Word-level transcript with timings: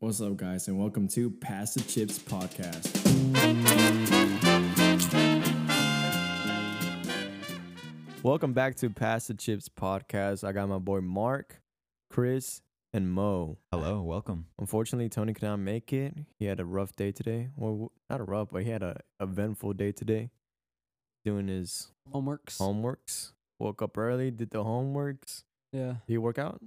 What's 0.00 0.20
up, 0.20 0.36
guys, 0.36 0.66
and 0.68 0.78
welcome 0.78 1.08
to 1.08 1.30
Pass 1.30 1.74
the 1.74 1.82
Chips 1.82 2.18
podcast. 2.18 2.96
Welcome 8.22 8.52
back 8.52 8.76
to 8.76 8.90
Pass 8.90 9.26
the 9.26 9.34
Chips 9.34 9.68
podcast. 9.68 10.42
I 10.42 10.52
got 10.52 10.68
my 10.68 10.78
boy 10.78 11.00
Mark, 11.00 11.60
Chris, 12.10 12.62
and 12.92 13.10
Mo. 13.12 13.58
Hello, 13.72 14.02
welcome. 14.02 14.46
Unfortunately, 14.58 15.08
Tony 15.08 15.34
could 15.34 15.42
not 15.42 15.58
make 15.58 15.92
it. 15.92 16.14
He 16.38 16.46
had 16.46 16.60
a 16.60 16.64
rough 16.64 16.94
day 16.96 17.12
today. 17.12 17.48
Well, 17.56 17.92
not 18.08 18.20
a 18.20 18.24
rough, 18.24 18.48
but 18.52 18.62
he 18.62 18.70
had 18.70 18.82
a 18.82 19.00
eventful 19.20 19.74
day 19.74 19.92
today. 19.92 20.30
Doing 21.24 21.48
his 21.48 21.88
Homeworks. 22.10 22.56
homeworks. 22.58 23.32
Woke 23.58 23.82
up 23.82 23.98
early, 23.98 24.30
did 24.30 24.50
the 24.50 24.64
homeworks. 24.64 25.42
Yeah. 25.72 25.96
Did 26.06 26.12
he 26.14 26.18
work 26.18 26.38
out? 26.38 26.62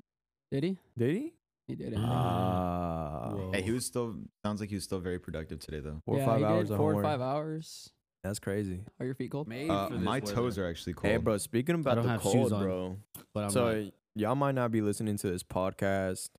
Did 0.51 0.63
he? 0.63 0.77
Did 0.95 1.15
he? 1.15 1.33
He 1.67 1.75
did 1.75 1.93
it. 1.93 1.99
Ah, 1.99 3.33
Hey, 3.53 3.61
he 3.61 3.71
was 3.71 3.85
still 3.85 4.15
sounds 4.45 4.59
like 4.59 4.69
he 4.69 4.75
was 4.75 4.83
still 4.83 4.99
very 4.99 5.19
productive 5.19 5.59
today 5.59 5.79
though. 5.79 6.01
four 6.05 6.19
or 6.19 6.25
five 6.25 6.39
he 6.39 6.45
hours 6.45 6.67
did 6.67 6.73
of 6.73 6.77
four 6.77 6.93
or 6.93 7.01
five 7.01 7.21
hours. 7.21 7.89
That's 8.23 8.39
crazy. 8.39 8.81
Are 8.99 9.05
your 9.05 9.15
feet 9.15 9.31
cold? 9.31 9.47
Made 9.47 9.69
Uh, 9.69 9.87
for 9.89 9.93
this 9.95 10.03
my 10.03 10.19
weather. 10.19 10.33
toes 10.33 10.57
are 10.57 10.65
actually 10.67 10.93
cold. 10.93 11.11
Hey, 11.11 11.17
bro. 11.17 11.37
Speaking 11.37 11.75
about 11.75 12.01
the 12.03 12.17
cold, 12.19 12.53
on, 12.53 12.63
bro. 12.63 12.97
But 13.33 13.43
I'm 13.45 13.49
so 13.49 13.65
like, 13.65 13.93
y'all 14.15 14.35
might 14.35 14.55
not 14.55 14.71
be 14.71 14.81
listening 14.81 15.17
to 15.17 15.29
this 15.29 15.43
podcast. 15.43 16.29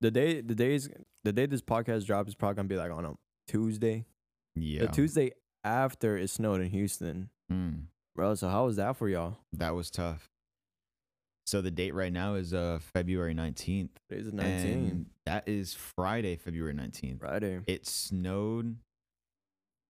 The 0.00 0.10
day, 0.12 0.40
the 0.42 0.54
days, 0.54 0.88
the 1.24 1.32
day 1.32 1.46
this 1.46 1.60
podcast 1.62 2.06
drops 2.06 2.28
is 2.28 2.34
probably 2.36 2.54
gonna 2.56 2.68
be 2.68 2.76
like 2.76 2.92
on 2.92 3.04
a 3.04 3.14
Tuesday. 3.48 4.06
Yeah. 4.54 4.82
The 4.82 4.88
Tuesday 4.88 5.32
after 5.64 6.16
it 6.16 6.30
snowed 6.30 6.60
in 6.60 6.68
Houston, 6.70 7.30
Mm, 7.50 7.86
bro. 8.14 8.34
So 8.36 8.48
how 8.48 8.66
was 8.66 8.76
that 8.76 8.96
for 8.96 9.08
y'all? 9.08 9.38
that 9.54 9.74
was 9.74 9.90
tough. 9.90 10.30
So 11.48 11.62
the 11.62 11.70
date 11.70 11.94
right 11.94 12.12
now 12.12 12.34
is 12.34 12.52
uh 12.52 12.78
February 12.92 13.34
19th. 13.34 13.88
Today's 14.10 14.30
the 14.30 14.42
And 14.42 14.90
19th, 14.92 15.04
that 15.24 15.48
is 15.48 15.72
Friday, 15.72 16.36
February 16.36 16.74
19th. 16.74 17.20
Friday. 17.20 17.60
It 17.66 17.86
snowed 17.86 18.76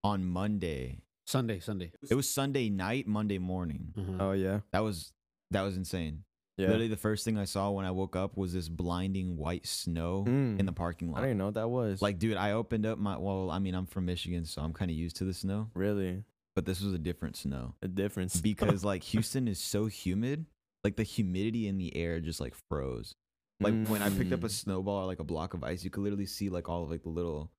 on 0.05 0.25
Monday. 0.25 1.01
Sunday, 1.27 1.59
Sunday. 1.59 1.91
It 2.09 2.15
was 2.15 2.31
Sunday 2.31 2.69
night, 2.71 3.09
Monday 3.09 3.39
morning. 3.39 3.93
Mhm. 3.99 4.21
Oh 4.21 4.31
yeah, 4.33 4.61
That 4.71 4.81
was 4.85 5.13
that 5.51 5.63
was 5.63 5.77
insane. 5.77 6.23
yeah. 6.59 6.67
Literally 6.69 6.87
the 6.87 6.97
first 6.97 7.25
thing 7.25 7.37
I 7.37 7.45
saw 7.45 7.73
when 7.73 7.85
I 7.85 7.91
woke 7.91 8.15
up 8.15 8.37
was 8.37 8.53
this 8.53 8.69
blinding 8.69 9.37
white 9.37 9.67
snow 9.67 10.27
Mm. 10.29 10.61
in 10.61 10.65
the 10.67 10.73
parking 10.73 11.11
lot. 11.11 11.19
I 11.19 11.27
didn't 11.27 11.39
know 11.39 11.47
what 11.47 11.55
that 11.55 11.71
was. 11.71 12.01
Like, 12.01 12.21
dude, 12.21 12.37
I 12.37 12.53
opened 12.53 12.87
up 12.87 12.99
my 13.01 13.17
well, 13.17 13.51
I 13.51 13.59
mean, 13.59 13.75
I'm 13.75 13.87
from 13.87 14.05
Michigan, 14.07 14.45
so 14.45 14.63
I'm 14.63 14.73
kind 14.73 14.93
of 14.93 14.97
used 14.97 15.17
to 15.17 15.25
the 15.25 15.35
snow, 15.35 15.71
really 15.75 16.23
but 16.55 16.67
this 16.67 16.81
was 16.81 16.95
a 16.95 16.99
different 16.99 17.35
snow. 17.37 17.75
a 17.83 17.89
difference 17.89 18.41
because 18.51 18.85
like 18.85 19.03
Houston 19.03 19.49
is 19.49 19.59
so 19.59 19.87
humid, 19.87 20.47
like 20.89 20.97
the 20.97 21.03
humidity 21.05 21.69
in 21.69 21.77
the 21.79 21.95
air 21.97 22.19
just 22.21 22.41
like 22.41 22.55
froze. 22.71 23.15
Like 23.61 23.87
when 23.89 24.03
I 24.03 24.09
picked 24.11 24.33
up 24.33 24.43
a 24.45 24.47
Mm. 24.47 24.51
snowball 24.51 25.03
or 25.03 25.07
like 25.07 25.19
a 25.21 25.25
block 25.25 25.53
of 25.55 25.63
ice, 25.65 25.83
you 25.85 25.91
could 25.91 26.03
literally 26.03 26.27
see 26.27 26.49
like 26.49 26.69
all 26.69 26.83
of 26.85 26.91
like 26.91 27.03
the 27.03 27.09
little 27.11 27.51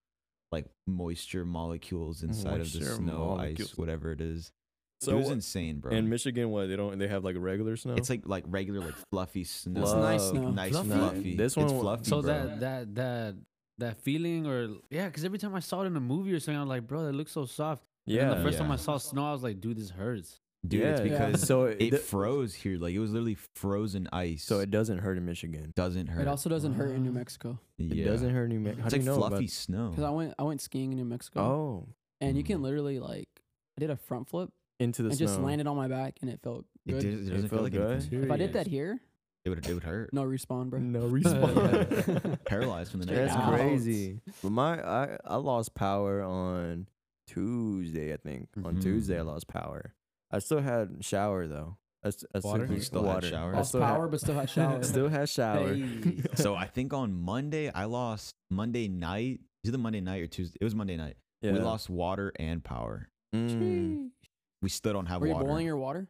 like 0.51 0.65
moisture 0.87 1.45
molecules 1.45 2.23
inside 2.23 2.61
of 2.61 2.71
the 2.73 2.85
snow, 2.85 3.17
molecules. 3.35 3.71
ice, 3.71 3.77
whatever 3.77 4.11
it 4.11 4.21
is. 4.21 4.51
So 5.01 5.11
it 5.13 5.15
was 5.19 5.29
insane, 5.29 5.79
bro. 5.79 5.91
in 5.93 6.09
Michigan, 6.09 6.49
what 6.49 6.67
they 6.67 6.75
don't 6.75 6.97
they 6.97 7.07
have 7.07 7.23
like 7.23 7.35
regular 7.37 7.75
snow. 7.77 7.95
it's 7.95 8.09
like 8.09 8.23
like 8.25 8.43
regular 8.47 8.79
like 8.81 8.95
fluffy 9.11 9.43
snow. 9.45 9.81
It's 9.81 9.93
nice 9.93 10.29
snow. 10.29 10.51
Nice 10.51 10.71
Fluffy? 10.71 10.89
fluffy. 10.89 11.35
This 11.37 11.55
it's 11.57 11.71
one- 11.71 11.81
fluffy, 11.81 12.03
So 12.05 12.21
bro. 12.21 12.31
that 12.33 12.59
that 12.61 12.95
that 12.95 13.35
that 13.77 13.97
feeling 14.01 14.47
or 14.47 14.69
yeah, 14.89 15.05
because 15.07 15.23
every 15.23 15.37
time 15.37 15.53
I 15.55 15.59
saw 15.61 15.83
it 15.83 15.87
in 15.87 15.95
a 15.95 16.01
movie 16.01 16.33
or 16.33 16.39
something, 16.39 16.57
I 16.57 16.61
was 16.61 16.69
like, 16.69 16.87
bro, 16.87 17.05
that 17.05 17.13
looks 17.13 17.31
so 17.31 17.45
soft. 17.45 17.83
And 18.07 18.15
yeah. 18.15 18.29
then 18.29 18.37
the 18.37 18.43
first 18.43 18.57
time 18.57 18.71
I 18.71 18.75
saw 18.77 18.97
snow, 18.97 19.25
I 19.29 19.31
was 19.33 19.43
like, 19.43 19.59
dude, 19.61 19.77
this 19.77 19.89
hurts. 19.91 20.39
Dude, 20.67 20.81
it's 20.81 21.01
yeah. 21.01 21.07
because 21.27 21.47
so 21.47 21.63
it 21.65 21.81
it, 21.93 22.01
froze 22.01 22.53
here. 22.53 22.77
Like 22.77 22.93
it 22.93 22.99
was 22.99 23.11
literally 23.11 23.37
frozen 23.55 24.07
ice. 24.11 24.43
so 24.43 24.59
it 24.59 24.71
doesn't 24.71 24.99
hurt 24.99 25.17
in 25.17 25.25
Michigan. 25.25 25.71
doesn't 25.75 26.07
hurt. 26.07 26.21
It 26.21 26.27
also 26.27 26.49
doesn't 26.49 26.73
hurt 26.73 26.91
in 26.91 27.03
New 27.03 27.11
Wow. 27.11 27.15
Mexico 27.19 27.59
It 27.77 27.95
yeah. 27.95 28.05
doesn't 28.05 28.29
hurt 28.33 28.45
in 28.45 28.49
New 28.49 28.59
Mexico. 28.59 28.85
It's 28.85 28.93
like 28.93 29.01
you 29.01 29.05
know 29.07 29.15
fluffy 29.17 29.35
about- 29.35 29.49
snow. 29.49 29.89
because 29.89 30.03
I 30.03 30.09
went 30.09 30.33
I 30.39 30.43
went 30.43 30.61
skiing 30.61 30.91
in 30.91 30.97
New 30.97 31.05
Mexico 31.05 31.41
Oh, 31.41 31.87
and 32.21 32.37
you 32.37 32.43
can 32.43 32.59
Mm. 32.59 32.63
literally 32.63 32.99
like 32.99 33.29
I 33.77 33.79
did 33.79 33.89
a 33.89 33.95
front 33.97 34.27
flip 34.27 34.49
into 34.79 35.01
the 35.03 35.09
and 35.09 35.17
snow. 35.17 35.27
just 35.27 35.39
landed 35.39 35.67
on 35.67 35.75
my 35.77 35.87
back 35.87 36.17
and 36.21 36.29
it 36.29 36.39
felt 36.43 36.65
It, 36.85 36.91
good. 36.93 37.01
did, 37.01 37.27
it 37.27 37.31
doesn't 37.31 37.49
feel 37.49 37.61
like 37.61 37.71
good? 37.73 37.91
anything. 37.91 38.23
If 38.23 38.31
I 38.31 38.37
did 38.37 38.53
that 38.53 38.67
here, 38.67 38.99
It 39.45 39.49
would 39.49 39.65
it 39.65 39.73
would 39.73 39.83
hurt. 39.83 40.13
no 40.13 40.23
respawn, 40.23 40.69
bro. 40.69 40.79
No 40.79 41.01
respawn. 41.09 42.37
Paralyzed 42.45 42.91
from 42.91 42.99
the 43.01 43.05
neck 43.05 43.15
Straight 43.15 43.27
That's 43.27 43.37
out. 43.37 43.53
crazy. 43.53 44.19
But 44.43 44.51
my 44.51 44.81
I 44.81 45.17
I 45.25 45.35
lost 45.37 45.73
power 45.75 46.21
on 46.21 46.87
Tuesday. 47.27 48.13
I 48.13 48.17
think 48.17 48.49
on 48.63 48.75
Mhm. 48.77 48.81
Tuesday 48.81 49.17
I 49.17 49.21
lost 49.21 49.47
power. 49.47 49.93
I 50.31 50.39
still 50.39 50.61
had 50.61 50.97
shower 51.03 51.47
though. 51.47 51.77
I, 52.03 52.11
st- 52.11 52.31
I 52.33 52.39
Water? 52.39 52.65
Still, 52.65 52.75
You 52.77 52.81
still 52.81 53.03
had 53.03 53.13
water. 53.15 53.27
shower? 53.29 53.53
I 53.53 53.57
Lost 53.57 53.69
still 53.69 53.81
power, 53.81 54.01
had, 54.03 54.11
but 54.11 54.19
still 54.21 54.35
had 54.35 54.49
shower. 54.57 54.83
still 54.83 55.09
had 55.09 55.27
shower. 55.29 55.73
Hey. 55.73 56.23
So 56.35 56.55
I 56.55 56.65
think 56.65 56.93
on 56.93 57.13
Monday 57.13 57.69
I 57.71 57.85
lost 57.85 58.35
Monday 58.49 58.87
night. 58.87 59.41
Is 59.63 59.69
it 59.69 59.71
the 59.73 59.77
Monday 59.77 59.99
night 59.99 60.21
or 60.21 60.27
Tuesday? 60.27 60.57
It 60.61 60.63
was 60.63 60.75
Monday 60.75 60.95
night. 60.95 61.17
yeah. 61.41 61.51
We 61.51 61.59
lost 61.59 61.89
water 61.89 62.31
and 62.39 62.63
power. 62.63 63.09
Mm. 63.35 64.09
We 64.61 64.69
still 64.69 64.93
don't 64.93 65.07
have 65.07 65.21
Were 65.21 65.27
you 65.27 65.33
water. 65.33 65.45
boiling 65.45 65.65
your 65.65 65.77
water? 65.77 66.07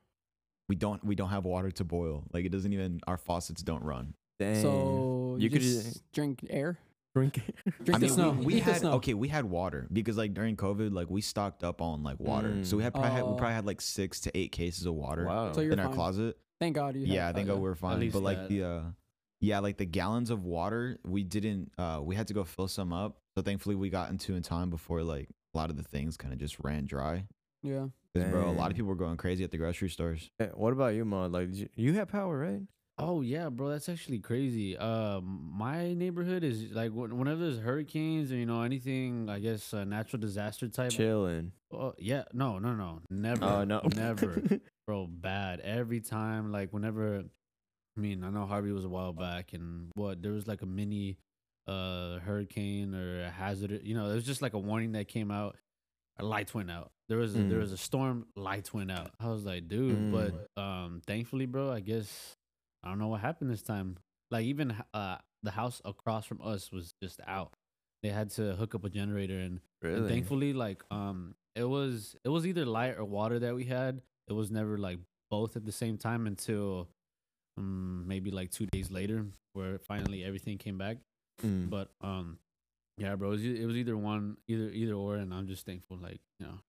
we 0.67 0.75
don't 0.75 1.03
we 1.03 1.15
don't 1.15 1.29
have 1.29 1.45
water 1.45 1.71
to 1.71 1.83
boil. 1.83 2.23
Like 2.31 2.45
it 2.45 2.51
doesn't 2.51 2.71
even 2.71 2.99
our 3.07 3.17
faucets 3.17 3.63
don't 3.63 3.83
run. 3.83 4.13
Dang. 4.39 4.61
So 4.61 5.35
You 5.39 5.45
you, 5.45 5.49
could 5.49 5.61
just 5.61 5.85
just- 5.85 6.11
drink 6.13 6.45
air. 6.49 6.77
Drink. 7.15 7.41
Drink 7.83 7.89
I 7.89 7.93
the 7.93 7.99
mean, 7.99 8.09
snow. 8.09 8.31
we, 8.31 8.45
we 8.45 8.53
Eat 8.55 8.63
had 8.63 8.77
snow. 8.77 8.91
okay, 8.93 9.13
we 9.13 9.27
had 9.27 9.45
water 9.45 9.87
because 9.91 10.17
like 10.17 10.33
during 10.33 10.55
COVID, 10.55 10.93
like 10.93 11.09
we 11.09 11.21
stocked 11.21 11.63
up 11.63 11.81
on 11.81 12.03
like 12.03 12.19
water. 12.19 12.63
So 12.63 12.77
we 12.77 12.83
had 12.83 12.93
probably 12.93 13.11
had, 13.11 13.23
we 13.23 13.29
Oh. 13.31 13.35
probably 13.35 13.55
had 13.55 13.65
like 13.65 13.81
six 13.81 14.19
to 14.21 14.37
eight 14.37 14.51
cases 14.51 14.85
of 14.85 14.93
water 14.93 15.25
wow. 15.25 15.51
So 15.53 15.61
you're 15.61 15.73
in 15.73 15.79
our 15.79 15.93
closet. 15.93 16.37
Thank 16.59 16.75
God 16.75 16.95
you. 16.95 17.05
yeah, 17.05 17.23
I 17.23 17.25
had, 17.27 17.35
think 17.35 17.49
uh, 17.49 17.53
uh, 17.53 17.55
we 17.57 17.61
were 17.63 17.75
fine. 17.75 18.09
But 18.09 18.21
like 18.21 18.37
that. 18.37 18.49
the 18.49 18.63
uh 18.63 18.81
yeah, 19.41 19.59
like 19.59 19.77
the 19.77 19.85
gallons 19.85 20.29
of 20.29 20.43
water, 20.43 20.99
we 21.05 21.23
didn't 21.23 21.71
uh 21.77 21.99
we 22.03 22.15
had 22.15 22.27
to 22.27 22.33
go 22.33 22.43
fill 22.43 22.67
some 22.67 22.91
up. 22.93 23.17
So 23.35 23.41
thankfully 23.41 23.75
we 23.75 23.89
got 23.89 24.09
into 24.09 24.35
in 24.35 24.43
time 24.43 24.69
before 24.69 25.01
like 25.03 25.29
a 25.53 25.57
lot 25.57 25.69
of 25.69 25.77
the 25.77 25.83
things 25.83 26.17
kind 26.17 26.33
of 26.33 26.39
just 26.39 26.57
ran 26.59 26.85
dry. 26.85 27.25
Yeah. 27.63 27.87
'Cause, 28.15 28.25
bro, 28.31 28.49
a 28.49 28.51
lot 28.51 28.71
of 28.71 28.75
people 28.75 28.89
were 28.89 28.95
going 28.95 29.17
crazy 29.17 29.43
at 29.43 29.51
the 29.51 29.57
grocery 29.57 29.89
stores. 29.89 30.29
Hey, 30.39 30.49
what 30.55 30.73
about 30.73 30.95
you, 30.95 31.05
Mo? 31.05 31.27
Like 31.27 31.49
you, 31.53 31.69
you 31.75 31.93
have 31.93 32.07
power, 32.07 32.37
right? 32.37 32.61
Oh 32.99 33.21
yeah, 33.21 33.49
bro, 33.49 33.69
that's 33.69 33.87
actually 33.89 34.19
crazy. 34.19 34.77
Um, 34.77 35.49
my 35.53 35.93
neighborhood 35.93 36.43
is 36.43 36.71
like 36.73 36.91
when- 36.91 37.17
whenever 37.17 37.39
there's 37.41 37.59
hurricanes 37.59 38.31
or 38.31 38.35
you 38.35 38.45
know 38.45 38.61
anything, 38.63 39.29
I 39.29 39.39
guess 39.39 39.73
uh, 39.73 39.85
natural 39.85 40.19
disaster 40.19 40.67
type. 40.67 40.91
Chilling. 40.91 41.53
Oh 41.71 41.93
yeah, 41.97 42.23
no, 42.33 42.59
no, 42.59 42.73
no, 42.75 42.99
never. 43.09 43.45
Oh 43.45 43.63
no, 43.63 43.81
never. 43.95 44.41
bro 44.87 45.05
bad 45.07 45.59
every 45.59 46.01
time 46.01 46.51
like 46.51 46.73
whenever 46.73 47.19
i 47.95 47.99
mean 48.01 48.23
i 48.23 48.29
know 48.31 48.47
harvey 48.47 48.71
was 48.71 48.85
a 48.85 48.89
while 48.89 49.13
back 49.13 49.53
and 49.53 49.91
what 49.93 50.19
there 50.23 50.31
was 50.31 50.47
like 50.47 50.63
a 50.63 50.65
mini 50.65 51.15
uh 51.67 52.17
hurricane 52.21 52.95
or 52.95 53.21
a 53.25 53.29
hazard 53.29 53.81
you 53.83 53.93
know 53.93 54.09
it 54.09 54.15
was 54.15 54.23
just 54.25 54.41
like 54.41 54.53
a 54.53 54.57
warning 54.57 54.93
that 54.93 55.07
came 55.07 55.29
out 55.29 55.55
a 56.17 56.25
lights 56.25 56.55
went 56.55 56.71
out 56.71 56.89
there 57.07 57.19
was 57.19 57.35
a, 57.35 57.37
there 57.37 57.59
Mm. 57.59 57.61
was 57.61 57.71
a 57.71 57.77
storm 57.77 58.25
lights 58.35 58.73
went 58.73 58.89
out 58.89 59.11
i 59.19 59.27
was 59.29 59.45
like 59.45 59.67
dude 59.67 60.11
but 60.11 60.47
um 60.59 61.03
thankfully 61.05 61.45
bro 61.45 61.71
i 61.71 61.81
guess 61.81 62.35
i 62.83 62.89
don't 62.89 62.99
know 62.99 63.07
what 63.07 63.21
happened 63.21 63.49
this 63.49 63.61
time 63.61 63.97
like 64.31 64.45
even 64.45 64.75
uh 64.93 65.17
the 65.43 65.51
house 65.51 65.81
across 65.85 66.25
from 66.25 66.39
us 66.43 66.71
was 66.71 66.93
just 67.01 67.19
out 67.27 67.53
they 68.03 68.09
had 68.09 68.29
to 68.31 68.55
hook 68.55 68.75
up 68.75 68.83
a 68.85 68.89
generator 68.89 69.37
and 69.37 69.59
and 69.81 70.07
thankfully, 70.07 70.53
like 70.53 70.83
um, 70.91 71.35
it 71.55 71.63
was 71.63 72.15
it 72.23 72.29
was 72.29 72.45
either 72.45 72.65
light 72.65 72.97
or 72.97 73.05
water 73.05 73.39
that 73.39 73.55
we 73.55 73.65
had. 73.65 74.01
It 74.27 74.33
was 74.33 74.51
never 74.51 74.77
like 74.77 74.99
both 75.29 75.55
at 75.55 75.65
the 75.65 75.71
same 75.71 75.97
time 75.97 76.27
until 76.27 76.89
um, 77.57 78.05
maybe 78.07 78.31
like 78.31 78.51
two 78.51 78.65
days 78.67 78.91
later, 78.91 79.25
where 79.53 79.79
finally 79.79 80.23
everything 80.23 80.57
came 80.57 80.77
back. 80.77 80.97
Mm. 81.43 81.69
But 81.69 81.91
um, 82.01 82.39
yeah, 82.97 83.15
bro, 83.15 83.29
it 83.29 83.31
was, 83.31 83.45
it 83.45 83.65
was 83.65 83.77
either 83.77 83.97
one, 83.97 84.37
either 84.47 84.69
either 84.69 84.93
or, 84.93 85.15
and 85.15 85.33
I'm 85.33 85.47
just 85.47 85.65
thankful. 85.65 85.97
Like 85.97 86.19
you 86.39 86.45
know, 86.45 86.59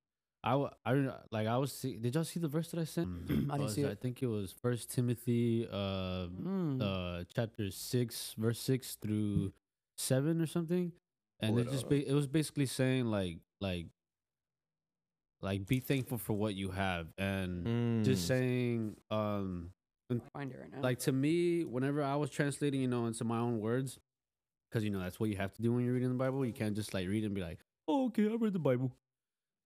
I 0.43 0.55
wa- 0.55 0.73
I 0.87 0.93
like 1.31 1.47
I 1.47 1.57
was. 1.59 1.73
See, 1.73 1.97
did 1.97 2.15
y'all 2.15 2.25
see 2.25 2.41
the 2.41 2.49
verse 2.49 2.71
that 2.71 2.81
I 2.81 2.85
sent? 2.85 3.09
I 3.29 3.33
didn't 3.33 3.61
Was- 3.61 3.75
see 3.75 3.87
I 3.87 3.95
think 3.95 4.23
it 4.23 4.27
was 4.27 4.53
First 4.53 4.91
Timothy, 4.91 5.69
uh, 5.71 6.29
Mm. 6.29 6.81
uh, 6.81 7.25
chapter 7.35 7.71
six, 7.71 8.35
verse 8.39 8.59
six 8.59 8.97
through 8.97 9.53
seven 9.99 10.41
or 10.41 10.47
something, 10.47 10.93
and 11.41 11.51
Pull 11.55 11.59
it 11.59 11.67
it 11.69 11.73
just 11.73 11.89
ba- 11.89 12.09
it 12.09 12.15
was 12.15 12.27
basically 12.27 12.67
saying 12.67 13.07
like 13.07 13.39
like 13.61 13.87
like 15.43 15.67
be 15.67 15.81
thankful 15.81 16.19
for 16.19 16.33
what 16.35 16.55
you 16.55 16.71
have, 16.71 17.09
and 17.19 18.05
just 18.05 18.25
Mm. 18.25 18.29
saying 18.29 18.97
um 19.11 19.73
Find 20.35 20.51
it 20.53 20.59
right 20.59 20.71
now. 20.73 20.81
like 20.81 20.99
to 21.01 21.13
me 21.13 21.65
whenever 21.65 22.03
I 22.03 22.17
was 22.17 22.31
translating, 22.31 22.81
you 22.81 22.89
know, 22.89 23.07
into 23.07 23.25
my 23.25 23.39
own 23.39 23.61
words, 23.61 23.99
because 24.69 24.85
you 24.85 24.91
know 24.91 25.01
that's 25.01 25.21
what 25.21 25.29
you 25.31 25.37
have 25.37 25.53
to 25.55 25.63
do 25.63 25.73
when 25.73 25.85
you're 25.85 25.95
reading 25.95 26.09
the 26.09 26.15
Bible. 26.15 26.45
You 26.45 26.53
can't 26.53 26.75
just 26.75 26.93
like 26.95 27.09
read 27.09 27.25
and 27.25 27.35
be 27.35 27.41
like, 27.43 27.61
oh, 27.87 28.07
okay, 28.07 28.25
I 28.31 28.35
read 28.35 28.53
the 28.53 28.59
Bible. 28.59 28.91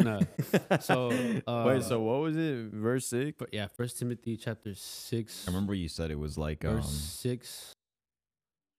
No. 0.01 0.21
So, 0.81 1.11
uh, 1.47 1.65
wait, 1.67 1.83
so 1.85 2.01
what 2.01 2.21
was 2.21 2.37
it? 2.37 2.71
Verse 2.73 3.07
six. 3.07 3.37
But 3.39 3.51
yeah, 3.53 3.69
First 3.77 3.99
Timothy 3.99 4.37
chapter 4.37 4.75
six. 4.75 5.47
I 5.47 5.51
remember 5.51 5.75
you 5.75 5.89
said 5.89 6.11
it 6.11 6.19
was 6.19 6.37
like 6.37 6.65
um 6.65 6.77
verse 6.77 6.87
six 6.91 7.73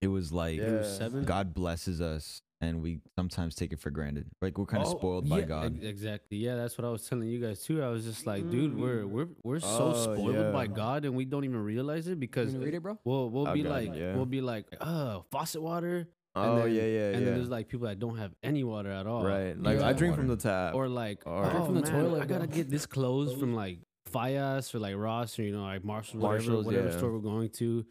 it 0.02 0.08
was 0.08 0.32
like 0.32 0.60
Yeah. 0.60 0.84
seven. 0.84 1.24
God 1.24 1.54
blesses 1.54 2.02
us 2.02 2.42
and 2.62 2.82
we 2.82 3.00
sometimes 3.18 3.56
take 3.56 3.74
it 3.74 3.80
for 3.80 3.90
granted. 3.90 4.28
Like 4.42 4.58
we're 4.58 4.66
kind 4.66 4.84
of 4.84 4.90
Oh, 4.94 4.98
spoiled 4.98 5.28
by 5.30 5.42
God. 5.42 5.80
Exactly. 5.84 6.38
Yeah, 6.38 6.56
that's 6.56 6.78
what 6.78 6.86
I 6.86 6.90
was 6.90 7.08
telling 7.08 7.28
you 7.28 7.40
guys 7.40 7.64
too. 7.64 7.82
I 7.82 7.90
was 7.90 8.04
just 8.06 8.28
like, 8.28 8.50
dude, 8.52 8.78
we're 8.78 9.04
Mm. 9.04 9.10
we're 9.10 9.28
we're 9.44 9.60
so 9.60 9.94
Oh, 9.96 10.14
spoiled 10.16 10.52
by. 10.54 10.68
God 10.68 11.06
and 11.06 11.16
we 11.16 11.26
don't 11.26 11.44
even 11.46 11.64
realize 11.64 12.08
it 12.08 12.20
because 12.20 12.52
gonna 12.54 12.66
read 12.66 12.74
it, 12.76 12.82
bro? 12.84 13.00
we'll 13.06 13.30
we'll 13.30 13.48
Oh, 13.48 13.54
be 13.54 13.64
God, 13.64 13.70
like 13.72 13.96
yeah. 13.96 14.16
we'll 14.16 14.26
be 14.26 14.42
like, 14.42 14.68
uh, 14.82 15.22
faucet 15.32 15.62
water. 15.62 16.08
Oh 16.36 16.64
then, 16.64 16.74
yeah, 16.76 16.82
yeah, 16.82 16.88
And 17.12 17.20
yeah. 17.20 17.26
then 17.26 17.36
there's 17.36 17.50
like 17.50 17.68
people 17.70 17.88
that 17.88 18.00
don't 18.00 18.18
have 18.18 18.32
any 18.44 18.64
water 18.64 18.92
at 18.92 19.08
all. 19.08 19.24
right. 19.26 19.58
Like 19.62 19.80
Yeah. 19.80 19.88
I 19.88 19.94
drink 19.94 20.16
from 20.16 20.28
the 20.28 20.36
tap. 20.36 20.76
Or 20.76 20.88
like, 20.88 21.24
Or- 21.26 21.46
oh, 21.46 21.50
Drink 21.50 21.66
from 21.66 21.78
oh, 21.78 21.82
the 21.82 21.92
man, 21.92 22.02
toilet, 22.04 22.22
I 22.24 22.26
gotta 22.26 22.48
bro. 22.48 22.56
get 22.56 22.70
this 22.70 22.86
clothes 22.86 23.34
from 23.40 23.54
like 23.56 23.80
Fias 24.12 24.74
or 24.76 24.80
like 24.80 24.96
Ross 24.96 25.38
or 25.40 25.44
you 25.44 25.52
know 25.56 25.64
like 25.64 25.84
Marshalls, 25.84 26.22
Marshalls, 26.22 26.66
whatever, 26.66 26.84
whatever 26.84 26.90
yeah. 26.92 26.98
store 26.98 27.12
we're 27.14 27.20
going 27.20 27.50
to. 27.50 27.86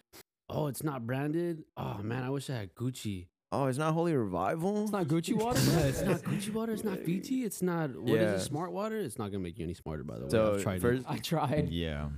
Oh, 0.50 0.66
it's 0.68 0.82
not 0.84 1.06
branded. 1.06 1.64
Oh 1.76 1.98
man, 2.02 2.22
I 2.22 2.30
wish 2.30 2.50
I 2.50 2.54
had 2.54 2.74
Gucci. 2.74 3.26
oh, 3.50 3.66
it's 3.66 3.78
not 3.78 3.94
Holy 3.94 4.14
Revival. 4.14 4.82
It's 4.82 4.92
not 4.92 5.06
Gucci 5.06 5.34
water. 5.34 5.60
Yeah, 5.60 5.78
it's 5.86 6.02
not 6.02 6.20
Gucci 6.22 6.52
water. 6.52 6.72
It's 6.72 6.84
not 6.84 6.98
Fiji. 7.00 7.44
It's 7.44 7.62
not 7.62 7.96
what 7.96 8.08
is 8.10 8.14
Yeah. 8.14 8.30
it? 8.34 8.40
Smart 8.40 8.72
water. 8.72 8.96
It's 8.98 9.18
not 9.18 9.30
gonna 9.30 9.42
make 9.42 9.58
you 9.58 9.64
any 9.64 9.74
smarter, 9.74 10.04
by 10.04 10.18
the 10.18 10.24
way. 10.24 10.30
So 10.30 10.54
I've 10.54 10.62
tried 10.62 10.80
first, 10.82 11.02
it. 11.02 11.06
I 11.10 11.16
tried. 11.18 11.68
Yeah. 11.70 12.08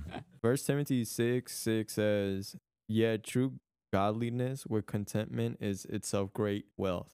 First 0.41 0.67
Timothy 0.67 1.03
six 1.05 1.53
six 1.57 1.93
says, 1.93 2.55
Yeah, 2.89 3.17
true 3.17 3.53
godliness 3.93 4.65
with 4.67 4.85
contentment 4.85 5.57
is 5.61 5.85
itself 5.85 6.33
great 6.33 6.65
wealth." 6.77 7.09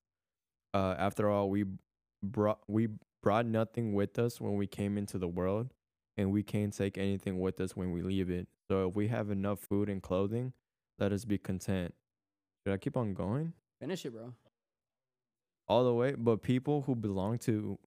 Uh, 0.73 0.95
after 0.97 1.29
all, 1.29 1.49
we 1.49 1.65
brought 2.23 2.59
we 2.67 2.89
brought 3.21 3.45
nothing 3.45 3.93
with 3.93 4.19
us 4.19 4.41
when 4.41 4.55
we 4.55 4.67
came 4.67 4.97
into 4.97 5.17
the 5.17 5.27
world, 5.27 5.73
and 6.17 6.31
we 6.31 6.43
can't 6.43 6.73
take 6.75 6.97
anything 6.97 7.39
with 7.39 7.59
us 7.61 7.75
when 7.75 7.91
we 7.91 8.01
leave 8.01 8.29
it. 8.29 8.47
So 8.69 8.89
if 8.89 8.95
we 8.95 9.07
have 9.09 9.29
enough 9.29 9.59
food 9.59 9.89
and 9.89 10.01
clothing, 10.01 10.53
let 10.99 11.11
us 11.11 11.25
be 11.25 11.37
content. 11.37 11.93
Should 12.65 12.73
I 12.73 12.77
keep 12.77 12.97
on 12.97 13.13
going? 13.13 13.53
Finish 13.81 14.05
it, 14.05 14.11
bro. 14.11 14.33
all 15.67 15.83
the 15.85 15.93
way 15.93 16.13
but 16.13 16.41
people 16.41 16.81
who 16.83 16.95
belong 16.95 17.37
to 17.39 17.77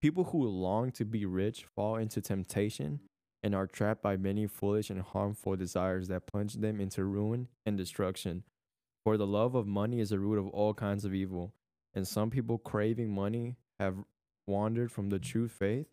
people 0.00 0.24
who 0.24 0.46
long 0.46 0.90
to 0.92 1.04
be 1.04 1.24
rich 1.26 1.64
fall 1.76 1.96
into 1.96 2.20
temptation 2.20 3.00
and 3.42 3.54
are 3.54 3.66
trapped 3.66 4.02
by 4.02 4.16
many 4.16 4.46
foolish 4.46 4.90
and 4.90 5.00
harmful 5.02 5.56
desires 5.56 6.08
that 6.08 6.26
plunge 6.26 6.54
them 6.54 6.80
into 6.80 7.04
ruin 7.04 7.48
and 7.64 7.76
destruction 7.78 8.42
for 9.04 9.16
the 9.16 9.26
love 9.26 9.54
of 9.54 9.66
money 9.66 10.00
is 10.00 10.10
the 10.10 10.18
root 10.18 10.38
of 10.38 10.46
all 10.48 10.74
kinds 10.74 11.04
of 11.04 11.14
evil 11.14 11.54
and 11.94 12.06
some 12.06 12.30
people 12.30 12.58
craving 12.58 13.10
money 13.12 13.56
have 13.78 13.96
wandered 14.46 14.90
from 14.92 15.08
the 15.10 15.18
true 15.18 15.48
faith 15.48 15.86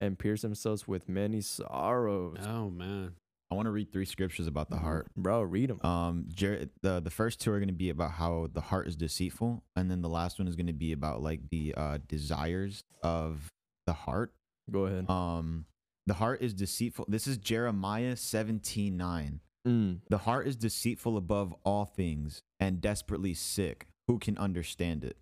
and 0.00 0.18
pierced 0.18 0.42
themselves 0.42 0.86
with 0.86 1.08
many 1.08 1.40
sorrows 1.40 2.38
Oh 2.46 2.70
man. 2.70 3.14
I 3.50 3.56
want 3.56 3.66
to 3.66 3.70
read 3.70 3.92
three 3.92 4.04
scriptures 4.06 4.46
about 4.46 4.68
the 4.70 4.76
heart. 4.78 5.06
bro 5.16 5.42
read 5.42 5.70
them 5.70 5.80
Um, 5.84 6.26
Jared, 6.32 6.70
the 6.82 7.00
the 7.00 7.10
first 7.10 7.40
two 7.40 7.52
are 7.52 7.58
going 7.58 7.68
to 7.68 7.74
be 7.74 7.90
about 7.90 8.12
how 8.12 8.48
the 8.52 8.60
heart 8.60 8.88
is 8.88 8.96
deceitful, 8.96 9.62
and 9.76 9.90
then 9.90 10.00
the 10.02 10.08
last 10.08 10.38
one 10.38 10.48
is 10.48 10.56
going 10.56 10.66
to 10.66 10.72
be 10.72 10.92
about 10.92 11.22
like 11.22 11.40
the 11.50 11.72
uh, 11.76 11.98
desires 12.08 12.82
of 13.02 13.48
the 13.86 13.92
heart. 13.92 14.32
go 14.70 14.86
ahead 14.86 15.08
Um, 15.08 15.66
the 16.06 16.14
heart 16.14 16.42
is 16.42 16.52
deceitful. 16.54 17.06
This 17.08 17.26
is 17.26 17.38
Jeremiah 17.38 18.16
seventeen 18.16 18.96
nine. 18.96 19.40
mm. 19.66 20.00
The 20.08 20.18
heart 20.18 20.46
is 20.46 20.56
deceitful 20.56 21.16
above 21.16 21.54
all 21.64 21.84
things 21.84 22.42
and 22.60 22.80
desperately 22.80 23.34
sick. 23.34 23.86
Who 24.08 24.18
can 24.18 24.36
understand 24.38 25.04
it? 25.04 25.16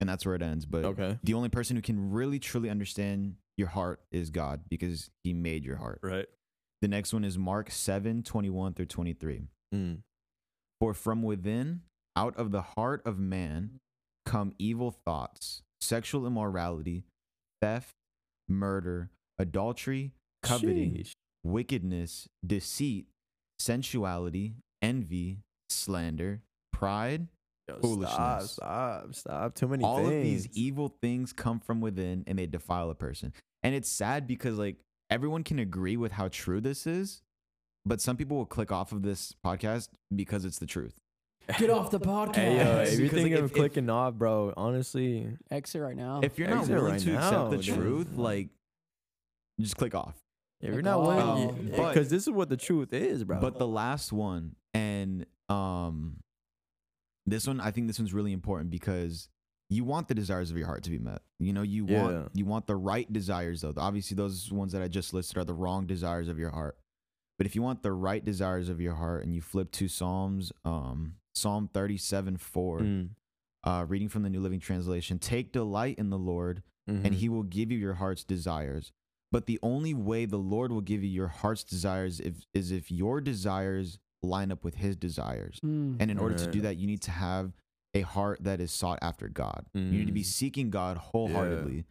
And 0.00 0.08
that's 0.08 0.24
where 0.26 0.34
it 0.34 0.42
ends. 0.42 0.66
But 0.66 0.84
okay 0.84 1.18
the 1.22 1.34
only 1.34 1.48
person 1.48 1.76
who 1.76 1.82
can 1.82 2.10
really 2.12 2.38
truly 2.38 2.70
understand 2.70 3.36
your 3.56 3.68
heart 3.68 4.00
is 4.10 4.30
God 4.30 4.60
because 4.68 5.10
He 5.22 5.32
made 5.32 5.64
your 5.64 5.76
heart. 5.76 6.00
right 6.02 6.26
The 6.82 6.88
next 6.88 7.12
one 7.12 7.24
is 7.24 7.38
Mark 7.38 7.70
seven 7.70 8.22
twenty 8.22 8.50
one 8.50 8.74
through 8.74 8.86
twenty 8.86 9.12
three. 9.14 9.42
mm. 9.74 9.98
For 10.80 10.92
from 10.92 11.22
within, 11.22 11.82
out 12.16 12.36
of 12.36 12.50
the 12.50 12.62
heart 12.76 13.02
of 13.06 13.18
man, 13.18 13.80
come 14.26 14.52
evil 14.58 14.90
thoughts, 14.90 15.62
sexual 15.80 16.26
immorality, 16.26 17.04
theft, 17.62 17.94
murder, 18.48 19.10
adultery, 19.38 20.12
coveting, 20.42 20.92
Sheesh. 20.94 21.12
wickedness, 21.42 22.28
deceit, 22.46 23.06
sensuality, 23.58 24.54
envy, 24.82 25.38
slander, 25.68 26.42
pride. 26.72 27.28
Yo, 27.68 27.74
Stop, 27.76 27.82
foolishness. 27.82 28.50
stop, 28.52 29.14
stop. 29.14 29.54
Too 29.54 29.68
many 29.68 29.82
All 29.84 29.96
things. 29.96 30.08
of 30.08 30.22
these 30.22 30.48
evil 30.52 30.94
things 31.00 31.32
come 31.32 31.60
from 31.60 31.80
within 31.80 32.22
and 32.26 32.38
they 32.38 32.44
defile 32.46 32.90
a 32.90 32.94
person. 32.94 33.32
And 33.62 33.74
it's 33.74 33.88
sad 33.88 34.26
because 34.26 34.58
like 34.58 34.76
everyone 35.08 35.44
can 35.44 35.58
agree 35.58 35.96
with 35.96 36.12
how 36.12 36.28
true 36.28 36.60
this 36.60 36.86
is, 36.86 37.22
but 37.86 38.02
some 38.02 38.18
people 38.18 38.36
will 38.36 38.44
click 38.44 38.70
off 38.70 38.92
of 38.92 39.02
this 39.02 39.34
podcast 39.44 39.88
because 40.14 40.44
it's 40.44 40.58
the 40.58 40.66
truth. 40.66 40.92
Get 41.58 41.70
off 41.70 41.90
the 41.90 42.00
podcast. 42.00 42.36
Hey, 42.36 42.56
yo, 42.58 42.80
if 42.82 42.98
you're 42.98 43.08
think 43.08 43.30
like, 43.30 43.38
of 43.38 43.44
if- 43.46 43.50
if- 43.52 43.56
clicking 43.56 43.88
off, 43.88 44.12
bro, 44.14 44.52
honestly, 44.58 45.28
Exit 45.50 45.80
right 45.80 45.96
now. 45.96 46.20
If 46.22 46.38
you're 46.38 46.48
not 46.48 46.60
Exit 46.60 46.74
willing 46.74 46.92
right 46.92 47.00
to 47.00 47.12
now, 47.12 47.46
accept 47.46 47.50
the 47.50 47.56
dude. 47.58 47.74
truth, 47.76 48.16
like 48.16 48.48
just 49.60 49.76
click 49.76 49.94
off. 49.94 50.16
if 50.60 50.68
you're 50.68 50.76
Like, 50.76 50.84
not 50.84 50.98
oh, 50.98 51.06
willing, 51.46 51.70
but- 51.76 51.88
because 51.94 52.08
this 52.10 52.22
is 52.24 52.30
what 52.30 52.48
the 52.48 52.56
truth 52.56 52.92
is, 52.92 53.24
bro. 53.24 53.40
But 53.40 53.58
the 53.58 53.66
last 53.68 54.12
one, 54.12 54.56
and 54.72 55.26
um, 55.48 56.18
this 57.26 57.46
one, 57.46 57.60
I 57.60 57.70
think 57.70 57.86
this 57.86 57.98
one's 57.98 58.14
really 58.14 58.32
important 58.32 58.70
because 58.70 59.28
you 59.70 59.84
want 59.84 60.08
the 60.08 60.14
desires 60.14 60.50
of 60.50 60.56
your 60.56 60.66
heart 60.66 60.82
to 60.84 60.90
be 60.90 60.98
met. 60.98 61.22
You 61.38 61.52
know, 61.52 61.62
you 61.62 61.86
Yeah. 61.86 62.02
want 62.02 62.30
you 62.34 62.44
want 62.44 62.66
the 62.66 62.76
right 62.76 63.10
desires 63.12 63.60
though. 63.62 63.72
Obviously, 63.76 64.14
those 64.14 64.50
ones 64.52 64.72
that 64.72 64.82
I 64.82 64.88
just 64.88 65.12
listed 65.14 65.36
are 65.38 65.44
the 65.44 65.54
wrong 65.54 65.86
desires 65.86 66.28
of 66.28 66.38
your 66.38 66.50
heart. 66.50 66.78
But 67.36 67.46
if 67.46 67.54
you 67.56 67.62
want 67.62 67.82
the 67.82 67.92
right 67.92 68.24
desires 68.24 68.68
of 68.68 68.80
your 68.80 68.94
heart, 68.94 69.24
and 69.24 69.34
you 69.34 69.40
flip 69.40 69.70
to 69.72 69.88
Psalms, 69.88 70.52
um, 70.64 71.14
Psalm 71.34 71.68
thirty-seven 71.72 72.36
four, 72.36 72.80
Mm, 72.80 73.10
uh, 73.64 73.84
reading 73.88 74.08
from 74.08 74.22
the 74.22 74.30
New 74.30 74.40
Living 74.40 74.60
Translation, 74.60 75.18
take 75.18 75.50
delight 75.52 75.98
in 75.98 76.10
the 76.10 76.18
Lord, 76.18 76.62
and 76.86 77.04
mhm. 77.06 77.14
he 77.14 77.28
will 77.28 77.42
give 77.42 77.72
you 77.72 77.78
your 77.78 77.94
heart's 77.94 78.22
desires. 78.24 78.92
But 79.34 79.46
the 79.46 79.58
only 79.64 79.94
way 79.94 80.26
the 80.26 80.36
Lord 80.36 80.70
will 80.70 80.80
give 80.80 81.02
you 81.02 81.10
your 81.10 81.26
heart's 81.26 81.64
desires 81.64 82.20
if, 82.20 82.34
is 82.54 82.70
if 82.70 82.92
your 82.92 83.20
desires 83.20 83.98
line 84.22 84.52
up 84.52 84.62
with 84.62 84.76
his 84.76 84.94
desires. 84.94 85.58
Mm. 85.64 85.96
And 85.98 86.08
in 86.08 86.18
order 86.18 86.36
to 86.36 86.46
do 86.52 86.60
that, 86.60 86.76
you 86.76 86.86
need 86.86 87.02
to 87.02 87.10
have 87.10 87.52
a 87.94 88.02
heart 88.02 88.44
that 88.44 88.60
is 88.60 88.70
sought 88.70 89.00
after 89.02 89.26
God. 89.28 89.66
You 89.74 89.80
need 89.82 90.06
to 90.06 90.12
be 90.12 90.20
Mm. 90.22 90.26
seeking 90.26 90.70
God 90.70 90.98
wholeheartedly. 90.98 91.84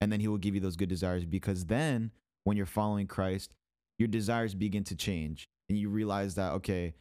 And 0.00 0.10
then 0.10 0.18
he 0.18 0.26
will 0.26 0.36
give 0.38 0.56
you 0.56 0.60
those 0.60 0.74
good 0.74 0.88
desires 0.88 1.24
because 1.24 1.66
then 1.66 2.10
when 2.42 2.56
you're 2.56 2.66
following 2.66 3.06
Christ, 3.06 3.54
your 4.00 4.08
desires 4.08 4.56
begin 4.56 4.82
to 4.82 4.96
change 4.96 5.48
and 5.68 5.78
you 5.78 5.88
realize 5.88 6.34
that 6.34 6.54
okay, 6.54 6.94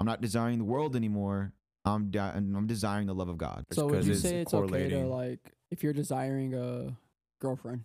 I'm 0.00 0.06
not 0.06 0.22
desiring 0.22 0.56
the 0.56 0.64
world 0.64 0.96
anymore. 0.96 1.52
I'm 1.84 2.10
de- 2.10 2.18
I'm 2.18 2.66
desiring 2.66 3.08
the 3.08 3.14
love 3.14 3.28
of 3.28 3.36
God. 3.36 3.66
so 3.72 3.88
would 3.88 4.06
you 4.06 4.12
it's 4.12 4.22
say 4.22 4.40
it's 4.40 4.54
okay 4.54 4.88
to 4.88 5.06
like 5.06 5.52
if 5.70 5.82
you're 5.82 5.92
desiring 5.92 6.54
a 6.54 6.96
girlfriend, 7.42 7.84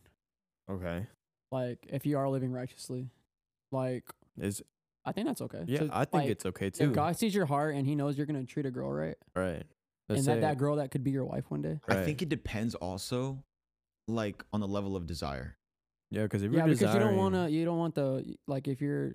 okay, 0.71 1.05
like 1.51 1.79
if 1.89 2.05
you 2.05 2.17
are 2.17 2.29
living 2.29 2.51
righteously, 2.51 3.09
like 3.71 4.03
Is 4.39 4.61
I 5.05 5.11
think 5.13 5.27
that's 5.27 5.41
okay. 5.41 5.63
yeah, 5.67 5.79
So, 5.79 5.89
I 5.93 6.05
think 6.05 6.13
like, 6.23 6.29
it's 6.29 6.45
okay 6.45 6.69
too. 6.69 6.85
if 6.85 6.93
God 6.93 7.17
sees 7.17 7.33
your 7.33 7.45
heart 7.45 7.75
and 7.75 7.87
He 7.87 7.95
knows 7.95 8.17
you're 8.17 8.25
gonna 8.27 8.43
treat 8.45 8.65
a 8.65 8.71
girl 8.71 8.91
right, 8.91 9.15
right, 9.35 9.55
and 9.55 9.65
Let's 10.09 10.25
that 10.25 10.35
say- 10.35 10.39
that 10.41 10.57
girl 10.57 10.75
that 10.77 10.91
could 10.91 11.03
be 11.03 11.11
your 11.11 11.25
wife 11.25 11.45
one 11.49 11.61
day. 11.61 11.79
I 11.87 11.95
Right. 11.95 12.05
think 12.05 12.21
it 12.21 12.29
depends 12.29 12.75
also 12.75 13.43
like 14.07 14.43
on 14.53 14.59
the 14.61 14.67
level 14.67 14.95
of 14.95 15.05
desire. 15.07 15.57
yeah, 16.11 16.23
because 16.23 16.41
if 16.43 16.51
Yeah, 16.51 16.59
you're 16.59 16.67
because 16.67 16.81
you 16.81 16.87
don't 16.87 16.95
desiring- 16.99 17.17
want 17.17 17.35
to. 17.35 17.51
You 17.51 17.65
don't 17.65 17.77
want 17.77 17.95
the 17.95 18.35
like 18.47 18.67
if 18.67 18.81
you're, 18.81 19.07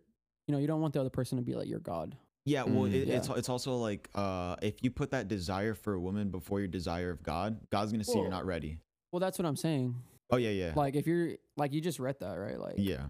you 0.47 0.53
know, 0.53 0.59
you 0.59 0.67
don't 0.67 0.81
want 0.81 0.93
the 0.95 1.01
other 1.01 1.11
person 1.11 1.37
to 1.39 1.43
be 1.45 1.55
like 1.55 1.69
your 1.69 1.79
God. 1.81 2.17
Yeah, 2.45 2.65
well, 2.65 2.83
Mm. 2.83 2.93
it, 2.95 3.09
it's 3.09 3.29
it's 3.29 3.49
also 3.49 3.77
like 3.77 4.09
uh, 4.15 4.57
if 4.61 4.83
you 4.83 4.91
put 4.91 5.11
that 5.12 5.29
desire 5.29 5.75
for 5.75 5.95
a 5.95 6.01
woman 6.01 6.31
before 6.31 6.59
your 6.59 6.69
desire 6.69 7.11
of 7.11 7.23
God, 7.23 7.59
God's 7.71 7.93
gonna 7.93 8.03
see 8.05 8.12
Well, 8.15 8.23
you're 8.25 8.31
not 8.31 8.45
ready. 8.45 8.79
Well, 9.12 9.21
that's 9.21 9.39
what 9.39 9.47
I'm 9.47 9.57
saying. 9.57 9.95
Oh 10.33 10.37
yeah, 10.39 10.51
yeah, 10.51 10.73
Like 10.75 10.97
if 10.97 11.07
you're 11.07 11.33
like 11.57 11.73
you 11.73 11.81
just 11.81 11.99
read 12.01 12.17
that 12.21 12.35
right, 12.35 12.59
like 12.59 12.75
yeah. 12.79 13.05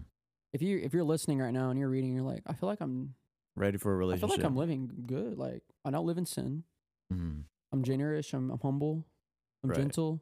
if 0.51 0.61
you 0.61 0.77
if 0.79 0.93
you're 0.93 1.03
listening 1.05 1.39
right 1.39 1.53
now 1.53 1.69
and 1.69 1.79
you're 1.79 1.89
reading, 1.89 2.13
you're 2.13 2.23
like, 2.23 2.43
I 2.45 2.53
feel 2.53 2.67
like 2.69 2.81
I'm 2.81 3.15
ready 3.55 3.77
for 3.77 3.93
a 3.93 3.95
relationship. 3.95 4.25
I 4.25 4.27
feel 4.35 4.43
like 4.43 4.45
I'm 4.51 4.57
living 4.57 4.91
good. 5.07 5.37
Like 5.37 5.63
I 5.85 5.89
don't 5.91 6.05
live 6.05 6.17
in 6.17 6.25
sin. 6.25 6.63
hmm 7.11 7.41
I'm 7.71 7.83
generous. 7.83 8.31
I'm, 8.33 8.51
I'm 8.51 8.59
humble. 8.59 9.05
I'm 9.63 9.69
Right. 9.71 9.79
gentle. 9.79 10.21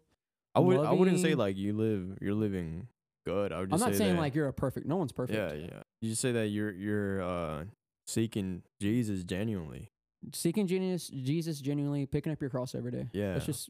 I 0.56 0.60
would. 0.60 0.80
I 0.80 0.92
wouldn't 0.94 1.20
say 1.20 1.34
like 1.36 1.58
you 1.58 1.74
live. 1.74 2.18
You're 2.22 2.36
living 2.36 2.88
good. 3.26 3.52
I 3.52 3.60
would 3.62 3.74
I'm 3.74 3.80
not 3.80 3.92
say 3.94 3.98
saying 3.98 4.16
that- 4.16 4.22
like 4.22 4.36
you're 4.36 4.48
a 4.48 4.54
perfect. 4.54 4.86
No 4.86 4.98
one's 4.98 5.12
perfect. 5.12 5.38
Yeah, 5.38 5.54
yeah. 5.54 5.82
You 6.02 6.10
just 6.12 6.22
say 6.22 6.32
that 6.34 6.48
you're 6.50 6.72
you're 6.72 7.22
uh 7.24 7.64
seeking 8.08 8.62
Jesus 8.80 9.24
genuinely. 9.24 9.90
Seeking 10.34 10.68
genius, 10.68 11.08
Jesus 11.08 11.60
genuinely 11.62 12.06
picking 12.06 12.32
up 12.32 12.40
your 12.40 12.50
cross 12.52 12.76
every 12.76 12.92
day. 12.92 13.10
Yeah. 13.12 13.34
Let's 13.34 13.46
just 13.48 13.70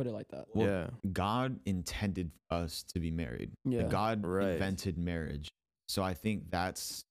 put 0.00 0.06
it 0.06 0.12
like 0.12 0.28
that. 0.28 0.46
Well, 0.54 0.66
yeah. 0.66 0.86
God 1.12 1.60
intended 1.66 2.30
us 2.50 2.84
to 2.94 3.00
be 3.00 3.10
married. 3.10 3.52
Yeah. 3.66 3.82
God 3.82 4.24
Right. 4.24 4.52
invented 4.52 4.96
marriage. 4.96 5.50
So 5.88 6.02
I 6.02 6.14
think 6.14 6.50
that's, 6.50 7.04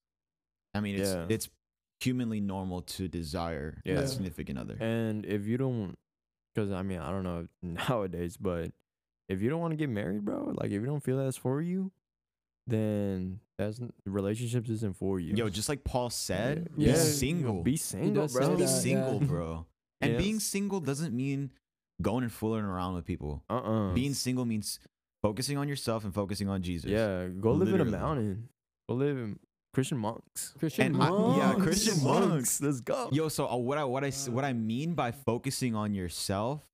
I 0.74 0.79
mean, 0.79 0.96
it's 0.96 1.12
Yeah. 1.12 1.27
it's 1.29 1.50
humanly 2.01 2.41
normal 2.41 2.81
to 2.81 3.08
desire 3.08 3.79
Yeah. 3.86 4.00
a 4.00 4.08
significant 4.08 4.58
other. 4.58 4.75
And 4.79 5.24
if 5.25 5.46
you 5.46 5.58
don't, 5.58 5.96
because 6.55 6.72
I 6.72 6.81
mean, 6.81 6.98
I 7.00 7.12
don't 7.12 7.24
know 7.24 7.48
nowadays, 7.62 8.38
but 8.38 8.72
if 9.27 9.39
you 9.43 9.51
don't 9.51 9.62
want 9.62 9.74
to 9.74 9.77
get 9.77 9.89
married, 9.89 10.25
bro, 10.25 10.51
like 10.55 10.72
if 10.72 10.81
you 10.81 10.86
don't 10.88 11.03
feel 11.03 11.17
that's 11.17 11.38
for 11.38 11.62
you, 11.62 11.91
then 12.65 13.39
that's 13.60 13.79
relationships 14.05 14.69
isn't 14.69 14.96
for 14.98 15.19
you. 15.19 15.36
Yo, 15.36 15.50
just 15.50 15.69
like 15.69 15.84
Paul 15.84 16.10
said, 16.10 16.69
Yeah. 16.75 16.93
be 16.93 16.98
single. 16.98 17.62
Be 17.63 17.77
single, 17.77 18.27
bro. 18.27 18.55
Be 18.58 18.65
single, 18.67 19.19
yeah. 19.22 19.27
bro. 19.27 19.65
And 20.01 20.13
Yeah. 20.13 20.17
being 20.17 20.39
single 20.39 20.79
doesn't 20.79 21.13
mean 21.15 21.51
going 22.01 22.24
and 22.24 22.32
fooling 22.32 22.63
around 22.65 22.96
with 22.96 23.06
people. 23.06 23.44
Uh 23.50 23.58
uh 23.58 23.94
Being 23.94 24.13
single 24.13 24.46
means 24.46 24.79
focusing 25.22 25.58
on 25.58 25.68
yourself 25.68 26.03
and 26.06 26.13
focusing 26.13 26.48
on 26.50 26.62
Jesus. 26.62 26.89
yeah, 26.89 27.27
go 27.27 27.51
live 27.51 27.74
in 27.74 27.82
a 27.82 27.86
mountain. 27.86 28.50
Go 28.88 28.96
live 28.96 29.18
in 29.18 29.39
Christian 29.74 29.98
monks. 30.00 30.53
Christian 30.58 30.88
And 30.88 30.96
I- 31.03 31.10
monks. 31.10 31.38
yeah, 31.38 31.53
Christian 31.63 32.03
monks. 32.03 32.62
Let's 32.62 32.82
go. 32.82 33.10
Yo, 33.12 33.27
so 33.29 33.48
uh, 33.48 33.56
what 33.58 33.77
I 33.77 33.84
what 33.84 34.03
I 34.03 34.08
s- 34.08 34.29
what 34.29 34.44
I 34.46 34.53
mean 34.53 34.94
by 34.96 35.12
focusing 35.12 35.75
on 35.75 35.94
yourself 35.94 36.65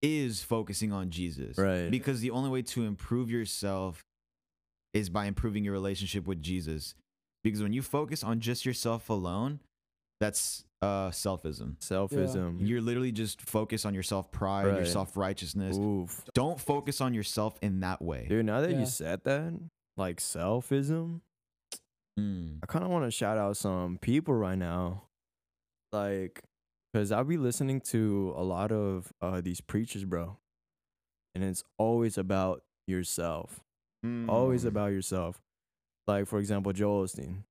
is 0.00 0.42
focusing 0.42 0.92
on 0.92 1.10
Jesus. 1.10 1.58
Right. 1.58 1.90
Because 1.90 2.20
the 2.20 2.30
only 2.30 2.48
way 2.50 2.62
to 2.62 2.84
improve 2.84 3.30
yourself 3.30 4.04
is 4.94 5.10
by 5.10 5.26
improving 5.26 5.64
your 5.64 5.72
relationship 5.74 6.26
with 6.26 6.40
Jesus. 6.40 6.94
Because 7.44 7.62
when 7.62 7.72
you 7.72 7.82
focus 7.82 8.22
on 8.24 8.40
just 8.40 8.64
yourself 8.64 9.10
alone, 9.10 9.60
that's 10.20 10.64
uh 10.82 11.10
selfism. 11.10 11.76
Selfism. 11.80 12.58
You're 12.60 12.80
literally 12.80 13.12
just 13.12 13.40
focused 13.42 13.84
on 13.86 13.94
your 13.94 14.02
self 14.02 14.30
pride, 14.30 14.66
your 14.66 14.74
Right. 14.78 14.86
self 14.86 15.16
righteousness. 15.16 15.76
Oof. 15.76 16.24
Don't 16.34 16.60
focus 16.60 17.00
on 17.00 17.14
yourself 17.14 17.58
in 17.62 17.80
that 17.80 18.00
way. 18.02 18.26
Dude, 18.28 18.46
now 18.46 18.60
that 18.60 18.70
Yeah. 18.70 18.80
you 18.80 18.86
said 18.86 19.24
that, 19.24 19.52
like 19.96 20.18
selfism, 20.18 21.20
Mm. 22.18 22.58
I 22.62 22.66
kind 22.66 22.84
of 22.84 22.90
want 22.90 23.04
to 23.04 23.12
shout 23.12 23.38
out 23.38 23.56
some 23.56 23.96
people 23.98 24.34
right 24.34 24.58
now. 24.58 25.04
Like, 25.92 26.42
because 26.92 27.12
I'll 27.12 27.22
be 27.22 27.36
listening 27.36 27.80
to 27.92 28.34
a 28.36 28.42
lot 28.42 28.72
of 28.72 29.12
uh, 29.20 29.40
these 29.40 29.60
preachers, 29.60 30.04
bro. 30.04 30.36
And 31.36 31.44
it's 31.44 31.62
always 31.78 32.18
about 32.18 32.64
yourself. 32.88 33.60
Always 34.28 34.64
Mm. 34.64 34.68
about 34.68 34.86
yourself. 34.92 35.40
Like, 36.08 36.26
for 36.26 36.38
example, 36.40 36.72
Joel 36.72 37.04
Osteen. 37.04 37.44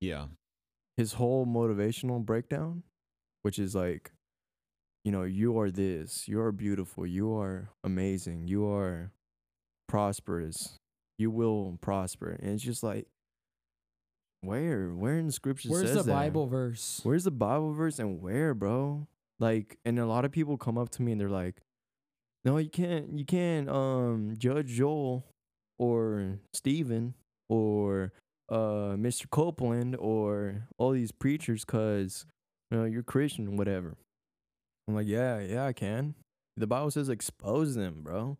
Yeah. 0.00 0.28
His 0.96 1.14
whole 1.14 1.46
motivational 1.46 2.24
breakdown, 2.24 2.82
which 3.42 3.58
is 3.58 3.74
like, 3.74 4.12
you 5.04 5.12
know, 5.12 5.22
you 5.22 5.58
are 5.58 5.70
this, 5.70 6.26
you 6.26 6.40
are 6.40 6.52
beautiful, 6.52 7.06
you 7.06 7.32
are 7.36 7.70
amazing, 7.84 8.48
you 8.48 8.68
are 8.68 9.12
prosperous, 9.88 10.78
you 11.18 11.30
will 11.30 11.78
prosper. 11.80 12.30
And 12.30 12.52
it's 12.54 12.62
just 12.62 12.82
like, 12.82 13.06
where, 14.40 14.88
where 14.90 15.18
in 15.18 15.26
the 15.26 15.32
scripture 15.32 15.68
Where's 15.68 15.92
the 15.92 16.02
that? 16.02 16.12
Bible 16.12 16.46
verse? 16.46 17.00
Where's 17.02 17.24
the 17.24 17.30
Bible 17.30 17.72
verse 17.72 17.98
and 17.98 18.20
where, 18.20 18.54
bro? 18.54 19.06
Like, 19.38 19.78
and 19.84 19.98
a 19.98 20.06
lot 20.06 20.24
of 20.24 20.32
people 20.32 20.56
come 20.56 20.78
up 20.78 20.90
to 20.90 21.02
me 21.02 21.12
and 21.12 21.20
they're 21.20 21.28
like, 21.28 21.60
no, 22.44 22.58
you 22.58 22.70
can't, 22.70 23.18
you 23.18 23.24
can't, 23.24 23.68
um, 23.68 24.34
judge 24.38 24.68
Joel 24.68 25.26
or 25.78 26.38
Stephen 26.52 27.14
or 27.48 28.12
uh 28.48 28.94
Mr. 28.96 29.28
Copeland 29.28 29.96
or 29.98 30.68
all 30.78 30.92
these 30.92 31.12
preachers 31.12 31.64
because 31.64 32.26
you 32.70 32.78
know 32.78 32.84
you're 32.84 33.02
Christian, 33.02 33.56
whatever. 33.56 33.96
I'm 34.88 34.94
like, 34.94 35.06
yeah, 35.06 35.40
yeah, 35.40 35.66
I 35.66 35.72
can. 35.72 36.14
The 36.56 36.66
Bible 36.66 36.90
says 36.90 37.08
expose 37.08 37.74
them, 37.74 38.02
bro. 38.02 38.38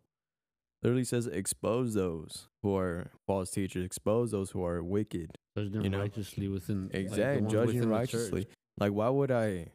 Literally 0.83 1.03
says 1.03 1.27
expose 1.27 1.93
those 1.93 2.47
who 2.63 2.75
are 2.75 3.11
false 3.25 3.51
teachers, 3.51 3.83
expose 3.83 4.31
those 4.31 4.51
who 4.51 4.63
are 4.63 4.81
wicked. 4.83 5.31
Judge 5.57 5.71
them 5.71 5.83
You 5.83 5.89
know? 5.89 5.99
righteously 5.99 6.47
within 6.47 6.89
Exactly, 6.93 7.41
ones 7.41 7.51
judging 7.51 7.89
righteously. 7.89 8.47
Like, 8.79 8.91
why 8.91 9.09
would 9.09 9.31
I, 9.31 9.71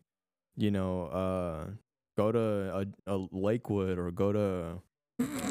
you 0.56 0.70
know, 0.70 1.06
uh, 1.06 1.66
go 2.16 2.30
to 2.30 2.86
a, 3.08 3.12
a 3.14 3.26
Lakewood 3.32 3.98
or 3.98 4.10
go 4.12 4.32
to 4.32 4.80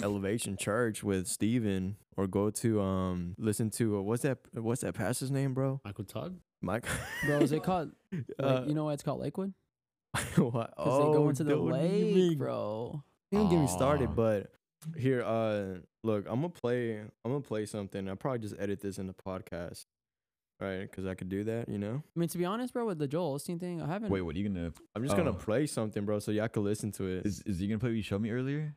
Elevation 0.03 0.57
Church 0.57 1.03
with 1.03 1.27
Steven 1.27 1.95
or 2.17 2.27
go 2.27 2.49
to 2.49 2.81
um 2.81 3.35
listen 3.37 3.69
to 3.71 3.97
uh, 3.97 4.01
what's 4.01 4.23
that 4.23 4.39
what's 4.53 4.81
that 4.81 4.93
pastor's 4.93 5.31
name, 5.31 5.53
bro? 5.53 5.79
Michael 5.85 6.03
Todd. 6.05 6.37
Mike. 6.63 6.85
Bro, 7.25 7.39
is 7.39 7.51
it 7.51 7.63
called? 7.63 7.91
Uh, 8.39 8.59
Lake, 8.59 8.67
you 8.67 8.75
know 8.75 8.85
why 8.85 8.93
it's 8.93 9.01
called 9.01 9.19
Lakewood? 9.19 9.53
what? 10.35 10.73
Because 10.75 10.97
they 10.97 11.03
go 11.13 11.23
Oh, 11.23 11.29
into 11.29 11.43
the 11.43 11.51
dude, 11.55 11.59
you 11.65 11.71
lake, 11.73 12.15
mean- 12.15 12.37
bro. 12.37 13.03
You 13.31 13.39
don't 13.39 13.49
get 13.49 13.59
me 13.59 13.67
started, 13.67 14.15
but 14.15 14.51
here, 14.97 15.23
uh, 15.23 15.79
look, 16.03 16.25
I'm 16.27 16.35
gonna 16.41 16.49
play. 16.49 16.97
I'm 16.99 17.09
gonna 17.31 17.39
play 17.41 17.65
something. 17.65 18.07
I'll 18.09 18.15
probably 18.17 18.39
just 18.39 18.55
edit 18.59 18.81
this 18.81 18.97
in 18.97 19.07
the 19.07 19.13
podcast, 19.13 19.85
right? 20.59 20.81
Because 20.81 21.05
I 21.05 21.13
could 21.15 21.29
do 21.29 21.45
that, 21.45 21.69
you 21.69 21.77
know. 21.77 22.03
I 22.15 22.19
mean, 22.19 22.27
to 22.29 22.37
be 22.37 22.43
honest, 22.45 22.73
bro, 22.73 22.85
with 22.85 22.99
the 22.99 23.07
Joel 23.07 23.37
Osteen 23.39 23.59
thing, 23.59 23.81
I 23.81 23.87
haven't. 23.87 24.09
Wait, 24.11 24.21
what 24.21 24.35
are 24.35 24.39
you 24.39 24.49
gonna 24.49 24.71
I'm 24.95 25.03
just 25.03 25.15
gonna 25.15 25.29
Oh. 25.31 25.33
play 25.35 25.65
something, 25.65 26.03
bro, 26.05 26.19
so 26.19 26.31
y'all 26.31 26.47
can 26.49 26.63
listen 26.65 26.91
to 26.93 27.05
it. 27.05 27.25
is 27.25 27.41
is 27.45 27.59
he 27.59 27.67
gonna 27.67 27.79
play 27.79 27.89
what 27.91 27.95
you 27.95 28.03
showed 28.03 28.21
me 28.21 28.31
earlier? 28.31 28.75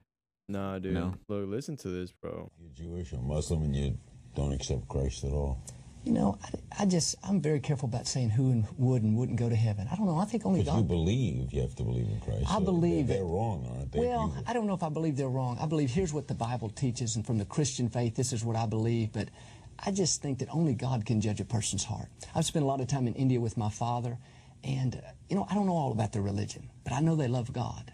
Nah, 0.48 0.78
dude. 0.78 0.94
No. 0.94 1.14
Look, 1.28 1.48
listen 1.48 1.76
to 1.78 1.88
this, 1.88 2.12
bro. 2.12 2.50
You're 2.60 2.70
Jewish 2.74 3.12
or 3.12 3.18
Muslim 3.22 3.62
and 3.62 3.74
you 3.74 3.98
don't 4.34 4.52
accept 4.52 4.88
Christ 4.88 5.24
at 5.24 5.32
all. 5.32 5.62
You 6.04 6.12
know, 6.12 6.36
I, 6.44 6.82
I 6.82 6.86
just, 6.86 7.14
I'm 7.26 7.40
very 7.40 7.60
careful 7.60 7.88
about 7.88 8.06
saying 8.06 8.28
who 8.28 8.50
and 8.50 8.66
would 8.76 9.02
and 9.02 9.16
wouldn't 9.16 9.38
go 9.38 9.48
to 9.48 9.56
heaven. 9.56 9.88
I 9.90 9.96
don't 9.96 10.04
know. 10.04 10.18
I 10.18 10.26
think 10.26 10.44
only 10.44 10.60
Because 10.60 10.76
you 10.76 10.82
believe, 10.84 11.50
you 11.54 11.62
have 11.62 11.74
to 11.76 11.82
believe 11.82 12.06
in 12.08 12.20
Christ. 12.20 12.44
I 12.50 12.58
So 12.58 12.60
believe 12.60 13.06
they're, 13.06 13.16
it. 13.16 13.18
they're 13.20 13.26
wrong, 13.26 13.66
aren't 13.74 13.90
they? 13.92 14.00
Well, 14.00 14.34
you- 14.36 14.42
I 14.46 14.52
don't 14.52 14.66
know 14.66 14.74
if 14.74 14.82
I 14.82 14.90
believe 14.90 15.16
they're 15.16 15.28
wrong. 15.30 15.56
I 15.58 15.64
believe 15.64 15.90
here's 15.90 16.12
what 16.12 16.28
the 16.28 16.34
Bible 16.34 16.68
teaches, 16.68 17.16
and 17.16 17.26
from 17.26 17.38
the 17.38 17.46
Christian 17.46 17.88
faith, 17.88 18.14
this 18.16 18.34
is 18.34 18.44
what 18.44 18.54
I 18.54 18.66
believe. 18.66 19.12
But 19.14 19.30
I 19.78 19.92
just 19.92 20.20
think 20.20 20.40
that 20.40 20.48
only 20.54 20.74
God 20.74 21.06
can 21.06 21.22
judge 21.22 21.40
a 21.40 21.44
person's 21.46 21.84
heart. 21.84 22.08
I've 22.34 22.44
spent 22.44 22.64
a 22.66 22.68
lot 22.68 22.82
of 22.82 22.86
time 22.86 23.06
in 23.06 23.14
India 23.14 23.40
with 23.40 23.56
my 23.56 23.70
father, 23.70 24.18
and, 24.62 24.96
uh, 24.96 24.98
you 25.30 25.36
know, 25.36 25.46
I 25.50 25.54
don't 25.54 25.64
know 25.64 25.72
all 25.76 25.92
about 25.92 26.12
their 26.12 26.20
religion, 26.22 26.68
but 26.84 26.92
I 26.92 27.00
know 27.00 27.16
they 27.16 27.28
love 27.28 27.50
God. 27.50 27.93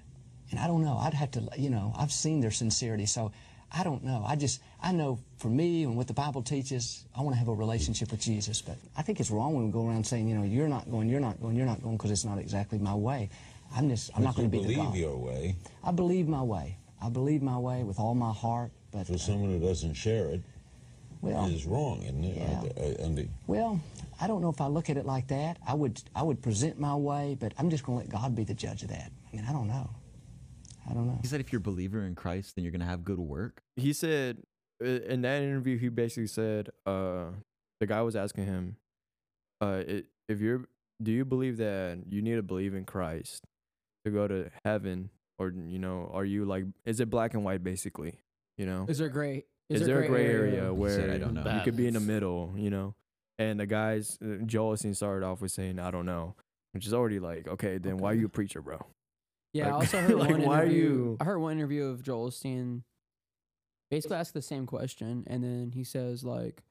And 0.50 0.58
I 0.58 0.66
don't 0.66 0.82
know. 0.82 0.96
I'd 0.98 1.14
have 1.14 1.30
to, 1.32 1.48
you 1.56 1.70
know, 1.70 1.94
I've 1.96 2.12
seen 2.12 2.40
their 2.40 2.50
sincerity. 2.50 3.06
So 3.06 3.32
I 3.72 3.84
don't 3.84 4.02
know. 4.02 4.24
I 4.26 4.36
just, 4.36 4.60
I 4.82 4.92
know 4.92 5.20
for 5.38 5.48
me 5.48 5.84
and 5.84 5.96
what 5.96 6.08
the 6.08 6.12
Bible 6.12 6.42
teaches, 6.42 7.04
I 7.16 7.22
want 7.22 7.34
to 7.34 7.38
have 7.38 7.48
a 7.48 7.54
relationship 7.54 8.10
with 8.10 8.20
Jesus. 8.20 8.60
But 8.60 8.76
I 8.96 9.02
think 9.02 9.20
it's 9.20 9.30
wrong 9.30 9.54
when 9.54 9.66
we 9.66 9.72
go 9.72 9.86
around 9.86 10.04
saying, 10.04 10.28
you 10.28 10.36
know, 10.36 10.42
you're 10.42 10.68
not 10.68 10.90
going, 10.90 11.08
you're 11.08 11.20
not 11.20 11.40
going, 11.40 11.56
you're 11.56 11.66
not 11.66 11.82
going, 11.82 11.96
because 11.96 12.10
it's 12.10 12.24
not 12.24 12.38
exactly 12.38 12.78
my 12.78 12.94
way. 12.94 13.30
I'm 13.74 13.88
just, 13.88 14.10
I'm 14.16 14.22
but 14.22 14.28
not 14.28 14.36
going 14.36 14.50
to 14.50 14.58
be 14.58 14.64
the 14.64 14.74
believe 14.74 14.96
your 14.96 15.16
way. 15.16 15.54
I 15.84 15.92
believe 15.92 16.26
my 16.26 16.42
way. 16.42 16.76
I 17.00 17.08
believe 17.08 17.42
my 17.42 17.58
way 17.58 17.84
with 17.84 18.00
all 18.00 18.14
my 18.14 18.32
heart. 18.32 18.72
But 18.90 19.06
For 19.06 19.14
uh, 19.14 19.18
someone 19.18 19.50
who 19.50 19.60
doesn't 19.60 19.94
share 19.94 20.30
it, 20.30 20.42
well, 21.20 21.46
is 21.46 21.66
wrong, 21.66 22.02
isn't 22.02 22.24
it? 22.24 22.36
Yeah. 22.36 22.82
Uh, 22.82 23.04
and 23.04 23.28
well, 23.46 23.80
I 24.20 24.26
don't 24.26 24.40
know 24.40 24.48
if 24.48 24.60
I 24.60 24.66
look 24.66 24.90
at 24.90 24.96
it 24.96 25.06
like 25.06 25.28
that. 25.28 25.58
I 25.66 25.74
would, 25.74 26.02
I 26.16 26.22
would 26.22 26.42
present 26.42 26.80
my 26.80 26.96
way, 26.96 27.36
but 27.38 27.52
I'm 27.58 27.70
just 27.70 27.84
going 27.84 27.98
to 27.98 28.04
let 28.04 28.10
God 28.10 28.34
be 28.34 28.42
the 28.42 28.54
judge 28.54 28.82
of 28.82 28.88
that. 28.88 29.12
I 29.32 29.36
mean, 29.36 29.44
I 29.48 29.52
don't 29.52 29.68
know. 29.68 29.90
I 30.90 30.94
don't 30.94 31.06
know. 31.06 31.18
He 31.22 31.28
said 31.28 31.40
if 31.40 31.52
you're 31.52 31.60
a 31.60 31.62
believer 31.62 32.02
in 32.02 32.14
Christ, 32.14 32.56
then 32.56 32.64
you're 32.64 32.72
gonna 32.72 32.84
have 32.84 33.04
good 33.04 33.18
work. 33.18 33.62
He 33.76 33.92
said 33.92 34.42
uh, 34.82 34.86
in 34.86 35.22
that 35.22 35.42
interview, 35.42 35.78
he 35.78 35.88
basically 35.88 36.26
said, 36.26 36.70
uh, 36.86 37.26
the 37.80 37.86
guy 37.86 38.02
was 38.02 38.16
asking 38.16 38.46
him, 38.46 38.76
uh, 39.60 39.82
i 39.88 40.02
if 40.28 40.40
you're, 40.40 40.68
do 41.02 41.10
you 41.10 41.24
believe 41.24 41.56
that 41.56 41.98
you 42.08 42.22
need 42.22 42.36
to 42.36 42.42
believe 42.42 42.74
in 42.74 42.84
Christ 42.84 43.44
to 44.04 44.12
go 44.12 44.28
to 44.28 44.50
heaven, 44.64 45.10
or 45.38 45.48
you 45.50 45.78
know, 45.78 46.08
are 46.12 46.24
you 46.24 46.44
like, 46.44 46.64
is 46.84 47.00
it 47.00 47.10
black 47.10 47.34
and 47.34 47.42
white 47.42 47.64
basically? 47.64 48.20
You 48.56 48.66
know, 48.66 48.86
Is 48.88 48.98
there 48.98 49.08
gray? 49.08 49.44
is, 49.68 49.86
there 49.86 50.02
a 50.02 50.06
gray 50.08 50.26
area, 50.26 50.64
He 50.66 50.70
where 50.70 50.90
said, 50.90 51.10
"I 51.10 51.18
don't 51.18 51.34
know." 51.34 51.42
you 51.52 51.62
could 51.62 51.76
be 51.76 51.88
in 51.88 51.94
the 51.94 52.00
middle, 52.00 52.52
you 52.56 52.70
know? 52.70 52.94
And 53.38 53.58
the 53.58 53.66
guys, 53.66 54.18
uh, 54.22 54.44
Joel 54.44 54.76
Osteen 54.76 54.94
started 54.94 55.26
off 55.26 55.40
with 55.40 55.50
saying, 55.50 55.78
"I 55.78 55.90
don't 55.90 56.06
know," 56.06 56.36
which 56.72 56.86
is 56.86 56.94
already 56.94 57.18
like, 57.18 57.48
okay, 57.48 57.78
then 57.78 57.96
why 57.96 58.12
are 58.12 58.14
you 58.14 58.26
a 58.26 58.30
preacher, 58.30 58.60
bro? 58.60 58.86
Yeah, 59.52 59.68
I 59.68 59.70
also 59.72 60.00
heard 60.00 60.14
like, 60.14 60.30
one 60.30 60.42
why 60.42 60.60
are 60.60 60.62
interview. 60.64 60.80
you- 60.82 61.16
I 61.20 61.24
heard 61.24 61.38
one 61.38 61.52
interview 61.56 61.84
of 61.86 62.02
Joel 62.02 62.30
Osteen 62.30 62.82
basically 63.90 64.16
ask 64.16 64.32
the 64.32 64.42
same 64.42 64.66
question, 64.66 65.24
and 65.26 65.42
then 65.42 65.72
he 65.74 65.82
says 65.84 66.22
like, 66.24 66.62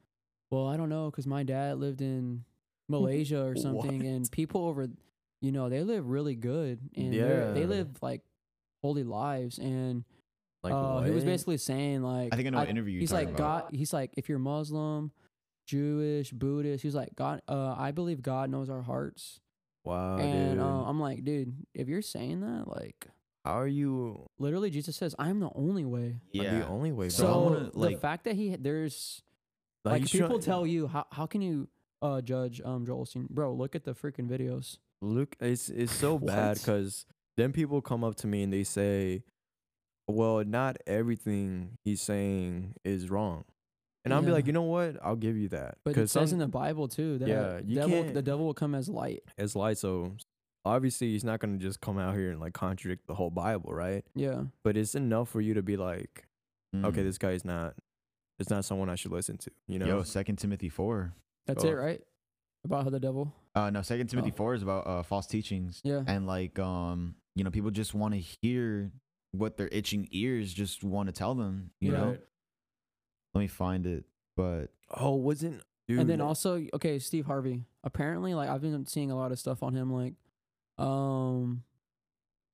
"Well, 0.51 0.67
I 0.67 0.77
don't 0.77 0.89
know, 0.89 1.09
cause 1.12 1.27
my 1.27 1.43
dad 1.43 1.77
lived 1.79 2.01
in 2.01 2.45
Malaysia 2.88 3.43
or 3.45 3.55
something, 3.57 4.05
and 4.05 4.29
people 4.31 4.65
over, 4.65 4.88
you 5.41 5.51
know, 5.51 5.67
they 5.69 5.83
live 5.83 6.07
really 6.09 6.36
good, 6.36 6.79
and 6.95 7.13
they're- 7.13 7.53
they 7.53 7.65
live 7.65 7.89
like 8.01 8.21
holy 8.81 9.03
lives, 9.03 9.57
and 9.59 10.05
Like, 10.63 10.74
uh, 10.74 11.01
he 11.03 11.12
was 11.12 11.24
basically 11.25 11.57
saying 11.57 12.01
like, 12.01 12.33
I 12.33 12.36
think 12.38 12.48
I 12.48 12.51
know 12.51 12.57
what 12.59 12.69
interview 12.69 12.93
you're 12.93 13.00
He's 13.01 13.12
like 13.13 13.27
about. 13.29 13.38
God. 13.69 13.75
He's 13.75 13.91
like, 13.93 14.12
if 14.17 14.27
you're 14.29 14.39
Muslim, 14.39 15.12
Jewish, 15.67 16.31
Buddhist, 16.31 16.81
he's 16.83 16.95
like 16.95 17.15
God. 17.15 17.41
Uh, 17.48 17.75
I 17.77 17.91
believe 17.91 18.21
God 18.21 18.50
knows 18.50 18.69
our 18.69 18.81
hearts, 18.81 19.39
wow, 19.83 20.17
and 20.17 20.51
dude. 20.55 20.59
uh, 20.59 20.83
I'm 20.86 21.00
like, 21.00 21.24
dude, 21.24 21.53
if 21.74 21.88
you're 21.88 22.01
saying 22.01 22.41
that, 22.41 22.67
like. 22.67 23.07
how 23.45 23.59
are 23.59 23.67
you? 23.67 24.27
Literally, 24.38 24.69
Jesus 24.69 24.95
says, 24.95 25.15
"I'm 25.19 25.39
the 25.39 25.50
only 25.55 25.86
way." 25.86 26.19
Yeah, 26.31 26.59
the 26.59 26.67
only 26.67 26.91
way, 26.91 27.05
bro. 27.07 27.09
So 27.09 27.39
wanna, 27.75 27.91
the 27.91 27.98
fact 27.98 28.25
that 28.25 28.36
he 28.36 28.55
there's 28.55 29.21
Like, 29.86 30.01
like, 30.03 30.12
people 30.12 30.27
trying- 30.29 30.41
tell 30.41 30.67
you 30.67 30.88
how 30.88 31.05
how 31.12 31.25
can 31.25 31.41
you 31.41 31.67
uh 32.01 32.21
judge 32.21 32.62
um 32.63 32.86
Joel 32.86 33.05
Osteen, 33.05 33.29
bro? 33.29 33.53
Look 33.53 33.75
at 33.75 33.83
the 33.86 33.93
freaking 33.93 34.27
videos. 34.29 34.77
Look, 35.01 35.36
it's 35.39 35.69
it's 35.69 35.93
so 35.93 36.17
bad 36.33 36.57
because 36.57 37.05
then 37.38 37.51
people 37.53 37.81
come 37.81 38.03
up 38.03 38.15
to 38.15 38.27
me 38.27 38.43
and 38.43 38.51
they 38.53 38.63
say, 38.65 39.24
"Well, 40.07 40.43
not 40.43 40.77
everything 40.86 41.77
he's 41.86 42.01
saying 42.01 42.75
is 42.83 43.09
wrong," 43.09 43.45
and 44.06 44.13
I'll 44.13 44.22
be 44.22 44.27
Yeah. 44.27 44.34
like, 44.34 44.48
"You 44.48 44.53
know 44.53 44.63
what? 44.63 44.98
I'll 45.03 45.15
give 45.15 45.38
you 45.38 45.50
that." 45.50 45.77
But 45.84 45.98
it 45.98 46.08
says 46.10 46.29
some 46.29 46.36
in 46.36 46.39
the 46.39 46.48
Bible 46.48 46.88
too 46.88 47.18
that 47.20 47.27
Yeah, 47.27 47.60
you 47.63 47.75
devil, 47.75 48.03
can't- 48.03 48.13
the 48.13 48.22
devil 48.22 48.46
will 48.46 48.53
come 48.53 48.74
as 48.75 48.88
light. 48.89 49.24
it's 49.38 49.56
light, 49.56 49.77
so 49.77 50.15
obviously 50.65 51.12
he's 51.12 51.24
not 51.24 51.39
gonna 51.39 51.58
just 51.58 51.82
come 51.82 51.98
out 51.98 52.15
here 52.15 52.32
and 52.32 52.39
like 52.39 52.53
contradict 52.53 53.08
the 53.08 53.15
whole 53.15 53.29
Bible, 53.29 53.74
right? 53.74 54.06
Yeah, 54.15 54.46
But 54.63 54.77
it's 54.77 54.96
enough 54.96 55.29
for 55.29 55.41
you 55.41 55.53
to 55.53 55.62
be 55.63 55.77
like, 55.77 56.27
okay, 56.75 57.01
Mm. 57.01 57.03
this 57.03 57.18
guy's 57.18 57.44
not, 57.46 57.75
it's 58.39 58.50
not 58.50 58.65
someone 58.65 58.89
I 58.89 58.96
should 58.96 59.12
listen 59.12 59.38
to. 59.39 59.51
You 59.68 59.79
know? 59.79 59.86
Yo, 59.88 60.03
Second 60.03 60.38
Timothy 60.38 60.70
four. 60.70 61.13
that's 61.48 61.63
Oh. 61.63 61.70
it, 61.70 61.74
right? 61.74 62.01
About 62.65 62.84
how 62.84 62.89
the 62.89 63.00
devil. 63.00 63.34
Uh, 63.56 63.70
no, 63.70 63.82
Second 63.82 64.08
Timothy 64.08 64.32
Oh. 64.34 64.36
four 64.36 64.53
is 64.53 64.62
about 64.62 64.86
uh, 64.86 65.01
false 65.03 65.25
teachings. 65.27 65.82
Yeah. 65.84 66.03
and 66.08 66.27
like 66.27 66.60
um, 66.60 67.15
you 67.36 67.44
know, 67.44 67.51
people 67.51 67.72
just 67.72 67.94
want 67.94 68.13
to 68.13 68.20
hear 68.20 68.91
what 69.32 69.56
their 69.58 69.70
itching 69.72 70.08
ears 70.12 70.53
just 70.53 70.84
want 70.84 71.08
to 71.08 71.13
tell 71.13 71.36
them. 71.36 71.72
You 71.79 71.91
Yeah. 71.94 71.98
know, 71.98 72.18
let 73.33 73.41
me 73.41 73.48
find 73.48 73.86
it. 73.86 74.05
But 74.36 74.67
oh, 74.91 75.15
wasn't 75.15 75.62
Dude, 75.88 76.00
and 76.00 76.09
then 76.09 76.21
also, 76.21 76.65
okay, 76.74 77.00
Steve 77.00 77.25
Harvey. 77.25 77.65
Apparently, 77.83 78.33
like 78.36 78.48
I've 78.50 78.62
been 78.62 78.86
seeing 78.86 79.09
a 79.12 79.15
lot 79.15 79.31
of 79.31 79.39
stuff 79.39 79.63
on 79.63 79.74
him, 79.74 79.91
like, 79.91 80.13
um, 80.77 81.63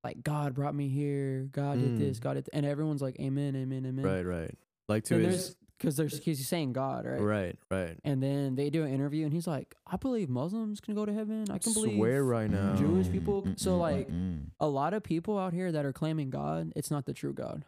like 0.02 0.22
God 0.22 0.54
brought 0.54 0.74
me 0.74 0.88
here. 0.88 1.48
God 1.52 1.78
did 1.78 1.98
this. 1.98 2.18
Mm. 2.18 2.22
God 2.22 2.34
did, 2.34 2.44
th-, 2.46 2.54
and 2.54 2.64
everyone's 2.64 3.02
like, 3.02 3.20
Amen, 3.20 3.54
Amen, 3.56 3.84
Amen. 3.84 4.04
right, 4.04 4.24
right. 4.24 4.54
Like 4.88 5.04
to 5.04 5.16
And 5.16 5.24
his 5.26 5.34
there's 5.34 5.56
because 5.78 5.96
there's 5.96 6.18
he's 6.24 6.48
saying 6.48 6.72
God, 6.72 7.04
right? 7.04 7.20
right, 7.20 7.58
right. 7.70 7.98
And 8.04 8.22
then 8.22 8.54
they 8.54 8.70
do 8.70 8.84
an 8.84 8.92
interview, 8.92 9.24
and 9.24 9.32
he's 9.32 9.46
like, 9.46 9.74
I 9.86 9.96
believe 9.96 10.30
Muslims 10.30 10.80
can 10.80 10.94
go 10.94 11.04
to 11.04 11.12
heaven. 11.12 11.44
I 11.50 11.58
can 11.58 11.74
believe 11.74 11.96
Swear 11.96 12.24
right 12.24 12.50
now. 12.50 12.74
Jewish 12.76 13.10
people- 13.10 13.42
Mm, 13.42 13.60
so, 13.60 13.72
mm, 13.72 13.78
like, 13.78 14.08
mm, 14.08 14.14
mm. 14.14 14.40
a 14.58 14.66
lot 14.66 14.94
of 14.94 15.02
people 15.02 15.38
out 15.38 15.52
here 15.52 15.70
that 15.70 15.84
are 15.84 15.92
claiming 15.92 16.30
God. 16.30 16.72
It's 16.74 16.90
not 16.90 17.04
the 17.04 17.12
true 17.12 17.34
God. 17.34 17.64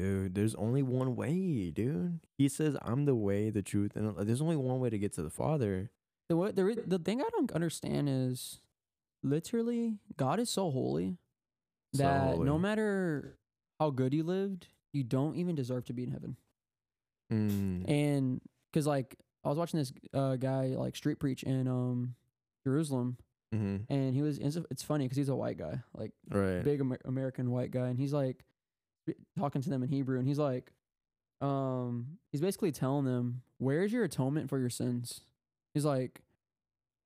Dude, 0.00 0.34
there's 0.34 0.54
only 0.54 0.82
one 0.82 1.14
way, 1.14 1.70
dude. 1.70 2.20
He 2.38 2.48
says, 2.48 2.74
I'm 2.82 3.04
the 3.04 3.14
way, 3.14 3.50
the 3.50 3.60
truth, 3.62 3.96
and 3.96 4.16
there's 4.26 4.40
only 4.40 4.56
one 4.56 4.80
way 4.80 4.88
to 4.88 4.98
get 4.98 5.12
to 5.14 5.22
the 5.22 5.28
Father. 5.30 5.90
The 6.30 6.36
what 6.36 6.56
the 6.56 6.82
the 6.86 6.98
thing 6.98 7.20
I 7.20 7.28
don't 7.32 7.52
understand 7.52 8.08
is, 8.08 8.60
literally, 9.22 9.98
God 10.16 10.40
is 10.40 10.48
so 10.48 10.70
holy 10.70 11.18
So 11.94 12.02
that 12.02 12.38
no 12.38 12.58
matter 12.58 13.36
how 13.78 13.90
good 13.90 14.14
you 14.14 14.22
lived, 14.22 14.68
you 14.92 15.04
don't 15.04 15.36
even 15.36 15.54
deserve 15.54 15.84
to 15.86 15.92
be 15.92 16.04
in 16.04 16.10
heaven. 16.12 16.36
Mm. 17.32 17.88
And 17.90 18.40
because 18.72 18.86
like 18.86 19.16
I 19.44 19.48
was 19.48 19.58
watching 19.58 19.80
this 19.80 19.92
uh, 20.14 20.36
guy 20.36 20.66
like 20.68 20.96
street 20.96 21.18
preach 21.18 21.42
in 21.42 21.68
um 21.68 22.14
Jerusalem, 22.64 23.16
Mm-hmm. 23.54 23.92
and 23.92 24.14
he 24.14 24.22
was 24.22 24.38
it's, 24.38 24.82
funny 24.84 25.06
because 25.06 25.16
he's 25.16 25.28
a 25.28 25.34
white 25.34 25.58
guy, 25.58 25.80
like 25.92 26.12
Right. 26.30 26.62
big 26.62 26.80
Amer- 26.80 27.00
American 27.04 27.50
white 27.50 27.72
guy, 27.72 27.88
and 27.88 27.98
he's 27.98 28.12
like 28.12 28.44
talking 29.38 29.62
to 29.62 29.70
them 29.70 29.82
in 29.82 29.88
Hebrew, 29.88 30.18
and 30.18 30.26
he's 30.26 30.38
like, 30.38 30.72
um, 31.40 32.18
he's 32.32 32.40
basically 32.40 32.72
telling 32.72 33.04
them, 33.04 33.42
"Where's 33.58 33.92
your 33.92 34.04
atonement 34.04 34.48
for 34.48 34.58
your 34.58 34.70
sins?" 34.70 35.22
He's 35.74 35.84
like, 35.84 36.20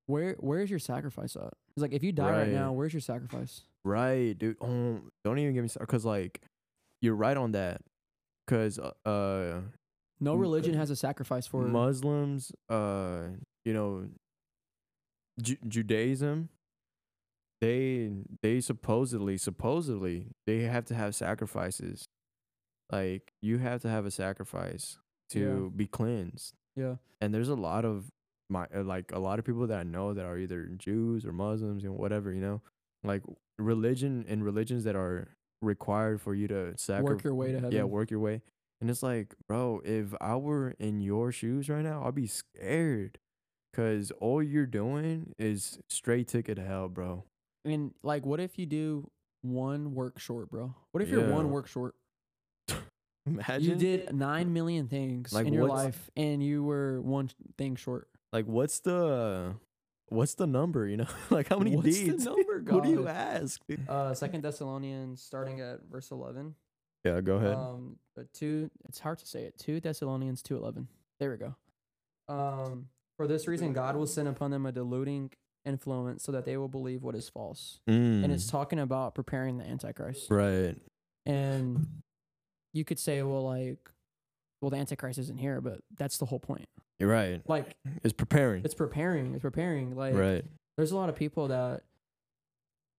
"Where 0.06 0.37
Where's 0.40 0.70
your 0.70 0.78
sacrifice 0.78 1.37
at?" 1.37 1.54
He's 1.75 1.82
like, 1.82 1.92
"If 1.92 2.02
you 2.02 2.12
die 2.12 2.30
right, 2.30 2.49
now, 2.49 2.73
where's 2.73 2.92
your 2.92 3.00
sacrifice?" 3.00 3.62
Right, 3.84 4.32
dude. 4.38 4.56
Oh, 4.61 5.00
don't 5.25 5.38
even 5.38 5.54
give 5.54 5.62
me 5.62 5.68
started. 5.68 5.90
Cause 5.90 6.04
like, 6.04 6.40
you're 7.02 7.14
right 7.14 7.37
on 7.37 7.52
that. 7.52 7.82
Cause 8.46 8.78
uh, 8.78 8.92
uh 9.08 9.61
No 10.20 10.34
religion 10.34 10.75
has 10.75 10.90
a 10.90 10.96
sacrifice 10.96 11.46
for. 11.46 11.62
Muslims, 11.62 12.50
uh, 12.68 13.25
you 13.64 13.73
know, 13.75 14.08
Ju- 15.40 15.58
Judaism, 15.68 16.49
they 17.64 18.11
they 18.42 18.61
supposedly 18.61 19.37
supposedly 19.38 20.28
they 20.47 20.61
have 20.62 20.85
to 20.87 20.94
have 20.94 21.14
sacrifices. 21.14 22.04
Like 22.92 23.33
you 23.40 23.59
have 23.59 23.80
to 23.83 23.88
have 23.88 24.04
a 24.04 24.11
sacrifice 24.11 24.99
to 25.30 25.73
be 25.75 25.87
cleansed. 25.87 26.54
yeah, 26.76 26.97
And 27.21 27.33
there's 27.35 27.49
a 27.49 27.54
lot 27.54 27.85
of 27.85 28.11
my 28.50 28.66
uh, 28.75 28.83
like 28.83 29.11
a 29.12 29.18
lot 29.18 29.38
of 29.38 29.44
people 29.44 29.66
that 29.66 29.78
I 29.78 29.83
know 29.83 30.12
that 30.12 30.25
are 30.25 30.38
either 30.38 30.66
Jews 30.76 31.25
or 31.25 31.33
Muslims 31.33 31.85
and 31.85 31.97
whatever, 31.97 32.33
you 32.33 32.40
know. 32.40 32.61
Like 33.02 33.23
religion 33.59 34.25
and 34.28 34.44
religions 34.44 34.85
that 34.85 34.97
are 34.97 35.28
required 35.62 36.21
for 36.21 36.35
you 36.35 36.47
to 36.49 36.76
sacrifice 36.76 37.14
work 37.14 37.25
your 37.25 37.35
way 37.35 37.52
to 37.52 37.61
heaven. 37.61 37.73
yeah, 37.73 37.85
work 37.85 38.11
your 38.11 38.21
way. 38.21 38.42
And 38.80 38.90
it's 38.90 39.02
like, 39.02 39.35
bro, 39.49 39.80
if 39.85 40.14
I 40.21 40.37
were 40.37 40.75
in 40.78 41.00
your 41.00 41.33
shoes 41.33 41.68
right 41.68 41.85
now, 41.85 42.04
I'd 42.04 42.14
be 42.14 42.26
scared. 42.26 43.18
Cause 43.75 44.12
all 44.21 44.42
you're 44.42 44.66
doing 44.66 45.35
is 45.38 45.78
straight 45.88 46.28
ticket 46.28 46.56
to 46.56 46.64
hell, 46.64 46.88
bro. 46.88 47.25
And 47.64 47.92
like, 48.02 48.26
what 48.26 48.40
if 48.40 48.59
you 48.59 48.66
do 48.66 49.11
one 49.42 49.94
work 49.94 50.18
short, 50.18 50.50
bro? 50.50 50.75
What 50.92 51.02
if 51.02 51.09
you're 51.09 51.28
one 51.30 51.50
work 51.50 51.66
short? 51.68 51.94
Imagine 53.26 53.71
You 53.71 53.76
did 53.76 54.14
nine 54.14 54.52
million 54.52 54.87
things 54.88 55.33
Like, 55.33 55.47
in 55.47 55.54
your 55.54 55.66
what's- 55.68 55.85
life, 55.85 56.11
and 56.16 56.42
you 56.42 56.62
were 56.62 57.00
one 57.00 57.30
thing 57.56 57.75
short. 57.76 58.09
like 58.33 58.47
what's 58.47 58.80
the 58.80 59.54
what's 60.09 60.35
the 60.35 60.47
number, 60.47 60.87
you 60.87 60.99
know? 60.99 61.06
like 61.30 61.49
how 61.49 61.59
many 61.59 61.75
What's 61.75 61.88
the 61.99 62.04
deeds? 62.04 62.25
number, 62.26 62.62
what 62.68 62.85
do 62.85 62.90
you 62.90 63.04
God? 63.04 63.09
ask? 63.09 63.61
dude? 63.66 63.88
Uh, 63.88 64.12
Second 64.12 64.42
Thessalonians, 64.42 65.23
starting 65.23 65.61
at 65.61 65.80
verse 65.90 66.11
eleven. 66.11 66.54
Yeah, 67.04 67.21
go 67.23 67.37
ahead. 67.37 67.54
Um, 67.54 67.97
but 68.14 68.30
two. 68.35 68.71
It's 68.88 68.99
hard 69.00 69.18
to 69.21 69.26
say 69.26 69.44
it. 69.44 69.59
Two 69.59 69.80
Thessalonians 69.80 70.42
two 70.42 70.56
eleven. 70.59 70.88
There 71.18 71.31
we 71.31 71.37
go. 71.38 71.55
Um, 72.29 72.88
for 73.16 73.27
this 73.27 73.46
reason, 73.48 73.72
God 73.72 73.96
will 73.96 74.07
send 74.07 74.29
upon 74.29 74.50
them 74.50 74.66
a 74.66 74.72
deluding 74.72 75.31
influence, 75.64 76.22
so 76.22 76.33
that 76.33 76.44
they 76.44 76.57
will 76.57 76.68
believe 76.68 77.03
what 77.03 77.14
is 77.14 77.29
false. 77.29 77.81
And 77.87 78.31
it's 78.33 78.46
Mm, 78.46 78.50
talking 78.50 78.79
about 78.79 79.14
preparing 79.14 79.59
the 79.59 79.64
Antichrist. 79.64 80.31
right. 80.31 80.77
And 81.27 82.03
you 82.72 82.85
could 82.85 82.98
say, 82.98 83.22
well, 83.22 83.42
like, 83.44 83.79
well, 84.61 84.70
the 84.70 84.77
Antichrist 84.77 85.18
isn't 85.18 85.38
here, 85.38 85.61
but 85.61 85.81
that's 85.96 86.18
the 86.18 86.27
whole 86.27 86.38
point. 86.40 86.68
You're 86.98 87.09
right. 87.11 87.42
Like, 87.48 87.77
It's 88.03 88.12
preparing. 88.12 88.64
it's 88.64 88.74
preparing. 88.74 89.35
It's 89.35 89.42
preparing. 89.42 89.96
Like, 89.96 90.14
right. 90.14 90.44
there's 90.77 90.92
a 90.92 90.96
lot 90.96 91.09
of 91.09 91.16
people 91.16 91.48
that 91.48 91.83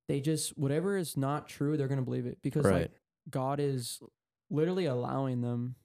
they 0.08 0.22
just 0.22 0.58
whatever 0.58 0.98
is 0.98 1.18
not 1.18 1.48
true, 1.48 1.78
they're 1.78 1.88
gonna 1.88 2.02
believe 2.04 2.26
it 2.26 2.38
because 2.42 2.66
Right. 2.66 2.82
like 2.84 2.92
God 3.30 3.60
is 3.60 4.00
literally 4.52 4.86
allowing 4.86 5.42
them 5.42 5.76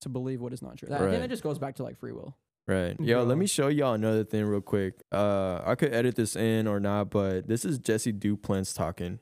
to 0.00 0.08
believe 0.08 0.40
what 0.40 0.52
is 0.52 0.62
not 0.62 0.76
true. 0.78 0.88
That, 0.88 1.00
I 1.02 1.10
think 1.10 1.20
that 1.22 1.28
just 1.28 1.42
goes 1.42 1.58
back 1.58 1.76
to 1.76 1.82
like 1.82 1.96
free 1.96 2.12
will. 2.12 2.36
Right. 2.68 2.98
Yo, 2.98 3.22
let 3.22 3.38
me 3.38 3.46
show 3.46 3.68
y'all 3.68 3.94
another 3.94 4.24
thing 4.24 4.44
real 4.44 4.60
quick. 4.60 4.94
Uh 5.12 5.60
I 5.64 5.74
could 5.76 5.92
edit 5.92 6.16
this 6.16 6.34
in 6.34 6.66
or 6.66 6.80
not, 6.80 7.10
but 7.10 7.46
this 7.46 7.64
is 7.64 7.78
Jesse 7.78 8.12
Duplantis 8.12 8.74
talking. 8.74 9.20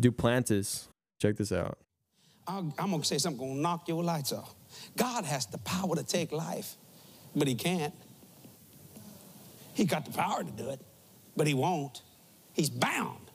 Duplantis. 0.00 0.88
Check 1.20 1.36
this 1.36 1.50
out. 1.50 1.78
I'm, 2.46 2.72
I'm 2.78 2.90
gonna 2.90 3.04
say 3.04 3.18
something 3.18 3.46
gonna 3.46 3.60
knock 3.60 3.88
your 3.88 4.02
lights 4.02 4.32
off. 4.32 4.54
God 4.96 5.24
has 5.24 5.46
the 5.46 5.58
power 5.58 5.96
to 5.96 6.04
take 6.04 6.32
life, 6.32 6.76
but 7.34 7.48
he 7.48 7.54
can't. 7.54 7.94
He 9.74 9.84
got 9.84 10.04
the 10.04 10.12
power 10.12 10.42
to 10.42 10.50
do 10.50 10.70
it, 10.70 10.80
but 11.36 11.46
he 11.46 11.54
won't. 11.54 12.02
He's 12.52 12.70
bound. 12.70 13.30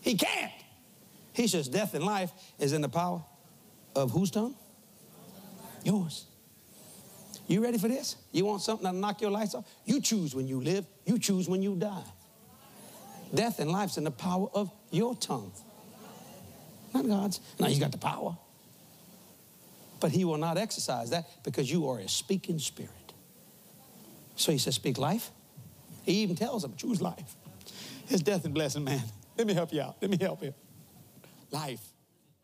He 0.00 0.14
can't. 0.16 0.52
He 1.32 1.46
says 1.46 1.68
death 1.68 1.94
and 1.94 2.04
life 2.04 2.32
is 2.58 2.72
in 2.72 2.80
the 2.80 2.88
power 2.88 3.24
of 3.94 4.10
whose 4.10 4.30
tongue? 4.30 4.56
Yours. 5.84 6.26
You 7.50 7.60
ready 7.60 7.78
for 7.78 7.88
this? 7.88 8.14
You 8.30 8.44
want 8.44 8.62
something 8.62 8.84
that'll 8.84 9.00
knock 9.00 9.20
your 9.20 9.32
lights 9.32 9.56
off? 9.56 9.68
You 9.84 10.00
choose 10.00 10.36
when 10.36 10.46
you 10.46 10.60
live, 10.60 10.86
you 11.04 11.18
choose 11.18 11.48
when 11.48 11.62
you 11.62 11.74
die. 11.74 12.04
Death 13.34 13.58
and 13.58 13.72
life's 13.72 13.96
in 13.96 14.04
the 14.04 14.12
power 14.12 14.46
of 14.54 14.70
your 14.92 15.16
tongue. 15.16 15.50
Not 16.94 17.08
God's. 17.08 17.40
Now 17.58 17.66
you 17.66 17.80
got 17.80 17.90
the 17.90 17.98
power. 17.98 18.38
But 19.98 20.12
he 20.12 20.24
will 20.24 20.36
not 20.36 20.58
exercise 20.58 21.10
that 21.10 21.28
because 21.42 21.68
you 21.68 21.88
are 21.88 21.98
a 21.98 22.08
speaking 22.08 22.60
spirit. 22.60 22.92
So 24.36 24.52
he 24.52 24.58
says, 24.58 24.76
speak 24.76 24.96
life. 24.96 25.32
He 26.04 26.22
even 26.22 26.36
tells 26.36 26.62
them, 26.62 26.74
choose 26.76 27.02
life. 27.02 27.34
It's 28.08 28.22
death 28.22 28.44
and 28.44 28.54
blessing, 28.54 28.84
man. 28.84 29.02
Let 29.36 29.48
me 29.48 29.54
help 29.54 29.72
you 29.72 29.82
out. 29.82 29.96
Let 30.00 30.12
me 30.12 30.18
help 30.20 30.40
you. 30.44 30.54
Life. 31.50 31.82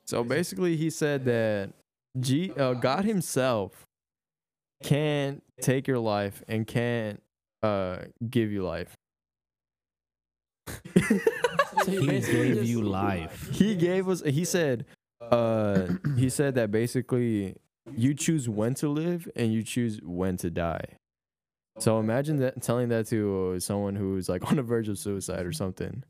So 0.04 0.24
basically 0.24 0.76
he 0.76 0.90
said 0.90 1.24
that 1.26 1.70
G 2.18 2.52
uh, 2.56 2.74
God 2.74 3.04
himself 3.04 3.85
can't 4.82 5.42
take 5.60 5.86
your 5.88 5.98
life 5.98 6.42
and 6.48 6.66
can't 6.66 7.22
uh 7.62 7.98
give 8.28 8.50
you 8.52 8.62
life. 8.64 8.94
So 11.84 11.90
He 11.90 12.06
gave 12.20 12.64
you 12.64 12.82
life. 12.82 13.48
he 13.52 13.74
gave 13.74 14.08
us 14.08 14.22
he 14.22 14.44
said 14.44 14.86
uh 15.20 15.86
he 16.16 16.28
said 16.30 16.54
that 16.54 16.70
basically 16.70 17.56
you 17.94 18.14
choose 18.14 18.48
when 18.48 18.74
to 18.74 18.88
live 18.88 19.28
and 19.36 19.52
you 19.52 19.62
choose 19.62 20.00
when 20.02 20.36
to 20.38 20.50
die. 20.50 20.96
So 21.78 21.98
imagine 22.00 22.38
that 22.38 22.62
telling 22.62 22.88
that 22.88 23.06
to 23.08 23.54
uh, 23.56 23.60
someone 23.60 23.94
who's 23.96 24.28
like 24.28 24.50
on 24.50 24.56
the 24.56 24.62
verge 24.62 24.88
of 24.88 24.98
suicide 24.98 25.44
or 25.44 25.52
something. 25.52 26.02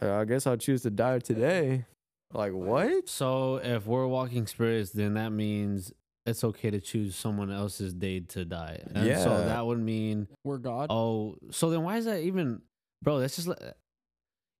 Uh, 0.00 0.14
i 0.14 0.24
guess 0.24 0.46
i'll 0.46 0.56
choose 0.56 0.82
to 0.82 0.90
die 0.90 1.18
today. 1.18 1.86
Like 2.32 2.52
what? 2.52 3.08
So 3.08 3.56
if 3.56 3.86
we're 3.86 4.06
walking 4.06 4.46
spirits, 4.46 4.90
then 4.90 5.14
that 5.14 5.30
means 5.30 5.92
it's 6.28 6.44
okay 6.44 6.70
to 6.70 6.80
choose 6.80 7.16
someone 7.16 7.50
else's 7.50 7.92
day 7.94 8.20
to 8.20 8.44
die. 8.44 8.80
And 8.94 9.06
Yeah. 9.06 9.22
So 9.22 9.30
that 9.44 9.66
would 9.66 9.78
mean, 9.78 10.28
we're 10.44 10.58
God. 10.58 10.88
oh, 10.90 11.36
so 11.50 11.70
then 11.70 11.82
why 11.82 11.96
is 11.98 12.04
that 12.04 12.20
even, 12.22 12.62
bro? 13.02 13.18
That's 13.20 13.36
just, 13.36 13.48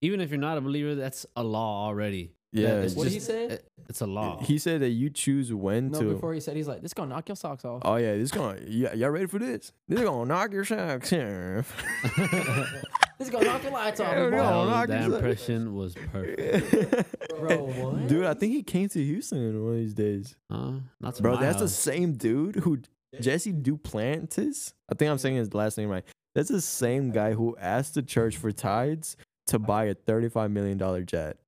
even 0.00 0.20
if 0.20 0.30
you're 0.30 0.38
not 0.38 0.58
a 0.58 0.60
believer, 0.60 0.94
that's 0.94 1.26
a 1.36 1.42
law 1.42 1.86
already. 1.86 2.32
That 2.52 2.60
yeah 2.60 2.68
it's 2.80 2.94
What 2.94 3.04
did 3.04 3.12
he 3.12 3.18
just- 3.18 3.26
say? 3.28 3.58
it's 3.88 4.00
a 4.00 4.06
law. 4.06 4.38
he 4.42 4.58
said 4.58 4.80
that 4.80 4.90
you 4.90 5.10
choose 5.10 5.52
when 5.52 5.90
no, 5.90 5.98
to 6.00 6.04
before 6.14 6.32
he 6.34 6.40
said 6.40 6.56
he's 6.56 6.68
like, 6.68 6.80
this 6.82 6.94
gonna 6.94 7.10
knock 7.14 7.28
your 7.28 7.36
socks 7.36 7.64
off. 7.64 7.82
oh 7.84 7.96
yeah 7.96 8.14
this 8.16 8.30
gonna 8.30 8.58
yeah, 8.66 8.92
y'all 8.94 9.10
ready 9.10 9.26
for 9.26 9.38
this 9.38 9.72
this 9.88 10.00
gonna 10.00 10.24
knock 10.26 10.52
your 10.52 10.64
socks 10.64 11.12
off 11.12 11.74
This 13.18 13.30
gonna 13.30 13.46
knock 13.46 13.62
your 13.64 13.72
lights 13.72 13.98
off. 13.98 14.12
Hell 14.14 14.30
boy. 14.30 14.36
no. 14.36 14.42
That, 14.42 14.56
was- 14.56 14.68
knock 14.70 14.88
that 14.88 14.94
yourself- 15.02 15.14
impression 15.14 15.74
was 15.74 15.94
perfect. 16.12 17.38
Bro, 17.40 17.56
what? 17.58 18.08
dude 18.08 18.24
i 18.24 18.34
think 18.34 18.52
he 18.52 18.62
came 18.62 18.88
to 18.88 19.02
houston 19.04 19.62
one 19.64 19.72
of 19.74 19.78
these 19.78 19.94
days 19.94 20.36
Huh? 20.50 20.72
Not 21.00 21.14
to 21.16 21.22
Bro, 21.22 21.34
my 21.36 21.40
that's 21.40 21.56
the 21.58 21.62
house. 21.64 21.74
same 21.74 22.12
dude 22.14 22.56
who 22.56 22.78
Jesse 23.20 23.52
Duplantis. 23.54 24.74
I 24.90 24.94
think 24.94 25.10
I'm 25.10 25.16
saying 25.18 25.36
his 25.36 25.54
last 25.54 25.78
name 25.78 25.88
right. 25.88 26.04
That's 26.34 26.50
the 26.50 26.60
same 26.60 27.10
guy 27.10 27.32
who 27.32 27.56
asked 27.58 27.94
the 27.94 28.02
church 28.02 28.36
for 28.36 28.52
tithes 28.52 29.16
to 29.46 29.58
buy 29.58 29.84
a 29.86 29.94
$35 29.94 30.50
million 30.52 31.06
jet. 31.06 31.38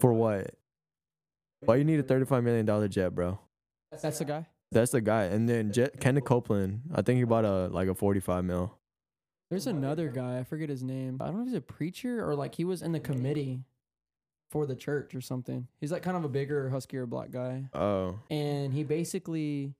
For 0.00 0.12
what? 0.12 0.54
Why 1.60 1.76
you 1.76 1.84
need 1.84 2.00
a 2.00 2.02
$35 2.02 2.42
million 2.42 2.90
jet, 2.90 3.14
bro? 3.14 3.38
That's 4.02 4.18
the 4.18 4.24
guy. 4.24 4.46
That's 4.72 4.90
the 4.90 5.00
guy. 5.00 5.24
And 5.24 5.48
then 5.48 5.72
Jet, 5.72 6.00
Kenneth 6.00 6.24
Copeland, 6.24 6.82
I 6.94 7.02
think 7.02 7.18
he 7.18 7.24
bought 7.24 7.44
a 7.44 7.68
like 7.68 7.88
a 7.88 7.94
45 7.94 8.44
mil. 8.44 8.76
There's 9.50 9.68
another 9.68 10.08
guy. 10.08 10.38
I 10.40 10.44
forget 10.44 10.68
his 10.68 10.82
name. 10.82 11.18
I 11.20 11.26
don't 11.26 11.36
know 11.36 11.42
if 11.42 11.48
he's 11.48 11.56
a 11.56 11.60
preacher 11.60 12.28
or 12.28 12.34
like 12.34 12.56
he 12.56 12.64
was 12.64 12.82
in 12.82 12.90
the 12.92 12.98
committee 12.98 13.62
for 14.50 14.66
the 14.66 14.74
church 14.74 15.14
or 15.14 15.20
something. 15.20 15.68
He's 15.80 15.92
like 15.92 16.02
kind 16.02 16.16
of 16.16 16.24
a 16.24 16.28
bigger, 16.28 16.70
huskier 16.70 17.08
black 17.08 17.30
guy, 17.30 17.68
Oh, 17.72 18.18
and 18.30 18.72
he 18.74 18.82
basically 18.82 19.74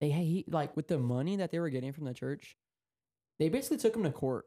they 0.00 0.10
he 0.10 0.44
like 0.48 0.74
with 0.74 0.88
the 0.88 0.98
money 0.98 1.36
that 1.36 1.50
they 1.50 1.58
were 1.58 1.68
getting 1.70 1.92
from 1.92 2.04
the 2.04 2.14
church, 2.14 2.56
they 3.38 3.50
basically 3.50 3.76
took 3.76 3.94
him 3.94 4.04
to 4.04 4.10
court. 4.10 4.46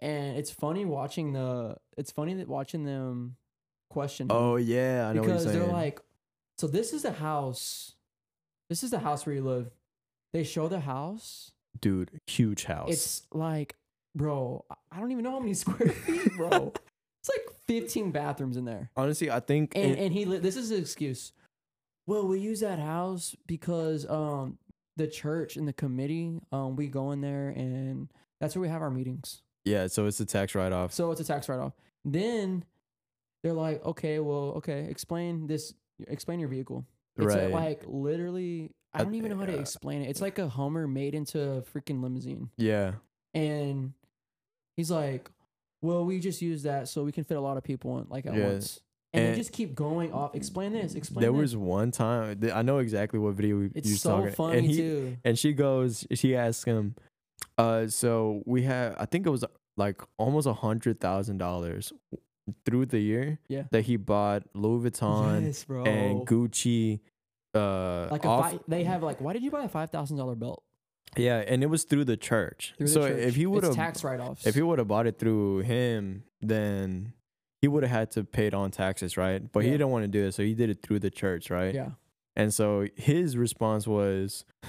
And 0.00 0.36
it's 0.38 0.50
funny 0.50 0.84
watching 0.84 1.32
the. 1.34 1.76
It's 1.96 2.10
funny 2.10 2.34
that 2.34 2.48
watching 2.48 2.84
them 2.84 3.36
question. 3.94 4.26
him 4.30 4.36
oh 4.36 4.56
yeah, 4.56 5.08
I 5.08 5.12
know 5.14 5.22
because 5.22 5.44
they're 5.46 5.64
like, 5.66 6.00
so 6.58 6.66
this 6.66 6.92
is 6.92 7.02
the 7.02 7.12
house. 7.12 7.94
This 8.68 8.82
is 8.82 8.90
the 8.90 8.98
house 8.98 9.24
where 9.24 9.34
you 9.34 9.42
live. 9.42 9.70
They 10.32 10.44
show 10.44 10.68
the 10.68 10.80
house. 10.80 11.52
dude, 11.80 12.10
huge 12.26 12.64
house. 12.64 12.90
It's 12.90 13.22
like, 13.32 13.76
bro, 14.14 14.64
I- 14.92 14.98
don't 15.00 15.12
even 15.12 15.24
know 15.24 15.32
how 15.32 15.40
many 15.40 15.54
square 15.64 15.88
feet, 15.90 16.36
bro. 16.36 16.72
it's 17.20 17.28
like 17.30 17.46
15 17.68 18.10
bathrooms 18.10 18.56
in 18.56 18.64
there. 18.64 18.90
Honestly, 18.96 19.30
I 19.30 19.40
think 19.40 19.74
And 19.76 19.92
it- 19.92 19.98
and 19.98 20.12
he 20.12 20.24
li- 20.24 20.38
this 20.38 20.56
is 20.56 20.68
his 20.70 20.80
excuse. 20.80 21.32
Well, 22.06 22.26
we 22.28 22.38
use 22.40 22.60
that 22.60 22.78
house 22.78 23.34
because 23.46 24.04
um 24.10 24.58
the 24.96 25.06
church 25.08 25.56
and 25.56 25.66
the 25.66 25.72
committee 25.72 26.40
um 26.52 26.76
we 26.76 26.86
go 26.88 27.10
in 27.12 27.20
there 27.20 27.48
and 27.50 28.08
that's 28.40 28.54
where 28.54 28.62
we 28.62 28.68
have 28.68 28.82
our 28.82 28.90
meetings. 28.90 29.42
yeah, 29.64 29.86
so 29.86 30.06
it's 30.06 30.20
a 30.20 30.26
tax 30.26 30.54
write 30.54 30.72
off. 30.72 30.92
So 30.92 31.10
it's 31.12 31.20
a 31.20 31.24
tax 31.24 31.48
write 31.48 31.60
off. 31.60 31.72
Then 32.04 32.64
they're 33.44 33.52
like, 33.52 33.84
okay, 33.84 34.18
well, 34.20 34.54
okay, 34.56 34.86
explain 34.90 35.46
this. 35.46 35.74
Explain 36.08 36.40
your 36.40 36.48
vehicle. 36.48 36.84
It's 37.16 37.26
Right. 37.26 37.50
like 37.50 37.82
literally, 37.86 38.72
I 38.94 39.04
don't 39.04 39.14
even 39.14 39.30
know 39.30 39.36
how 39.38 39.44
to 39.46 39.58
explain 39.58 40.00
it. 40.02 40.08
It's 40.08 40.20
like 40.22 40.38
a 40.40 40.48
Hummer 40.48 40.88
made 40.88 41.14
into 41.14 41.40
a 41.40 41.62
freaking 41.62 42.02
limousine. 42.02 42.48
Yeah, 42.56 42.94
And 43.34 43.92
he's 44.76 44.90
like, 44.90 45.30
well, 45.82 46.04
we 46.06 46.18
just 46.20 46.40
use 46.42 46.62
that 46.62 46.88
so 46.88 47.04
we 47.04 47.12
can 47.12 47.22
fit 47.24 47.36
a 47.36 47.40
lot 47.40 47.56
of 47.58 47.62
people 47.62 47.98
in 47.98 48.06
like 48.08 48.24
at 48.26 48.34
Yeah. 48.34 48.48
once. 48.48 48.80
And, 49.12 49.24
And- 49.26 49.34
they 49.34 49.38
just 49.38 49.52
keep 49.52 49.74
going 49.74 50.10
off. 50.12 50.34
Explain 50.34 50.72
this. 50.72 50.94
Explain 50.94 51.20
there 51.20 51.30
this. 51.30 51.40
was 51.40 51.56
one 51.56 51.90
time 51.92 52.40
I 52.52 52.62
know 52.62 52.78
exactly 52.78 53.18
what 53.20 53.34
video 53.34 53.58
we, 53.58 53.70
It's 53.74 54.00
so 54.00 54.16
talking. 54.20 54.32
funny 54.34 54.58
and 54.58 54.66
he, 54.66 54.76
too. 54.76 55.16
And 55.22 55.38
she 55.38 55.52
goes, 55.52 56.06
she 56.14 56.34
asks 56.34 56.64
him, 56.64 56.94
uh, 57.58 57.86
so 57.88 58.42
we 58.46 58.62
have, 58.62 58.96
I 58.98 59.04
think 59.04 59.26
it 59.26 59.30
was 59.30 59.44
like 59.76 60.00
almost 60.18 60.46
a 60.48 60.54
hundred 60.54 60.98
thousand 60.98 61.38
dollars 61.38 61.92
through 62.64 62.86
the 62.86 62.98
year 62.98 63.38
Yeah. 63.48 63.64
that 63.70 63.82
he 63.82 63.96
bought 63.96 64.42
Louis 64.54 64.90
Vuitton 64.90 65.44
yes, 65.46 65.64
and 65.68 66.26
Gucci. 66.26 67.00
Uh, 67.54 68.08
like 68.10 68.24
a 68.24 68.28
off, 68.28 68.50
fi- 68.52 68.58
they 68.66 68.82
have 68.84 69.02
like, 69.02 69.20
why 69.20 69.32
did 69.32 69.42
you 69.42 69.50
buy 69.50 69.62
a 69.64 69.68
five 69.68 69.90
thousand 69.90 70.16
dollar 70.16 70.34
belt? 70.34 70.62
yeah, 71.16 71.36
and 71.46 71.62
it 71.62 71.66
was 71.68 71.84
through 71.84 72.04
the 72.04 72.16
church. 72.16 72.74
Through 72.76 72.86
the 72.88 72.92
so 72.92 73.08
church? 73.08 73.18
if 73.20 73.36
he 73.36 73.46
would 73.46 73.62
have, 73.62 73.74
tax 73.76 74.02
write 74.02 74.18
offs. 74.20 74.46
if 74.46 74.54
he 74.56 74.62
would 74.62 74.78
have 74.80 74.88
bought 74.88 75.06
it 75.06 75.18
through 75.18 75.60
him, 75.60 76.24
then 76.40 77.12
he 77.62 77.68
would 77.68 77.84
have 77.84 77.92
had 77.92 78.10
to 78.12 78.24
pay 78.24 78.46
it 78.48 78.54
on 78.54 78.72
taxes, 78.72 79.16
right? 79.16 79.40
But 79.52 79.62
he 79.64 79.70
didn't 79.70 79.90
want 79.90 80.02
to 80.02 80.08
do 80.08 80.24
it, 80.24 80.32
so 80.34 80.42
he 80.42 80.54
did 80.54 80.68
it 80.70 80.82
through 80.82 80.98
the 80.98 81.10
church, 81.10 81.48
right? 81.50 81.74
yeah. 81.74 81.90
And 82.36 82.52
so 82.52 82.88
his 82.96 83.36
response 83.36 83.86
was, 83.86 84.44
"Uh, 84.64 84.66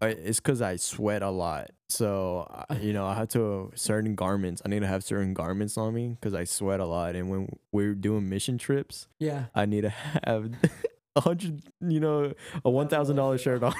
"It's 0.00 0.40
because 0.40 0.60
I 0.62 0.76
sweat 0.76 1.22
a 1.22 1.30
lot. 1.30 1.70
So 1.88 2.66
you 2.80 2.92
know, 2.92 3.06
I 3.06 3.14
have 3.14 3.28
to 3.30 3.70
certain 3.74 4.14
garments. 4.14 4.62
I 4.64 4.68
need 4.68 4.80
to 4.80 4.86
have 4.86 5.04
certain 5.04 5.34
garments 5.34 5.76
on 5.76 5.94
me 5.94 6.16
because 6.20 6.34
I 6.34 6.44
sweat 6.44 6.80
a 6.80 6.86
lot. 6.86 7.14
And 7.14 7.28
when 7.30 7.48
we're 7.72 7.94
doing 7.94 8.28
mission 8.28 8.58
trips, 8.58 9.06
Yeah. 9.18 9.46
I 9.54 9.66
need 9.66 9.82
to 9.82 9.90
have 9.90 10.50
a 11.16 11.20
hundred, 11.20 11.62
you 11.80 12.00
know, 12.00 12.32
a 12.64 12.70
one 12.70 12.88
thousand 12.88 13.16
dollar 13.16 13.38
shirt 13.38 13.62
on. 13.62 13.74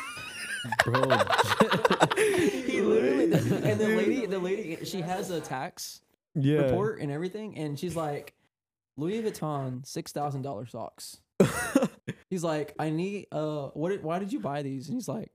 Bro, 0.85 1.03
he 2.17 2.81
literally 2.81 3.25
and 3.25 3.81
the 3.81 3.95
lady 3.97 4.27
the 4.27 4.39
lady 4.39 4.85
she 4.85 5.01
has 5.03 5.31
a 5.31 5.41
tax 5.41 6.01
yeah. 6.35 6.63
report 6.63 7.01
and 7.01 7.13
everything 7.13 7.57
and 7.59 7.79
she's 7.79 7.95
like 7.95 8.33
louis 8.97 9.23
vuitton 9.23 9.85
six 9.87 10.11
thousand 10.11 10.41
dollar 10.43 10.65
socks 10.67 11.19
he's 12.31 12.43
like 12.43 12.75
i 12.79 12.89
need 12.89 13.27
uh 13.31 13.67
what 13.75 14.03
why 14.03 14.19
did 14.19 14.33
you 14.33 14.41
buy 14.41 14.63
these 14.63 14.89
and 14.89 14.97
he's 14.97 15.09
like 15.09 15.31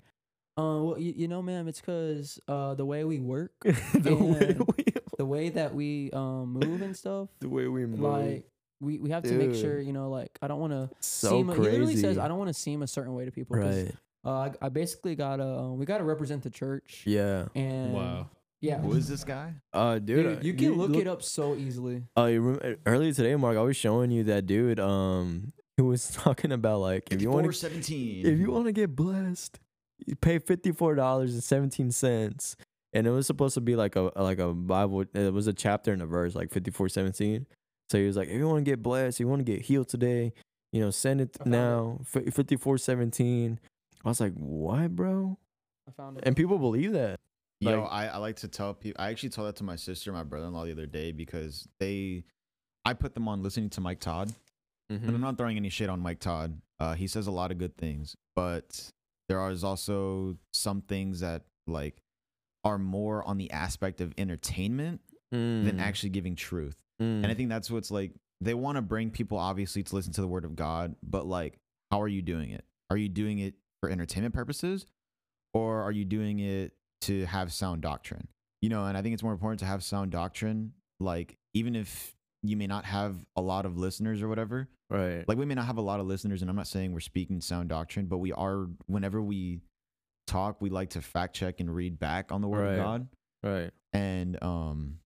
uh 0.60 0.78
well 0.84 0.98
you, 1.00 1.14
you 1.16 1.28
know 1.28 1.42
ma'am 1.42 1.68
it's 1.68 1.80
because 1.82 2.40
uh 2.48 2.74
the 2.76 2.86
way 2.86 3.04
we 3.04 3.20
work 3.20 3.52
the 3.94 4.16
way 4.16 4.58
we, 4.78 4.84
the 5.18 5.26
way 5.26 5.50
that 5.50 5.74
we 5.74 6.10
um 6.14 6.54
move 6.54 6.82
and 6.82 6.96
stuff 6.96 7.30
the 7.40 7.50
way 7.50 7.68
we 7.68 7.86
move. 7.86 8.00
like 8.02 8.46
we, 8.82 8.98
we 9.00 9.10
have 9.10 9.24
to 9.24 9.34
make 9.34 9.52
Dude. 9.52 9.62
sure 9.62 9.80
you 9.80 9.92
know 9.94 10.10
like 10.10 10.38
i 10.42 10.48
don't 10.48 10.60
want 10.60 10.74
to 10.74 10.90
so 11.00 11.30
seem 11.30 11.48
crazy. 11.48 11.62
he 11.64 11.70
literally 11.72 11.96
says 11.98 12.18
i 12.18 12.28
don't 12.28 12.38
want 12.38 12.50
to 12.50 12.54
seem 12.54 12.82
a 12.82 12.88
certain 12.88 13.14
way 13.14 13.26
to 13.26 13.32
people 13.32 13.56
'cause, 13.58 13.84
Right. 13.84 13.96
uh, 14.26 14.30
I, 14.62 14.66
I 14.66 14.70
basically 14.70 15.16
gotta 15.16 15.46
um, 15.46 15.78
we 15.80 15.86
gotta 15.86 16.04
represent 16.04 16.44
the 16.44 16.50
church 16.50 17.04
Yeah. 17.06 17.48
and 17.56 17.94
wow. 17.94 18.30
yeah 18.62 18.80
Who 18.80 18.94
is 18.94 19.08
this 19.08 19.24
guy? 19.24 19.54
Uh, 19.74 19.96
dude, 20.00 20.06
Dude, 20.26 20.38
uh, 20.38 20.42
you 20.42 20.54
can 20.54 20.78
look, 20.78 20.96
it 20.96 21.08
up 21.08 21.24
so 21.24 21.56
easily. 21.56 22.04
Uh, 22.18 22.26
you 22.26 22.42
rem- 22.42 22.78
earlier 22.86 23.14
today, 23.14 23.36
Mark, 23.38 23.56
I 23.58 23.62
was 23.62 23.78
showing 23.78 24.12
you 24.12 24.24
that 24.26 24.46
dude. 24.46 24.80
Um, 24.80 25.54
who 25.78 25.86
was 25.86 26.10
talking 26.24 26.52
about 26.52 26.80
like 26.82 27.08
if 27.12 27.22
you 27.22 27.30
want 27.32 27.46
to 27.48 27.54
17. 27.54 28.26
if 28.26 28.38
you 28.40 28.52
want 28.52 28.66
to 28.66 28.74
get 28.74 28.94
blessed, 28.96 29.60
you 30.06 30.16
pay 30.16 30.40
fifty 30.40 30.72
four 30.72 30.96
dollars 30.96 31.34
and 31.34 31.44
seventeen 31.44 31.92
cents, 31.92 32.56
and 32.94 33.06
it 33.08 33.12
was 33.12 33.28
supposed 33.28 33.54
to 33.56 33.62
be 33.62 33.76
like 33.76 33.96
a 33.96 34.12
like 34.16 34.40
a 34.40 34.54
Bible. 34.54 35.06
It 35.14 35.34
was 35.34 35.48
a 35.48 35.54
chapter 35.54 35.92
and 35.94 36.02
a 36.02 36.06
verse, 36.06 36.36
like 36.36 36.52
fifty 36.52 36.72
four 36.72 36.90
seventeen. 36.90 37.46
So 37.90 37.98
he 37.98 38.06
was 38.06 38.16
like, 38.18 38.28
if 38.28 38.36
you 38.36 38.48
want 38.48 38.64
to 38.64 38.72
get 38.72 38.84
blessed, 38.84 39.20
you 39.20 39.28
want 39.28 39.40
to 39.40 39.52
get 39.52 39.62
healed 39.64 39.90
today, 39.90 40.32
you 40.72 40.80
know, 40.80 40.92
send 40.92 41.22
it 41.22 41.36
I 41.40 41.44
found 41.44 41.52
now. 41.52 42.00
Fifty 42.06 42.56
four 42.56 42.78
seventeen. 42.78 43.60
I 44.06 44.10
was 44.10 44.22
like, 44.22 44.34
what, 44.36 44.96
bro? 44.96 45.38
I 45.88 45.92
found 45.92 46.18
it. 46.20 46.24
And 46.26 46.36
people 46.36 46.58
believe 46.60 46.94
that. 46.94 47.20
Yo, 47.62 47.82
Like- 47.82 47.92
I, 47.92 48.08
I 48.08 48.18
like 48.18 48.38
to 48.38 48.48
tell 48.48 48.74
people. 48.74 49.04
I 49.04 49.10
actually 49.10 49.30
told 49.30 49.48
that 49.48 49.56
to 49.58 49.64
my 49.64 49.76
sister, 49.76 50.12
and 50.12 50.18
my 50.18 50.24
brother-in-law 50.24 50.66
the 50.66 50.72
other 50.72 50.86
day 50.86 51.12
because 51.12 51.68
they, 51.80 52.24
I 52.86 52.94
put 52.94 53.14
them 53.16 53.28
on 53.28 53.44
listening 53.44 53.70
to 53.72 53.82
Mike 53.82 54.00
Todd, 54.00 54.32
and 54.90 55.02
Mm-hmm. 55.02 55.10
I'm 55.16 55.22
not 55.22 55.38
throwing 55.38 55.58
any 55.58 55.70
shit 55.70 55.90
on 55.90 56.00
Mike 56.00 56.20
Todd. 56.20 56.62
Uh, 56.80 56.94
he 56.94 57.06
says 57.08 57.28
a 57.28 57.32
lot 57.32 57.52
of 57.52 57.58
good 57.58 57.76
things, 57.76 58.16
but 58.36 58.90
there 59.30 59.48
is 59.50 59.64
also 59.64 60.36
some 60.52 60.82
things 60.82 61.22
that 61.22 61.44
like 61.68 62.02
are 62.66 62.78
more 62.78 63.24
on 63.24 63.38
the 63.38 63.50
aspect 63.52 64.02
of 64.02 64.14
entertainment 64.18 65.00
Mm. 65.32 65.64
than 65.64 65.80
actually 65.80 66.10
giving 66.10 66.36
truth. 66.36 66.76
And 66.98 67.28
I 67.28 67.36
think 67.36 67.50
that's 67.50 67.70
what's 67.70 67.92
like 67.92 68.14
they 68.42 68.56
want 68.56 68.78
to 68.78 68.82
bring 68.82 69.12
people 69.12 69.38
obviously 69.38 69.84
to 69.84 69.96
listen 69.96 70.12
to 70.14 70.22
the 70.22 70.28
word 70.28 70.44
of 70.44 70.56
God, 70.56 70.96
but 71.04 71.28
like 71.28 71.60
how 71.92 72.02
are 72.02 72.08
you 72.08 72.24
doing 72.24 72.50
it? 72.50 72.66
Are 72.90 72.98
you 72.98 73.10
doing 73.10 73.38
it 73.38 73.54
for 73.80 73.92
entertainment 73.92 74.34
purposes 74.34 74.88
or 75.54 75.84
are 75.84 75.92
you 75.92 76.04
doing 76.04 76.40
it 76.40 76.74
to 77.02 77.26
have 77.26 77.54
sound 77.54 77.84
doctrine? 77.84 78.28
You 78.64 78.70
know, 78.70 78.86
and 78.88 78.98
I 78.98 79.04
think 79.04 79.14
it's 79.14 79.22
more 79.22 79.32
important 79.34 79.60
to 79.60 79.66
have 79.68 79.84
sound 79.84 80.10
doctrine 80.12 80.74
like 81.00 81.38
even 81.54 81.76
if 81.76 82.16
you 82.42 82.56
may 82.58 82.68
not 82.68 82.86
have 82.86 83.16
a 83.36 83.42
lot 83.42 83.66
of 83.66 83.78
listeners 83.78 84.22
or 84.22 84.28
whatever. 84.30 84.70
right. 84.90 85.26
Like 85.28 85.38
we 85.38 85.46
may 85.46 85.56
not 85.56 85.66
have 85.66 85.78
a 85.78 85.82
lot 85.82 86.00
of 86.00 86.08
listeners 86.08 86.42
and 86.42 86.50
I'm 86.50 86.56
not 86.56 86.68
saying 86.68 86.94
we're 86.94 87.00
speaking 87.02 87.42
sound 87.42 87.70
doctrine, 87.70 88.06
but 88.08 88.18
we 88.20 88.32
are 88.32 88.68
whenever 88.88 89.22
we 89.22 89.60
talk, 90.28 90.62
we 90.62 90.70
like 90.70 90.92
to 90.92 91.02
fact 91.02 91.36
check 91.36 91.60
and 91.60 91.74
read 91.74 92.00
back 92.00 92.32
on 92.32 92.42
the 92.42 92.48
word 92.48 92.62
Right. 92.64 92.74
of 92.74 92.78
God. 92.86 93.08
right. 93.44 93.72
And 93.94 94.42
um 94.44 95.00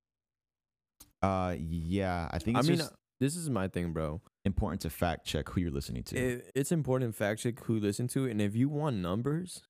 uh 1.21 1.55
yeah, 1.57 2.27
I 2.31 2.39
think 2.39 2.57
I 2.57 2.61
mean, 2.61 2.81
this 3.19 3.35
is 3.35 3.49
my 3.49 3.67
thing, 3.67 3.93
bro. 3.93 4.21
important 4.45 4.81
to 4.81 4.89
fact 4.89 5.25
check 5.25 5.47
who 5.49 5.61
you're 5.61 5.71
listening 5.71 6.03
to. 6.03 6.17
It, 6.17 6.51
it's 6.53 6.71
important 6.71 7.13
to 7.13 7.17
fact 7.17 7.41
check 7.41 7.59
who 7.63 7.75
you 7.75 7.81
listen 7.81 8.07
to, 8.09 8.25
and 8.25 8.41
if 8.41 8.55
you 8.55 8.67
want 8.69 8.97
numbers, 8.97 9.61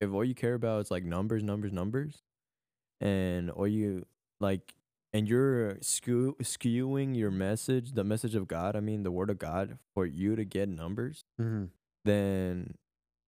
if 0.00 0.10
all 0.10 0.24
you 0.24 0.34
care 0.34 0.54
about 0.54 0.80
is 0.80 0.90
like 0.90 1.04
numbers, 1.04 1.42
numbers, 1.42 1.72
numbers, 1.72 2.22
and 3.00 3.50
or 3.50 3.68
you 3.68 4.06
like, 4.40 4.72
and 5.12 5.28
you're 5.28 5.78
skew, 5.82 6.36
skewing 6.42 7.16
your 7.16 7.30
message, 7.30 7.92
the 7.92 8.04
message 8.04 8.34
of 8.34 8.48
God, 8.48 8.76
I 8.76 8.80
mean, 8.80 9.02
the 9.02 9.10
word 9.10 9.30
of 9.30 9.38
God, 9.38 9.78
for 9.94 10.06
you 10.06 10.36
to 10.36 10.44
get 10.44 10.68
numbers, 10.68 11.24
Mm-hmm. 11.40 11.66
then 12.04 12.74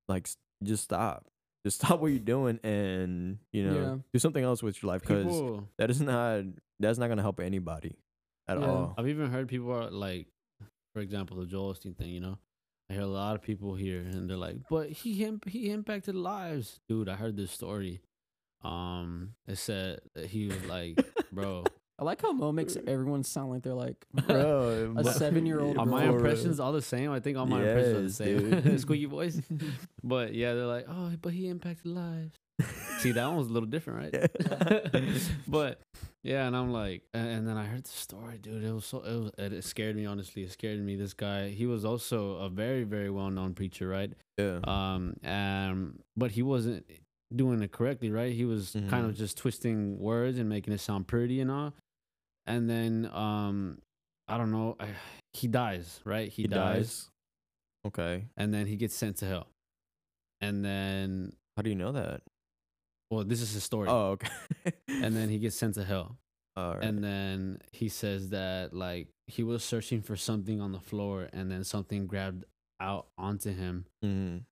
like 0.08 0.28
just 0.62 0.84
stop, 0.84 1.26
just 1.64 1.76
stop 1.80 2.00
what 2.00 2.08
you're 2.08 2.18
doing, 2.20 2.58
and 2.62 3.38
you 3.52 3.64
know, 3.64 3.74
Yeah. 3.74 3.96
do 4.12 4.18
something 4.18 4.44
else 4.44 4.62
with 4.62 4.82
your 4.82 4.92
life 4.92 5.02
because 5.02 5.60
that 5.78 5.90
is 5.90 6.00
not 6.00 6.44
that's 6.80 6.98
not 6.98 7.08
gonna 7.08 7.22
help 7.22 7.40
anybody 7.40 7.96
at 8.48 8.58
Yeah. 8.58 8.66
all. 8.66 8.94
I've 8.98 9.08
even 9.08 9.30
heard 9.30 9.48
people 9.48 9.70
are 9.72 9.90
like, 9.90 10.26
for 10.94 11.00
example, 11.00 11.36
the 11.38 11.46
Joel 11.46 11.74
Osteen 11.74 11.96
thing. 11.96 12.10
You 12.10 12.20
know, 12.20 12.38
I 12.90 12.94
hear 12.94 13.02
a 13.02 13.06
lot 13.06 13.34
of 13.36 13.42
people 13.42 13.74
here, 13.74 14.00
and 14.00 14.28
they're 14.28 14.36
like, 14.36 14.58
"But 14.68 14.90
he 14.90 15.12
he 15.46 15.70
impacted 15.70 16.14
lives, 16.14 16.80
dude." 16.88 17.08
I 17.08 17.14
heard 17.16 17.36
this 17.36 17.50
story. 17.50 18.00
Um, 18.64 19.34
it 19.46 19.56
said 19.56 20.00
that 20.14 20.26
he 20.26 20.46
was 20.46 20.64
like, 20.64 20.98
"Bro, 21.32 21.64
I 21.98 22.04
like 22.04 22.22
how 22.22 22.32
Mo 22.32 22.50
makes 22.52 22.76
everyone 22.86 23.22
sound 23.22 23.50
like 23.50 23.62
they're 23.62 23.74
like 23.74 24.04
Bro, 24.26 24.94
a 24.96 25.04
seven-year-old. 25.04 25.78
are 25.78 25.86
my 25.86 26.04
girl. 26.06 26.16
impressions 26.16 26.58
all 26.60 26.72
the 26.72 26.82
same? 26.82 27.10
I 27.12 27.20
think 27.20 27.38
all 27.38 27.46
my 27.46 27.62
impressions 27.62 28.20
are 28.20 28.24
the 28.24 28.62
same. 28.62 28.78
Squeaky 28.84 29.04
voice. 29.06 29.40
But 30.02 30.34
yeah, 30.34 30.54
they're 30.54 30.66
like, 30.66 30.86
"Oh, 30.88 31.12
but 31.20 31.32
he 31.32 31.48
impacted 31.48 31.86
lives." 31.86 32.38
See, 32.98 33.10
that 33.12 33.26
one 33.26 33.36
was 33.36 33.48
a 33.48 33.52
little 33.52 33.68
different, 33.68 34.14
right? 34.14 34.30
Yeah. 34.40 35.00
but 35.48 35.80
yeah, 36.22 36.46
and 36.46 36.56
I'm 36.56 36.72
like, 36.72 37.02
and, 37.12 37.28
and 37.28 37.48
then 37.48 37.56
I 37.56 37.64
heard 37.64 37.84
the 37.84 37.90
story, 37.90 38.38
dude. 38.38 38.62
It 38.64 38.72
was 38.72 38.86
so 38.86 38.98
it 39.00 39.16
was 39.16 39.30
it, 39.38 39.52
it 39.52 39.64
scared 39.64 39.96
me 39.96 40.06
honestly. 40.06 40.42
It 40.42 40.52
scared 40.52 40.80
me. 40.80 40.96
This 40.96 41.14
guy, 41.14 41.48
he 41.50 41.66
was 41.66 41.84
also 41.84 42.36
a 42.36 42.48
very 42.48 42.84
very 42.84 43.10
well 43.10 43.30
known 43.30 43.54
preacher, 43.54 43.88
right? 43.88 44.12
yeah. 44.38 44.60
Um, 44.64 45.16
um, 45.24 45.98
but 46.16 46.30
he 46.32 46.42
wasn't 46.42 46.86
doing 47.36 47.62
it 47.62 47.72
correctly, 47.72 48.10
right? 48.10 48.32
He 48.32 48.44
was 48.44 48.76
kind 48.88 49.06
of 49.06 49.14
just 49.14 49.36
twisting 49.38 49.98
words 49.98 50.38
and 50.38 50.48
making 50.48 50.72
it 50.72 50.80
sound 50.80 51.06
pretty 51.06 51.40
and 51.40 51.50
all. 51.50 51.74
And 52.46 52.68
then, 52.68 53.08
um, 53.12 53.78
I 54.28 54.36
don't 54.38 54.50
know, 54.52 54.76
I, 54.78 54.88
he 55.32 55.48
dies, 55.48 56.00
right? 56.04 56.28
He, 56.30 56.42
He 56.42 56.48
dies, 56.48 56.76
dies. 56.76 57.10
Okay. 57.86 58.24
and 58.36 58.52
then 58.52 58.66
he 58.66 58.76
gets 58.76 58.94
sent 58.94 59.16
to 59.18 59.26
hell. 59.26 59.48
And 60.40 60.64
then, 60.64 61.32
How 61.56 61.62
do 61.62 61.70
you 61.70 61.76
know 61.76 61.92
that? 61.92 62.22
well, 63.10 63.24
this 63.24 63.40
is 63.40 63.52
his 63.54 63.62
story. 63.64 63.88
Oh, 63.88 64.16
okay. 64.18 64.28
And 64.88 65.14
then 65.16 65.28
he 65.28 65.38
gets 65.38 65.56
sent 65.56 65.74
to 65.74 65.84
hell. 65.84 66.16
All 66.56 66.74
right. 66.74 66.84
And 66.84 67.02
then 67.02 67.58
he 67.72 67.88
says 67.88 68.30
that 68.30 68.72
like 68.74 69.08
he 69.26 69.42
was 69.42 69.62
searching 69.64 70.02
for 70.02 70.16
something 70.16 70.60
on 70.60 70.72
the 70.72 70.80
floor, 70.80 71.28
and 71.32 71.50
then 71.50 71.64
something 71.64 72.06
grabbed 72.06 72.44
out 72.80 73.06
onto 73.18 73.52
him. 73.52 73.86
Mhm. 74.04 74.42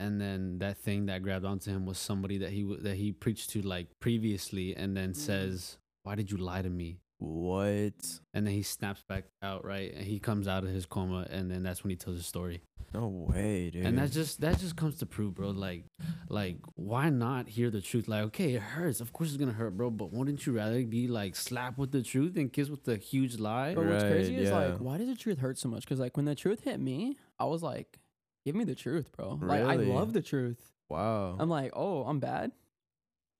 And 0.00 0.20
then 0.20 0.58
that 0.58 0.76
thing 0.78 1.06
that 1.06 1.22
grabbed 1.22 1.44
onto 1.44 1.70
him 1.70 1.84
was 1.86 1.98
somebody 1.98 2.38
that 2.38 2.50
he 2.50 2.62
that 2.80 2.96
he 2.96 3.12
preached 3.12 3.50
to 3.50 3.60
like 3.62 3.86
previously 4.00 4.74
and 4.74 4.96
then 4.96 5.10
mm. 5.10 5.16
says 5.16 5.78
why 6.04 6.14
did 6.14 6.30
you 6.30 6.38
lie 6.38 6.62
to 6.62 6.70
me 6.70 6.98
What? 7.18 8.00
and 8.34 8.46
then 8.46 8.54
he 8.54 8.62
snaps 8.62 9.02
back 9.08 9.24
out 9.42 9.64
right 9.64 9.92
and 9.94 10.04
he 10.04 10.18
comes 10.18 10.48
out 10.48 10.64
of 10.64 10.70
his 10.70 10.86
coma 10.86 11.26
and 11.30 11.50
then 11.50 11.62
that's 11.62 11.82
when 11.84 11.90
he 11.90 11.96
tells 11.96 12.16
his 12.16 12.26
story 12.26 12.62
No 12.94 13.06
way, 13.30 13.70
dude. 13.70 13.84
and 13.86 13.98
that 13.98 14.10
just 14.10 14.40
that 14.40 14.58
just 14.58 14.74
comes 14.76 14.96
to 14.98 15.06
prove 15.06 15.34
bro 15.34 15.50
like 15.50 15.84
like 16.28 16.56
why 16.74 17.08
not 17.10 17.46
hear 17.48 17.70
the 17.70 17.80
truth 17.80 18.08
like 18.08 18.22
okay 18.24 18.54
it 18.54 18.62
hurts 18.62 19.00
of 19.00 19.12
course 19.12 19.28
it's 19.30 19.36
gonna 19.36 19.52
hurt 19.52 19.76
bro 19.76 19.90
but 19.90 20.12
wouldn't 20.12 20.44
you 20.46 20.52
rather 20.54 20.82
be 20.84 21.06
like 21.06 21.36
slapped 21.36 21.78
with 21.78 21.92
the 21.92 22.02
truth 22.02 22.36
and 22.36 22.52
kissed 22.52 22.70
with 22.70 22.84
the 22.84 22.96
huge 22.96 23.38
lie 23.38 23.74
But 23.74 23.84
what's 23.86 24.02
crazy 24.04 24.34
Right, 24.34 24.42
is 24.44 24.48
yeah. 24.50 24.58
like, 24.58 24.78
why 24.78 24.96
does 24.98 25.08
the 25.08 25.14
truth 25.24 25.38
hurt 25.38 25.56
so 25.58 25.68
much? 25.68 25.82
Because 25.84 26.00
like 26.00 26.16
when 26.16 26.26
the 26.26 26.34
truth 26.34 26.64
hit 26.64 26.80
me, 26.80 27.16
I 27.38 27.44
was 27.44 27.62
like, 27.62 27.99
give 28.44 28.54
me 28.54 28.64
the 28.64 28.74
truth, 28.74 29.10
bro. 29.16 29.38
Like 29.40 29.60
I 29.62 29.74
Really? 29.74 29.86
love 29.86 30.12
the 30.12 30.22
truth. 30.22 30.72
wow. 30.88 31.36
I'm 31.38 31.48
like, 31.48 31.72
oh, 31.74 32.04
I'm 32.04 32.20
bad. 32.20 32.52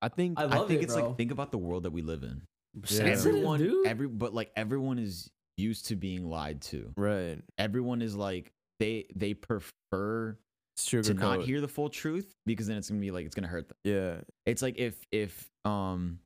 I 0.03 0.09
think 0.09 0.39
I 0.39 0.45
I 0.45 0.47
love 0.47 0.69
think 0.69 0.81
it, 0.81 0.85
it's 0.85 0.95
bro. 0.95 1.09
like 1.09 1.17
think 1.17 1.31
about 1.31 1.51
the 1.53 1.59
world 1.59 1.83
that 1.83 1.93
we 1.93 2.03
live 2.03 2.23
in. 2.23 2.43
Sensitive, 2.85 3.27
Everyone, 3.35 3.59
dude. 3.59 3.87
every 3.87 4.09
but 4.09 4.33
like 4.33 4.51
everyone 4.57 4.99
is 4.99 5.29
used 5.57 5.87
to 5.87 5.97
being 5.97 6.25
lied 6.29 6.63
to. 6.63 6.93
right. 6.97 7.39
Everyone 7.59 8.01
is 8.01 8.15
like 8.17 8.53
they 8.79 9.07
they 9.15 9.35
prefer 9.35 10.39
Sugar 10.79 11.03
to 11.03 11.15
not 11.15 11.43
hear 11.43 11.61
the 11.61 11.69
full 11.69 11.91
truth 11.91 12.35
because 12.47 12.67
then 12.69 12.79
it's 12.79 12.89
gonna 12.89 13.01
be 13.01 13.11
like 13.11 13.27
it's 13.27 13.35
gonna 13.35 13.49
hurt 13.49 13.69
them. 13.69 13.77
Yeah. 13.85 14.21
It's 14.47 14.63
like 14.63 14.79
if 14.79 14.95
if 15.13 15.51
um 15.67 16.21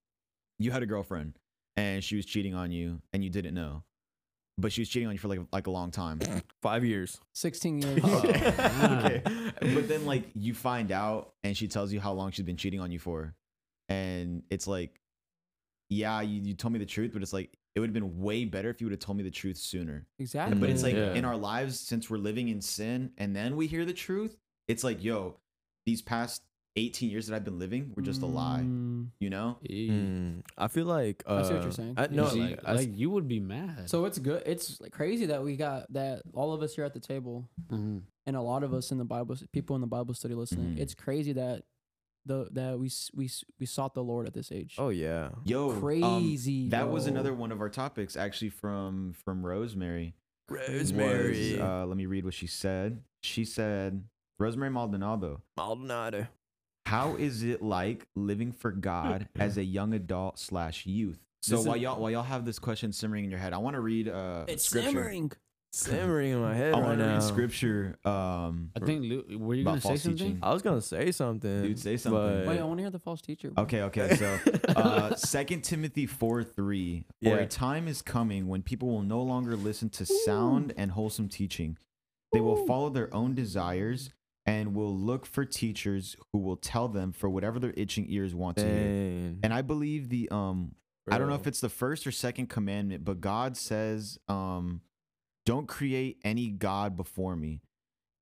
you 0.61 0.71
had 0.71 0.83
a 0.83 0.87
girlfriend 0.87 1.37
and 1.77 2.05
she 2.05 2.15
was 2.15 2.25
cheating 2.27 2.55
on 2.55 2.71
you 2.71 3.01
and 3.13 3.25
you 3.25 3.31
didn't 3.31 3.55
know, 3.55 3.83
but 4.59 4.73
she 4.73 4.81
was 4.81 4.88
cheating 4.88 5.09
on 5.09 5.14
you 5.14 5.19
for 5.19 5.29
like 5.29 5.40
like 5.53 5.67
a 5.67 5.71
long 5.71 5.90
time. 5.90 6.21
Five 6.62 6.85
years. 6.85 7.19
16 7.35 7.83
years. 7.83 8.05
okay. 8.05 8.53
Oh, 8.57 8.97
okay. 9.05 9.23
But 9.75 9.88
then 9.88 10.07
like 10.07 10.25
you 10.35 10.55
find 10.55 10.93
out 10.93 11.33
and 11.43 11.57
she 11.57 11.69
tells 11.69 11.93
you 11.93 12.01
how 12.01 12.12
long 12.12 12.31
she's 12.31 12.45
been 12.45 12.57
cheating 12.57 12.81
on 12.81 12.90
you 12.93 12.99
for. 12.99 13.35
And 13.88 14.43
it's 14.51 14.67
like, 14.67 15.01
yeah, 15.90 16.21
you, 16.23 16.40
you 16.43 16.55
told 16.55 16.73
me 16.73 16.79
the 16.79 16.87
truth, 16.87 17.11
but 17.12 17.23
it's 17.23 17.33
like 17.33 17.51
it 17.75 17.81
would 17.81 17.88
have 17.90 17.95
been 17.95 18.21
way 18.21 18.45
better 18.45 18.71
if 18.71 18.81
you 18.81 18.87
would 18.87 18.93
have 18.93 19.01
told 19.01 19.19
me 19.19 19.25
the 19.25 19.31
truth 19.31 19.57
sooner. 19.57 20.07
Exactly. 20.19 20.59
But 20.59 20.71
it's 20.71 20.83
like 20.83 20.95
Yeah. 20.95 21.12
in 21.14 21.25
our 21.25 21.37
lives, 21.37 21.79
since 21.81 22.09
we're 22.09 22.19
living 22.19 22.49
in 22.49 22.61
sin 22.61 23.11
and 23.19 23.35
then 23.35 23.57
we 23.57 23.67
hear 23.67 23.85
the 23.85 23.93
truth, 23.93 24.37
it's 24.69 24.85
like, 24.85 25.03
yo, 25.03 25.38
these 25.85 26.01
past 26.01 26.43
18 26.77 27.09
years 27.11 27.27
that 27.29 27.37
I've 27.37 27.45
been 27.45 27.59
living 27.59 27.93
were 27.95 28.03
just 28.03 28.23
a 28.23 28.27
lie. 28.27 28.63
Mm. 28.65 29.09
You 29.21 29.31
know? 29.31 29.59
Mm, 29.69 30.43
I 30.59 30.69
feel 30.69 30.87
like. 30.87 31.23
Uh, 31.27 31.37
I 31.37 31.43
see 31.43 31.55
what 31.55 31.63
you're 31.63 31.73
saying. 31.73 31.95
I, 31.97 32.05
You 32.07 32.17
no, 32.17 32.29
See, 32.29 32.41
like, 32.41 32.61
I 32.65 32.73
s- 32.73 32.77
like 32.79 32.97
you 32.97 33.11
would 33.11 33.29
be 33.29 33.39
mad 33.41 33.89
So 33.89 34.05
it's 34.07 34.19
good. 34.19 34.43
It's 34.47 34.81
like 34.81 34.93
crazy 34.93 35.27
that 35.27 35.43
we 35.43 35.57
got 35.57 35.93
that 35.93 36.23
all 36.33 36.53
of 36.53 36.63
us 36.63 36.75
here 36.75 36.85
at 36.85 36.93
the 36.95 37.01
table 37.01 37.49
Mhm. 37.71 38.03
and 38.27 38.37
a 38.37 38.41
lot 38.43 38.65
of 38.65 38.75
us 38.75 38.91
in 38.91 38.99
the 38.99 39.05
Bible, 39.05 39.37
people 39.53 39.77
in 39.77 39.81
the 39.83 39.87
Bible 39.87 40.15
study 40.15 40.35
listening. 40.35 40.75
Mhm. 40.77 40.79
It's 40.81 40.95
crazy 40.95 41.33
that 41.35 41.63
the 42.27 42.49
that 42.53 42.79
we 42.79 42.91
we 43.15 43.31
we 43.61 43.67
sought 43.67 43.95
the 43.95 44.03
Lord 44.03 44.27
at 44.27 44.33
this 44.35 44.51
age. 44.51 44.77
oh 44.79 44.89
yeah. 44.89 45.31
Yo, 45.45 45.71
um, 45.71 45.81
crazy. 45.81 46.71
that 46.71 46.91
was 46.91 47.07
another 47.07 47.35
one 47.35 47.53
of 47.53 47.61
our 47.61 47.69
topics 47.69 48.17
actually 48.17 48.49
from 48.51 49.13
from 49.13 49.45
Rosemary. 49.47 50.15
Rosemary. 50.49 51.53
was, 51.53 51.61
uh, 51.61 51.87
let 51.87 51.97
me 51.97 52.07
read 52.07 52.25
what 52.25 52.35
she 52.35 52.47
said. 52.47 53.03
She 53.23 53.45
said, 53.45 54.05
Rosemary 54.39 54.71
Maldonado, 54.71 55.43
Maldonado. 55.57 56.27
How 56.87 57.16
is 57.16 57.42
it 57.42 57.62
like 57.62 58.07
living 58.14 58.53
for 58.53 58.70
God 58.70 59.29
as 59.38 59.57
a 59.57 59.64
young 59.64 59.94
adult 59.94 60.38
slash 60.38 60.87
youth? 60.87 61.18
So 61.42 61.57
This 61.57 61.66
while 61.66 61.77
is- 61.77 61.83
y'all 61.83 62.01
while 62.01 62.11
y'all 62.11 62.23
have 62.23 62.44
this 62.44 62.59
question 62.59 62.92
simmering 62.92 63.25
in 63.25 63.31
your 63.31 63.40
head, 63.40 63.53
I 63.53 63.59
want 63.59 63.75
to 63.75 63.81
read 63.81 64.09
uh 64.09 64.44
It's 64.49 64.64
scripture. 64.64 64.88
simmering. 64.90 65.33
Simmering 65.77 66.31
in 66.35 66.40
my 66.40 66.55
head 66.55 66.73
I 66.73 66.79
right 66.79 66.87
want 66.87 66.99
to 67.01 67.05
now. 67.07 67.12
read 67.14 67.23
scripture. 67.25 67.99
Um, 68.05 68.70
I 68.77 68.79
think 68.79 69.03
Lu- 69.03 69.38
were 69.40 69.57
you 69.57 69.62
About 69.62 69.70
gonna 69.73 69.81
say 69.81 69.88
false 69.88 70.03
something? 70.03 70.18
teaching. 70.27 70.38
I 70.40 70.53
was 70.53 70.62
gonna 70.62 70.81
say 70.81 71.11
something. 71.11 71.62
Dude, 71.62 71.81
say 71.81 71.97
something. 71.97 72.20
but- 72.20 72.47
Wait, 72.47 72.61
I 72.61 72.62
want 72.62 72.79
to 72.79 72.83
hear 72.85 72.90
the 72.92 73.01
false 73.01 73.20
teacher. 73.20 73.51
bro. 73.51 73.64
Okay, 73.64 73.83
okay. 73.83 74.14
So, 74.16 74.38
uh, 74.68 75.16
Second 75.16 75.64
Timothy 75.64 76.07
four 76.07 76.44
three. 76.44 77.07
For 77.25 77.29
Yeah. 77.31 77.35
a 77.38 77.47
time 77.49 77.88
is 77.88 78.03
coming 78.03 78.47
when 78.47 78.62
people 78.62 78.87
will 78.88 79.03
no 79.03 79.20
longer 79.20 79.57
listen 79.57 79.88
to 79.90 80.07
sound 80.07 80.73
and 80.77 80.92
wholesome 80.92 81.29
teaching. 81.29 81.77
They 82.33 82.40
will 82.40 82.64
follow 82.66 82.88
their 82.88 83.12
own 83.12 83.35
desires 83.35 84.11
and 84.47 84.75
will 84.75 84.95
look 84.95 85.27
for 85.27 85.45
teachers 85.45 86.17
who 86.33 86.39
will 86.39 86.57
tell 86.57 86.89
them 86.89 87.13
for 87.13 87.29
whatever 87.31 87.59
their 87.59 87.73
itching 87.77 88.07
ears 88.09 88.35
want 88.35 88.57
to 88.59 88.65
hear. 88.65 88.85
Dang, 88.85 89.41
And 89.43 89.55
I 89.55 89.63
believe 89.63 90.09
the 90.09 90.29
um, 90.31 90.75
I 91.11 91.19
don't 91.19 91.29
know 91.29 91.35
if 91.35 91.47
it's 91.47 91.61
the 91.61 91.69
first 91.69 92.07
or 92.07 92.13
second 92.13 92.49
commandment, 92.49 93.05
but 93.05 93.21
God 93.21 93.57
says 93.57 94.19
um, 94.29 94.81
don't 95.45 95.69
create 95.69 96.19
any 96.25 96.49
god 96.49 96.97
before 96.97 97.37
me. 97.37 97.61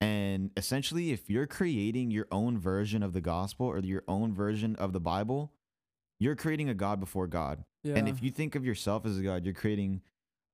And 0.00 0.50
essentially, 0.56 1.12
if 1.12 1.30
you're 1.30 1.46
creating 1.46 2.10
your 2.10 2.26
own 2.32 2.58
version 2.58 3.04
of 3.04 3.12
the 3.12 3.20
gospel 3.20 3.66
or 3.66 3.78
your 3.78 4.02
own 4.08 4.34
version 4.34 4.74
of 4.76 4.92
the 4.92 4.98
Bible, 4.98 5.52
you're 6.18 6.34
creating 6.34 6.68
a 6.68 6.74
God 6.74 6.98
before 6.98 7.28
God. 7.28 7.64
Yeah. 7.84 7.94
And 7.94 8.08
if 8.08 8.20
you 8.20 8.30
think 8.30 8.56
of 8.56 8.64
yourself 8.64 9.06
as 9.06 9.18
a 9.18 9.22
God, 9.22 9.44
you're 9.44 9.54
creating 9.54 10.02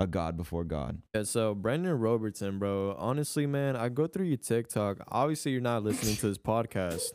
a 0.01 0.07
God 0.07 0.37
before 0.37 0.65
God. 0.65 1.03
Yeah, 1.15 1.25
so 1.25 1.55
Brandan 1.55 1.99
Robertson, 1.99 2.59
bro. 2.59 2.95
Honestly, 2.99 3.47
man, 3.47 3.77
I 3.77 3.89
go 3.89 4.07
through 4.07 4.27
your 4.27 4.37
TikTok. 4.37 4.99
Obviously, 5.09 5.53
you're 5.53 5.61
not 5.61 5.83
listening 5.83 6.17
to 6.17 6.29
this 6.29 6.39
podcast, 6.39 7.13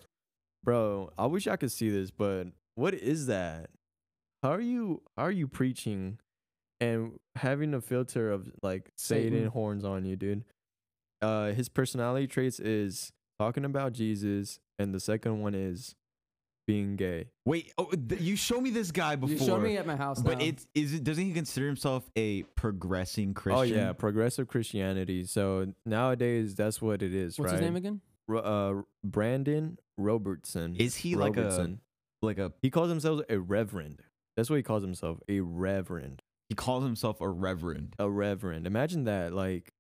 bro. 0.64 1.12
I 1.18 1.26
wish 1.28 1.48
I 1.48 1.56
could 1.56 1.72
see 1.72 1.90
this, 1.90 2.12
but 2.12 2.48
what 2.76 2.94
is 2.94 3.28
that? 3.28 3.70
How 4.42 4.52
are 4.52 4.62
you? 4.62 5.02
How 5.18 5.24
are 5.24 5.32
you 5.32 5.48
preaching 5.48 6.20
and 6.82 7.14
having 7.36 7.74
a 7.74 7.82
filter 7.82 8.32
of 8.32 8.52
like 8.62 8.92
Satan, 8.98 9.34
Satan. 9.34 9.48
horns 9.50 9.86
on 9.86 10.06
you, 10.06 10.16
dude? 10.16 10.44
Uh, 11.22 11.54
his 11.54 11.70
personality 11.70 12.28
traits 12.28 12.60
is 12.60 13.14
talking 13.40 13.64
about 13.64 13.94
Jesus, 13.94 14.60
and 14.78 14.94
the 14.94 15.00
second 15.00 15.42
one 15.42 15.56
is 15.56 15.96
being 16.66 16.96
gay. 16.96 17.26
Wait, 17.46 17.74
oh, 17.78 17.90
th- 17.92 18.22
you 18.22 18.36
show 18.36 18.60
me 18.62 18.70
this 18.70 18.92
guy 18.92 19.16
before. 19.16 19.36
you 19.36 19.46
showed 19.46 19.62
me 19.64 19.78
at 19.78 19.86
my 19.86 19.96
house. 19.96 20.22
but 20.22 20.40
now. 20.40 20.46
it's 20.46 20.68
is 20.74 20.94
it 20.94 21.04
doesn't 21.04 21.24
he 21.24 21.34
consider 21.34 21.68
himself 21.68 22.10
a 22.16 22.44
progressing 22.56 23.34
Christian? 23.34 23.60
Oh 23.60 23.62
yeah, 23.64 23.94
progressive 23.94 24.48
Christianity. 24.48 25.26
So 25.26 25.74
nowadays, 25.86 26.56
that's 26.56 26.82
what 26.82 27.02
it 27.02 27.14
is, 27.14 27.38
what's 27.38 27.52
right? 27.52 27.60
his 27.60 27.66
name 27.66 27.76
again? 27.76 28.02
Ro- 28.28 28.40
uh, 28.40 28.82
Brandan 29.04 29.78
Robertson. 29.98 30.76
Is 30.78 30.96
he 30.96 31.16
like 31.16 31.38
a 31.38 31.78
like 32.22 32.38
a 32.38 32.54
He 32.62 32.70
calls 32.70 32.90
himself 32.90 33.22
a 33.30 33.38
reverend. 33.38 34.02
That's 34.36 34.50
what 34.50 34.56
he 34.56 34.64
calls 34.64 34.82
himself, 34.82 35.20
a 35.30 35.42
reverend. 35.42 36.24
he 36.50 36.56
calls 36.56 36.84
himself 36.84 37.22
a 37.22 37.30
reverend. 37.30 37.96
A 38.00 38.10
reverend. 38.10 38.66
Imagine 38.66 39.04
that. 39.04 39.32
Like, 39.34 39.72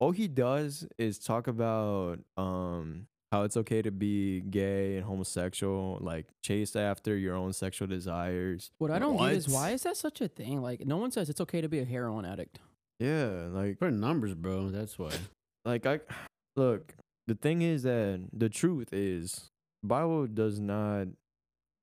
all 0.00 0.12
he 0.12 0.28
does 0.28 0.86
is 0.96 1.18
talk 1.18 1.46
about 1.48 2.20
um 2.36 3.06
how 3.32 3.42
it's 3.42 3.56
okay 3.56 3.82
to 3.82 3.90
be 3.90 4.40
gay 4.40 4.96
and 4.96 5.04
homosexual, 5.04 5.98
like 6.00 6.26
chase 6.42 6.74
after 6.76 7.16
your 7.16 7.34
own 7.34 7.52
sexual 7.52 7.86
desires. 7.88 8.70
What 8.78 8.90
I 8.90 8.98
don't 8.98 9.16
get 9.16 9.32
is 9.32 9.48
why 9.48 9.70
is 9.70 9.82
that 9.82 9.96
such 9.96 10.20
a 10.20 10.28
thing? 10.28 10.62
Like 10.62 10.86
no 10.86 10.96
one 10.96 11.10
says 11.10 11.28
it's 11.28 11.40
okay 11.42 11.60
to 11.60 11.68
be 11.68 11.78
a 11.78 11.84
heroin 11.84 12.24
addict. 12.24 12.58
Yeah, 12.98 13.48
like 13.50 13.78
For 13.78 13.90
numbers, 13.90 14.34
bro. 14.34 14.70
That's 14.70 14.98
why. 14.98 15.12
like 15.64 15.86
I 15.86 16.00
look, 16.56 16.94
the 17.26 17.34
thing 17.34 17.62
is 17.62 17.82
that 17.82 18.26
the 18.32 18.48
truth 18.48 18.92
is 18.92 19.50
Bible 19.82 20.26
does 20.26 20.58
not 20.58 21.08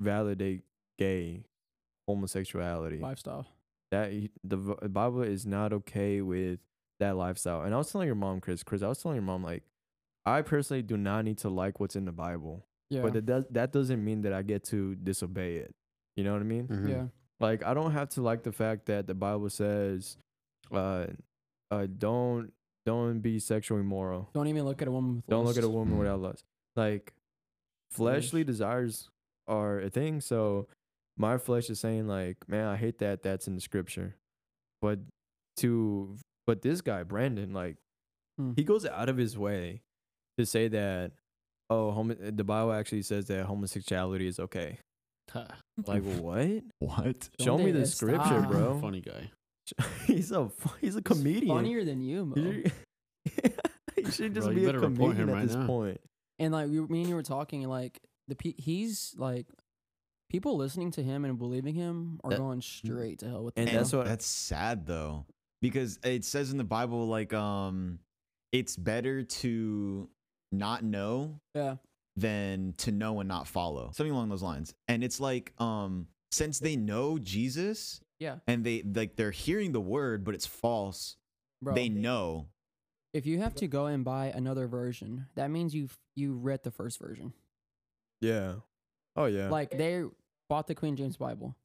validate 0.02 0.62
gay 0.98 1.44
homosexuality. 2.08 3.00
Lifestyle. 3.00 3.46
that 3.92 4.12
the 4.44 4.58
Bible 4.58 5.22
is 5.22 5.46
not 5.46 5.74
okay 5.74 6.22
with 6.22 6.60
that 7.00 7.16
lifestyle. 7.16 7.62
And 7.62 7.74
I 7.74 7.78
was 7.78 7.92
telling 7.92 8.08
your 8.08 8.16
mom, 8.16 8.42
Chris, 8.42 8.64
Chris, 8.64 8.82
I 8.82 8.88
was 8.88 9.02
telling 9.02 9.18
your 9.18 9.24
mom 9.24 9.44
like, 9.44 9.64
I 10.26 10.42
personally 10.42 10.82
do 10.82 10.98
not 10.98 11.26
need 11.26 11.38
to 11.40 11.50
like 11.50 11.80
what's 11.80 11.96
in 11.96 12.06
the 12.06 12.12
Bible, 12.12 12.66
Yeah. 12.90 13.02
but 13.04 13.14
that 13.14 13.26
does 13.26 13.46
that 13.52 13.72
doesn't 13.72 14.04
mean 14.04 14.22
that 14.24 14.34
I 14.34 14.42
get 14.42 14.64
to 14.66 14.96
disobey 14.96 15.58
it. 15.58 15.72
You 16.16 16.24
know 16.24 16.34
what 16.34 16.42
I 16.42 16.46
mean? 16.46 16.68
Mhm. 16.68 16.90
yeah. 16.90 17.08
Like 17.40 17.64
I 17.64 17.74
don't 17.74 17.92
have 17.92 18.10
to 18.12 18.22
like 18.22 18.44
the 18.44 18.52
fact 18.52 18.86
that 18.88 19.06
the 19.08 19.14
Bible 19.14 19.50
says, 19.50 20.18
uh, 20.72 21.08
uh, 21.72 21.88
don't 21.98 22.52
don't 22.86 23.20
be 23.20 23.40
sexually 23.40 23.82
immoral. 23.82 24.30
Don't 24.34 24.48
even 24.48 24.64
look 24.66 24.82
at 24.82 24.88
a 24.88 24.92
woman 24.92 25.16
with 25.18 25.28
Don't 25.28 25.46
look 25.46 25.58
at 25.58 25.64
a 25.64 25.68
lust. 25.68 25.76
woman 25.78 25.98
without 25.98 26.22
lust. 26.22 26.46
Like 26.76 27.14
fleshly 27.92 28.44
desires 28.44 29.10
are 29.48 29.80
a 29.80 29.90
thing. 29.90 30.22
So 30.22 30.68
my 31.18 31.38
flesh 31.38 31.70
is 31.70 31.80
saying 31.80 32.08
like, 32.08 32.38
man, 32.48 32.68
I 32.68 32.76
hate 32.78 33.00
that 33.00 33.24
that's 33.24 33.48
in 33.48 33.56
the 33.56 33.62
scripture. 33.62 34.16
But 34.82 35.00
to 35.58 36.16
but 36.48 36.62
this 36.62 36.82
guy, 36.82 37.04
Brandan, 37.04 37.54
like 37.54 37.78
Hmm. 38.38 38.52
he 38.56 38.64
goes 38.66 38.86
out 38.86 39.08
of 39.10 39.16
his 39.18 39.38
way 39.38 39.82
to 40.38 40.46
say 40.46 40.68
that 40.70 41.12
oh 41.70 41.92
homo- 41.92 42.16
the 42.16 42.44
Bible 42.44 42.74
actually 42.74 43.02
says 43.04 43.26
that 43.28 43.46
homosexuality 43.46 44.28
is 44.28 44.40
okay. 44.40 44.80
Like 45.86 46.04
what? 46.22 46.64
What? 46.80 47.30
Show 47.42 47.58
me 47.58 47.72
Donde 47.72 47.76
the 47.82 47.86
scripture, 47.88 48.20
está? 48.42 48.48
bro. 48.50 48.80
Funny 48.80 49.02
guy. 49.02 49.32
he's 50.06 50.32
a 50.32 50.48
fu- 50.50 50.70
he's 50.80 50.96
a 50.96 51.02
comedian. 51.02 51.56
Funnier 51.56 51.84
than 51.84 52.02
you, 52.04 52.26
Mo. 52.26 52.36
You 52.38 52.64
should- 52.64 52.74
you 53.98 54.12
should 54.12 54.34
just 54.36 54.46
Bro, 54.48 54.52
you 54.56 54.60
be 54.60 54.64
a 54.64 54.68
better 54.68 54.80
report 54.82 55.16
him 55.16 55.28
comedian 55.28 55.30
at 55.30 55.34
right 55.34 55.48
this 55.48 55.56
now. 55.56 55.66
point. 55.68 56.00
And 56.38 56.54
like 56.54 56.68
we, 56.70 56.80
me 56.82 57.00
and 57.02 57.10
you 57.10 57.16
were 57.16 57.24
talking, 57.24 57.68
like 57.68 58.00
the 58.28 58.36
pe- 58.36 58.54
he's 58.58 59.16
like 59.18 59.48
people 60.30 60.58
listening 60.58 60.92
to 60.92 61.02
him 61.04 61.26
and 61.26 61.38
believing 61.40 61.74
him 61.76 62.20
are 62.24 62.30
That- 62.32 62.40
going 62.40 62.62
straight 62.62 63.20
to 63.20 63.30
hell 63.30 63.44
with 63.46 63.54
And 63.58 63.68
him. 63.68 63.78
that's 63.78 63.92
what 63.94 64.06
That's 64.06 64.26
sad 64.28 64.86
though, 64.86 65.26
because 65.62 65.98
it 66.04 66.24
says 66.26 66.52
in 66.52 66.58
the 66.58 66.64
Bible 66.64 67.08
like 67.08 67.34
um, 67.34 68.00
it's 68.52 68.76
better 68.78 69.24
to 69.24 70.08
not 70.58 70.84
know 70.84 71.40
yeah, 71.54 71.76
than 72.16 72.74
to 72.78 72.92
know 72.92 73.20
and 73.20 73.28
not 73.28 73.48
follow, 73.48 73.92
something 73.94 74.12
along 74.14 74.30
those 74.30 74.44
lines. 74.44 74.74
And 74.88 75.04
it's 75.04 75.20
like 75.20 75.54
um, 75.60 76.08
since 76.32 76.60
they 76.60 76.76
know 76.76 77.18
Jesus 77.20 78.02
yeah, 78.20 78.38
and 78.48 78.64
they 78.64 78.82
like 78.84 79.16
they're 79.16 79.32
hearing 79.32 79.72
the 79.72 79.82
word, 79.82 80.24
but 80.24 80.34
it's 80.36 80.46
false. 80.46 81.18
bro. 81.62 81.74
They 81.76 81.90
know. 81.90 82.48
if 83.14 83.26
you 83.26 83.40
have 83.40 83.56
to 83.56 83.68
go 83.68 83.86
and 83.88 84.04
buy 84.06 84.28
another 84.28 84.68
version, 84.68 85.28
that 85.36 85.50
means 85.52 85.74
you 85.76 85.90
you 86.16 86.34
read 86.36 86.64
the 86.64 86.72
first 86.72 87.00
version. 87.00 87.34
yeah. 88.22 88.56
Oh 89.18 89.26
yeah. 89.26 89.50
Like 89.50 89.72
they 89.72 90.04
bought 90.50 90.68
the 90.68 90.76
Queen 90.76 90.96
James 90.96 91.16
Bible. 91.18 91.56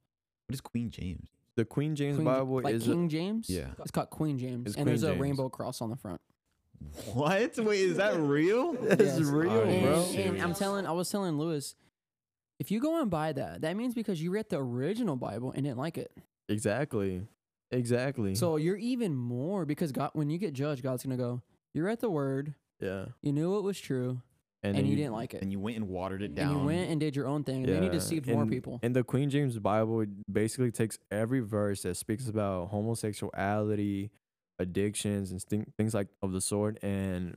What 0.47 0.53
is 0.53 0.61
Queen 0.61 0.89
James? 0.89 1.27
the 1.57 1.65
Queen 1.65 1.95
James 1.97 2.15
Queen, 2.15 2.25
Bible 2.25 2.61
like 2.61 2.73
is 2.75 2.87
a- 2.87 2.91
King 2.91 3.09
James. 3.09 3.49
Yeah. 3.49 3.67
it's 3.79 3.91
called 3.91 4.09
Queen 4.09 4.37
James, 4.39 4.67
It's 4.67 4.75
and 4.77 4.85
Queen 4.85 4.85
there's 4.85 5.03
a 5.03 5.07
James. 5.09 5.19
rainbow 5.19 5.49
cross 5.49 5.81
on 5.81 5.89
the 5.89 5.97
front. 5.97 6.21
What? 7.13 7.57
Wait, 7.57 7.79
is 7.81 7.97
that 7.97 8.17
real? 8.19 8.73
That's 8.73 9.01
Yes. 9.01 9.19
real, 9.21 9.51
Are 9.61 9.65
bro. 9.65 10.05
and 10.15 10.41
I'm 10.41 10.53
telling, 10.53 10.85
I 10.85 10.91
was 10.91 11.09
telling 11.09 11.37
Lewis, 11.37 11.75
if 12.59 12.69
you 12.71 12.79
go 12.79 13.01
and 13.01 13.09
buy 13.09 13.33
that, 13.33 13.61
that 13.61 13.75
means 13.75 13.93
because 13.93 14.21
you 14.21 14.31
read 14.31 14.49
the 14.49 14.57
original 14.57 15.15
Bible 15.15 15.51
and 15.51 15.63
didn't 15.63 15.77
like 15.79 15.97
it. 15.97 16.11
Exactly. 16.49 17.23
Exactly. 17.71 18.35
So 18.35 18.57
you're 18.57 18.75
even 18.77 19.15
more 19.15 19.65
because 19.65 19.91
God, 19.91 20.11
when 20.13 20.29
you 20.29 20.37
get 20.37 20.53
judged, 20.53 20.83
God's 20.83 21.03
gonna 21.03 21.17
go. 21.17 21.41
You 21.73 21.83
read 21.85 22.01
the 22.01 22.09
word, 22.09 22.53
yeah. 22.81 23.05
you 23.21 23.31
knew 23.31 23.57
it 23.57 23.61
was 23.61 23.79
true, 23.79 24.21
and, 24.61 24.75
then 24.75 24.85
you, 24.85 24.97
didn't 24.97 25.13
like 25.13 25.33
it, 25.33 25.41
And 25.41 25.49
you 25.53 25.59
went 25.59 25.77
and 25.77 25.87
watered 25.87 26.21
it 26.21 26.35
down. 26.35 26.51
and 26.51 26.59
you 26.59 26.65
went 26.65 26.89
and 26.91 26.99
did 26.99 27.15
your 27.15 27.27
own 27.27 27.45
thing, 27.45 27.63
and 27.63 27.69
then 27.73 27.81
you 27.83 27.87
Yeah, 27.87 27.93
deceived 27.93 28.27
more 28.27 28.45
people. 28.45 28.79
And 28.83 28.93
the 28.93 29.05
Queen 29.05 29.29
James 29.29 29.57
Bible 29.57 30.03
basically 30.29 30.69
takes 30.71 30.99
every 31.09 31.39
verse 31.39 31.83
that 31.83 31.95
speaks 31.95 32.27
about 32.27 32.67
homosexuality, 32.71 34.11
addictions, 34.61 35.31
and 35.31 35.41
thing 35.43 35.71
things 35.77 35.93
like 35.93 36.07
of 36.21 36.31
the 36.31 36.41
sort, 36.41 36.81
and 36.83 37.35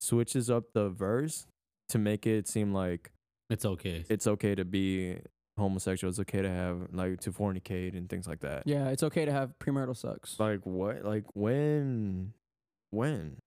switches 0.00 0.48
up 0.50 0.72
the 0.74 0.88
verse 0.90 1.46
to 1.88 1.98
make 1.98 2.26
it 2.26 2.46
seem 2.46 2.72
like 2.72 3.10
It's 3.50 3.64
okay. 3.64 4.04
it's 4.08 4.26
okay 4.26 4.54
to 4.54 4.64
be 4.64 5.18
homosexual. 5.56 6.08
It's 6.10 6.20
okay 6.20 6.42
to 6.42 6.48
have 6.50 6.88
like 6.92 7.20
to 7.20 7.32
fornicate 7.32 7.96
and 7.96 8.08
things 8.08 8.28
like 8.28 8.40
that. 8.40 8.62
yeah, 8.66 8.88
it's 8.90 9.02
okay 9.02 9.24
to 9.24 9.32
have 9.32 9.58
premarital 9.58 9.96
sex. 9.96 10.36
Like 10.38 10.60
what? 10.64 11.04
Like 11.04 11.24
when? 11.34 12.32
When? 12.90 13.38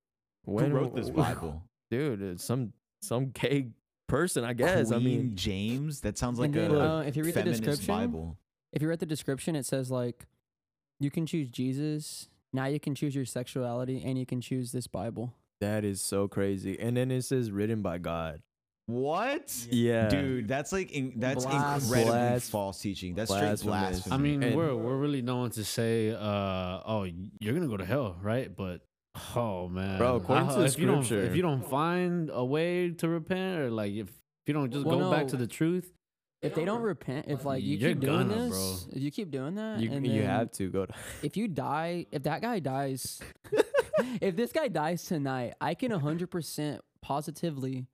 Who 0.46 0.52
When 0.54 0.74
wrote 0.74 0.96
this 0.96 1.10
Bible? 1.24 1.64
dude? 1.90 2.22
It's 2.22 2.44
some 2.44 2.74
some 3.02 3.30
gay 3.32 3.68
person, 4.08 4.44
I 4.44 4.54
guess. 4.54 4.92
I 4.92 5.00
mean, 5.00 5.36
James. 5.36 6.02
That 6.02 6.18
sounds 6.18 6.38
like 6.40 6.48
and 6.48 6.56
then, 6.56 6.72
a 6.72 6.98
uh, 6.98 7.02
if 7.02 7.16
you 7.16 7.24
read 7.24 7.34
the 7.34 7.40
feminist 7.40 7.64
description, 7.64 7.96
Bible. 7.96 8.38
if 8.74 8.82
you 8.82 8.90
read 8.90 9.00
the 9.00 9.06
description, 9.06 9.56
it 9.56 9.66
says 9.66 9.90
like, 9.90 10.26
you 11.00 11.10
can 11.10 11.26
choose 11.26 11.48
Jesus. 11.50 12.28
Now 12.54 12.66
you 12.66 12.80
can 12.80 12.96
choose 12.96 13.16
your 13.16 13.26
sexuality, 13.26 14.02
and 14.06 14.18
you 14.18 14.26
can 14.26 14.42
choose 14.42 14.72
this 14.72 14.88
Bible. 14.88 15.34
that 15.62 15.86
is 15.86 16.02
so 16.02 16.28
crazy. 16.28 16.80
And 16.80 16.98
then 16.98 17.12
it 17.12 17.22
says 17.24 17.52
written 17.52 17.82
by 17.82 17.98
God. 18.00 18.42
What? 18.88 19.56
Yeah, 19.70 20.10
Dude, 20.10 20.48
that's 20.48 20.72
like 20.74 20.92
in, 20.92 21.14
that's 21.18 21.46
Blas- 21.46 21.84
incredibly 21.84 22.12
Blas- 22.12 22.50
false 22.50 22.80
teaching. 22.82 23.14
That's 23.16 23.30
straight 23.32 23.42
blasphemous. 23.42 23.64
blasphemy. 24.02 24.14
I 24.16 24.18
mean, 24.18 24.44
And- 24.44 24.56
we're 24.56 24.76
we're 24.76 24.98
really 24.98 25.22
known 25.22 25.52
to 25.52 25.64
say, 25.64 26.12
uh, 26.12 26.82
"Oh, 26.86 27.08
you're 27.40 27.54
gonna 27.54 27.68
go 27.68 27.78
to 27.78 27.86
hell," 27.86 28.18
right? 28.22 28.54
But 28.54 28.82
oh 29.36 29.70
man, 29.70 29.98
Bro, 29.98 30.18
according 30.18 30.48
I- 30.50 30.54
to 30.56 30.60
the 30.62 30.66
if 30.66 30.80
you 30.80 30.88
don't 30.88 31.04
scripture- 31.06 31.26
if 31.30 31.36
you 31.36 31.42
don't 31.42 31.66
find 31.70 32.30
a 32.34 32.44
way 32.44 32.90
to 32.92 33.08
repent, 33.08 33.60
or 33.62 33.70
like 33.70 33.94
if, 33.94 34.10
if 34.10 34.16
you 34.48 34.54
don't 34.54 34.72
just 34.72 34.86
Well, 34.86 35.00
go 35.00 35.12
back 35.12 35.28
to 35.30 35.38
the 35.38 35.48
truth, 35.48 35.94
If 36.42 36.56
they 36.56 36.66
don't 36.66 36.82
repent, 36.82 37.28
if 37.28 37.46
like 37.46 37.64
you 37.64 37.78
You're 37.78 37.92
keep 37.92 38.00
doing 38.00 38.30
gonna, 38.30 38.50
this, 38.50 38.84
bro. 38.86 38.94
if 38.96 39.02
you 39.04 39.12
keep 39.12 39.30
doing 39.30 39.56
that, 39.56 39.80
you 39.80 39.92
and 39.92 40.06
you 40.06 40.22
then 40.22 40.30
have 40.30 40.52
to 40.54 40.70
go 40.72 40.88
to. 40.88 40.94
if 41.22 41.38
you 41.38 41.48
die, 41.48 42.08
if 42.12 42.24
that 42.24 42.42
guy 42.42 42.60
dies, 42.60 43.20
if 44.22 44.36
this 44.36 44.52
guy 44.52 44.68
dies 44.68 45.04
tonight, 45.04 45.54
I 45.62 45.76
can 45.76 45.92
100% 45.92 46.80
positively, 47.02 47.86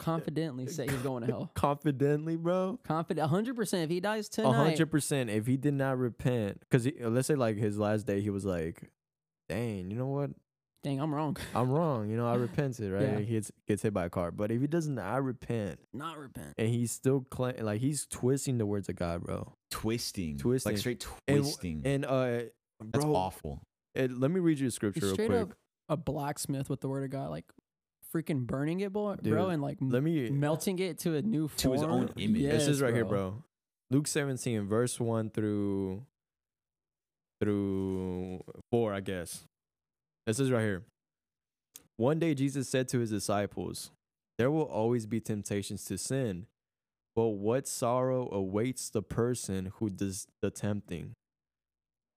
confidently 0.00 0.66
say 0.66 0.88
he's 0.88 1.02
going 1.02 1.22
to 1.22 1.28
hell. 1.28 1.50
confidently, 1.54 2.34
bro. 2.34 2.80
Confident, 2.82 3.30
100%. 3.30 3.84
If 3.84 3.90
he 3.90 4.00
dies 4.00 4.26
A 4.26 4.30
tonight, 4.30 4.54
hundred 4.54 4.90
percent. 4.90 5.30
If 5.30 5.46
he 5.46 5.56
did 5.56 5.74
not 5.74 5.98
repent, 5.98 6.60
because 6.60 6.88
let's 7.00 7.28
say 7.28 7.36
like 7.36 7.56
his 7.58 7.78
last 7.78 8.06
day, 8.06 8.20
he 8.20 8.30
was 8.30 8.44
like, 8.44 8.90
"Dang, 9.48 9.88
you 9.90 9.96
know 9.96 10.06
what? 10.06 10.30
Dang, 10.84 11.00
I'm 11.00 11.14
wrong. 11.14 11.36
I'm 11.54 11.70
wrong. 11.70 12.08
You 12.10 12.16
know, 12.16 12.26
I 12.26 12.34
repented, 12.36 12.92
right? 12.92 13.02
Yeah. 13.02 13.18
He 13.18 13.26
gets 13.34 13.50
gets 13.66 13.82
hit 13.82 13.92
by 13.94 14.04
a 14.06 14.10
car. 14.10 14.30
But 14.30 14.50
if 14.50 14.60
he 14.60 14.66
does 14.66 14.88
not 14.88 15.04
I 15.06 15.16
repent 15.18 15.78
Not 15.92 16.18
repent. 16.18 16.54
and 16.58 16.68
he's 16.68 16.92
still 16.92 17.26
cla 17.30 17.54
like 17.60 17.80
he's 17.80 18.06
twisting 18.06 18.58
the 18.58 18.66
words 18.66 18.88
of 18.88 18.96
God, 18.96 19.22
bro. 19.22 19.52
twisting, 19.70 20.38
Twisting. 20.38 20.72
like 20.72 20.78
straight 20.78 21.06
twisting. 21.26 21.82
And 21.84 22.04
uh, 22.04 22.42
that's 22.80 23.04
bro, 23.04 23.14
awful. 23.16 23.62
it- 23.94 24.12
let 24.18 24.30
me 24.30 24.40
read 24.40 24.58
you 24.58 24.64
the 24.64 24.66
He's 24.66 24.74
scripture 24.74 25.04
real 25.06 25.14
straight 25.14 25.28
quick. 25.28 25.40
up 25.42 25.52
a 25.90 25.96
blacksmith 25.96 26.68
with 26.70 26.80
the 26.80 26.88
word 26.88 27.02
of 27.04 27.10
God, 27.10 27.30
like 27.30 27.46
freaking 28.14 28.46
burning 28.46 28.80
it, 28.80 28.92
boy, 28.92 29.16
Dude, 29.22 29.32
bro, 29.34 29.48
and 29.48 29.60
like 29.62 29.78
Let 29.80 30.02
me. 30.02 30.30
melting 30.30 30.78
it 30.78 30.98
to 31.00 31.14
a 31.16 31.22
new 31.22 31.48
form. 31.48 31.56
To 31.58 31.72
his 31.72 31.82
own 31.82 32.06
form. 32.08 32.18
image. 32.18 32.42
this 32.42 32.62
is 32.68 32.78
Yes, 32.78 32.80
right 32.82 32.94
here, 32.94 33.04
bro. 33.04 33.42
Luke 33.90 34.06
17, 34.06 34.66
verse 34.66 35.00
1 35.00 35.30
through 35.30 36.04
through 37.40 38.42
4, 38.70 38.94
I 38.94 39.00
guess. 39.00 39.44
This 40.28 40.40
is 40.40 40.50
right 40.50 40.60
here. 40.60 40.82
One 41.96 42.18
day 42.18 42.34
Jesus 42.34 42.68
said 42.68 42.86
to 42.88 42.98
his 42.98 43.08
disciples, 43.08 43.92
There 44.36 44.50
will 44.50 44.66
always 44.66 45.06
be 45.06 45.20
temptations 45.20 45.86
to 45.86 45.96
sin, 45.96 46.44
but 47.16 47.28
what 47.28 47.66
sorrow 47.66 48.28
awaits 48.30 48.90
the 48.90 49.00
person 49.00 49.72
who 49.76 49.88
does 49.88 50.26
the 50.42 50.50
tempting? 50.50 51.14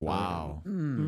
Wow. 0.01 0.63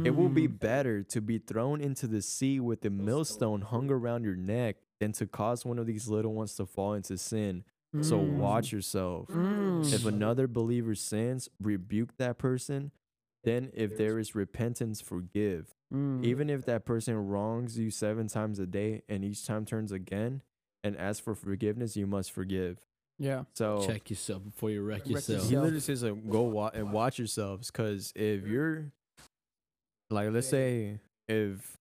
It 0.06 0.12
will 0.12 0.30
be 0.30 0.48
Mm. 0.48 0.60
better 0.62 1.04
to 1.04 1.20
be 1.20 1.40
thrown 1.40 1.82
into 1.82 2.08
the 2.08 2.22
sea 2.22 2.62
with 2.62 2.86
a 2.86 2.90
millstone 2.90 3.64
hung 3.64 3.92
around 3.92 4.24
your 4.24 4.38
neck 4.38 4.78
than 5.02 5.12
to 5.12 5.28
cause 5.28 5.66
one 5.66 5.78
of 5.78 5.86
these 5.86 6.08
little 6.08 6.34
ones 6.34 6.56
to 6.56 6.66
fall 6.66 6.94
into 6.94 7.18
sin. 7.18 7.66
So 8.00 8.18
Mm. 8.18 8.38
watch 8.38 8.72
yourself. 8.72 9.28
If 9.30 10.04
Mm. 10.04 10.08
another 10.08 10.48
believer 10.48 10.96
sins, 10.96 11.50
rebuke 11.60 12.16
that 12.16 12.38
person. 12.38 12.92
Then, 13.44 13.72
if 13.74 13.98
there 13.98 14.20
is 14.20 14.36
repentance, 14.36 15.02
forgive. 15.02 15.76
Mm. 15.94 16.24
Even 16.26 16.50
if 16.50 16.66
that 16.66 16.86
person 16.86 17.16
wrongs 17.28 17.78
you 17.78 17.92
seven 17.92 18.28
times 18.28 18.58
a 18.60 18.66
day 18.66 19.04
and 19.08 19.24
each 19.24 19.46
time 19.46 19.64
turns 19.66 19.92
again 19.92 20.42
and 20.84 20.98
asks 20.98 21.20
for 21.20 21.36
forgiveness, 21.36 21.96
you 21.96 22.08
must 22.08 22.32
forgive. 22.32 22.80
yeah. 23.20 23.44
So 23.54 23.86
check 23.86 24.10
yourself 24.10 24.44
before 24.44 24.72
you 24.72 24.82
wreck 24.82 25.02
Wreck 25.02 25.10
yourself. 25.12 25.48
he 25.50 25.56
literally 25.56 25.80
says, 25.82 26.02
like, 26.04 26.28
"Go 26.30 26.42
wa- 26.42 26.72
and 26.74 26.92
watch 26.92 27.20
yourselves," 27.20 27.70
because 27.72 28.12
if 28.16 28.48
you're 28.48 28.92
like, 30.10 30.32
let's 30.32 30.48
say, 30.48 31.00
if 31.28 31.78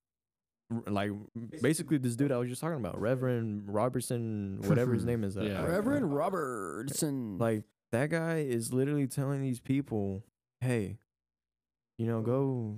like 0.87 1.11
basically 1.61 1.99
this 1.99 2.17
dude 2.17 2.33
I 2.33 2.39
was 2.39 2.49
just 2.49 2.61
talking 2.61 2.79
about, 2.79 3.01
Reverend 3.01 3.65
Robertson, 3.67 4.59
whatever 4.67 4.93
his 4.95 5.05
name 5.11 5.25
is, 5.25 5.37
uh, 5.37 5.43
Yeah. 5.43 5.65
Reverend 5.65 6.15
Robertson. 6.15 7.39
like 7.39 7.65
that 7.93 8.11
guy 8.11 8.39
is 8.39 8.73
literally 8.73 9.07
telling 9.07 9.41
these 9.43 9.61
people, 9.61 10.23
"Hey, 10.61 10.99
you 11.99 12.07
know, 12.07 12.21
go, 12.23 12.77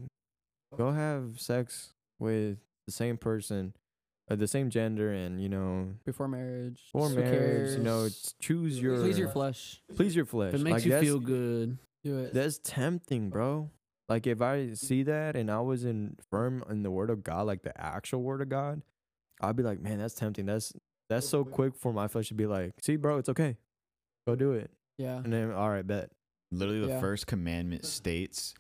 go 0.77 0.91
have 0.93 1.41
sex 1.41 1.93
with 2.19 2.59
the 2.87 2.93
same 2.93 3.17
person, 3.17 3.75
uh, 4.31 4.37
the 4.37 4.47
same 4.49 4.71
gender, 4.71 5.13
and 5.13 5.41
you 5.43 5.49
know, 5.49 5.95
before 6.05 6.29
marriage. 6.29 6.81
for 6.93 7.09
who 7.09 7.17
marriage, 7.17 7.77
you 7.77 7.83
know, 7.83 8.01
cares? 8.03 8.35
choose 8.41 8.81
your 8.81 8.97
please 8.99 9.19
your 9.19 9.29
flesh. 9.31 9.83
please 9.97 10.15
your 10.17 10.25
flesh. 10.25 10.55
If 10.55 10.61
it 10.61 10.65
makes 10.65 10.73
Like, 10.75 10.85
you 10.85 10.91
that's- 10.93 11.05
feel 11.07 11.21
good, 11.21 11.79
Do 12.03 12.19
it. 12.19 12.35
That's 12.35 12.59
tempting, 12.63 13.31
bro. 13.31 13.71
Like 14.09 14.27
if 14.27 14.43
I 14.43 14.75
see 14.75 15.03
that 15.05 15.35
and 15.37 15.51
I 15.51 15.61
was 15.61 15.85
in 15.87 16.17
firm 16.31 16.63
in 16.69 16.83
the 16.83 16.91
word 16.91 17.09
of 17.09 17.23
God, 17.25 17.47
like 17.47 17.63
the 17.63 17.79
actual 17.81 18.23
word 18.23 18.43
of 18.43 18.51
God, 18.51 18.83
I'd 19.41 19.57
be 19.57 19.63
like, 19.63 19.81
man, 19.81 19.99
that's 19.99 20.13
tempting. 20.15 20.45
That's 20.47 20.75
that's 21.09 21.27
so 21.29 21.45
quick 21.45 21.75
for 21.75 21.93
my 21.93 22.09
flesh 22.09 22.29
to 22.29 22.35
be 22.35 22.47
like, 22.47 22.73
see, 22.83 22.97
bro, 22.97 23.17
it's 23.19 23.29
okay. 23.31 23.57
Go 24.27 24.35
do 24.37 24.53
it. 24.53 24.71
yeah. 24.99 25.17
And 25.17 25.33
then 25.33 25.51
all 25.53 25.69
right, 25.71 25.87
bet. 25.87 26.11
Literally, 26.53 26.81
the 26.83 26.89
Yeah. 26.89 27.01
first 27.01 27.27
commandment 27.27 27.85
states, 27.87 28.55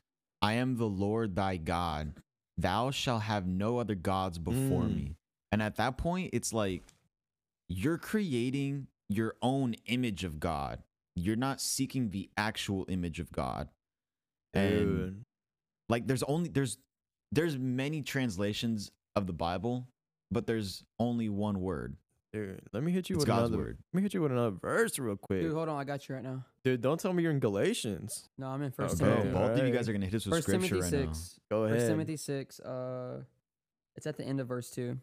I 0.44 0.52
am 0.54 0.76
the 0.76 0.86
Lord 0.88 1.34
thy 1.34 1.56
God. 1.56 2.14
Thou 2.58 2.90
shalt 2.90 3.22
have 3.22 3.46
no 3.46 3.78
other 3.78 3.94
gods 3.94 4.38
before 4.38 4.82
Mm. 4.84 4.94
me. 4.96 5.16
And 5.50 5.62
at 5.62 5.76
that 5.76 5.96
point, 5.96 6.30
it's 6.32 6.52
like 6.52 6.82
you're 7.68 7.98
creating 7.98 8.88
your 9.08 9.34
own 9.42 9.74
image 9.86 10.24
of 10.24 10.38
God. 10.40 10.82
you're 11.16 11.36
not 11.36 11.60
seeking 11.60 12.10
the 12.10 12.28
actual 12.36 12.84
image 12.88 13.20
of 13.20 13.30
God. 13.30 13.68
And 14.52 14.86
Dude. 15.14 15.24
like 15.88 16.06
there's 16.08 16.24
only 16.24 16.48
there's 16.48 16.76
there's 17.30 17.56
many 17.56 18.02
translations 18.02 18.90
of 19.14 19.26
the 19.28 19.32
Bible, 19.32 19.86
but 20.32 20.46
there's 20.48 20.82
only 20.98 21.28
one 21.28 21.60
word. 21.60 21.96
Dude, 22.32 22.60
let 22.72 22.82
me 22.82 22.90
hit 22.90 23.08
you 23.08 23.14
It's 23.14 23.20
with 23.22 23.28
God's 23.28 23.50
another. 23.50 23.62
word. 23.62 23.78
Let 23.92 23.96
me 23.96 24.02
hit 24.02 24.14
you 24.14 24.22
with 24.22 24.32
another 24.32 24.56
verse 24.56 24.98
real 24.98 25.16
quick. 25.16 25.38
Dude, 25.40 25.50
Dude, 25.50 25.56
hold 25.56 25.68
on, 25.68 25.78
I 25.78 25.84
got 25.84 26.08
you 26.08 26.16
right 26.16 26.24
now. 26.24 26.44
Don't 26.64 26.98
tell 26.98 27.12
me 27.12 27.22
you're 27.22 27.32
in 27.32 27.40
Galatians. 27.40 28.28
No, 28.38 28.46
I'm 28.48 28.62
in 28.62 28.70
First 28.70 29.00
Okay, 29.00 29.04
Bro, 29.04 29.22
Timothy. 29.22 29.38
both 29.38 29.58
of 29.60 29.66
you 29.66 29.72
guys 29.74 29.88
are 29.88 29.92
gonna 29.92 30.06
hit 30.06 30.14
us 30.14 30.26
with 30.26 30.34
First 30.34 30.48
scripture 30.48 30.68
Timothy 30.76 30.96
right 30.96 31.06
now. 31.06 31.12
six. 31.12 31.40
Go 31.50 31.64
ahead. 31.64 31.78
First 31.78 31.88
Timothy 31.88 32.16
six. 32.16 32.60
Uh, 32.60 33.22
it's 33.96 34.06
at 34.06 34.16
the 34.16 34.24
end 34.24 34.40
of 34.40 34.48
verse 34.48 34.70
two. 34.70 34.98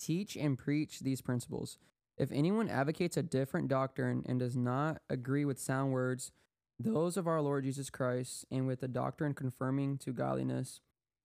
Teach 0.00 0.36
and 0.36 0.58
preach 0.58 1.00
these 1.00 1.20
principles. 1.20 1.78
If 2.16 2.30
anyone 2.32 2.68
advocates 2.68 3.16
a 3.16 3.22
different 3.22 3.68
doctrine 3.68 4.22
and 4.26 4.38
does 4.38 4.56
not 4.56 5.02
agree 5.10 5.44
with 5.44 5.58
sound 5.58 5.92
words, 5.92 6.32
those 6.78 7.16
of 7.16 7.26
our 7.26 7.40
Lord 7.40 7.64
Jesus 7.64 7.90
Christ, 7.90 8.44
and 8.50 8.66
with 8.66 8.80
the 8.80 8.88
doctrine 8.88 9.34
confirming 9.34 9.98
to 9.98 10.12
godliness, 10.12 10.80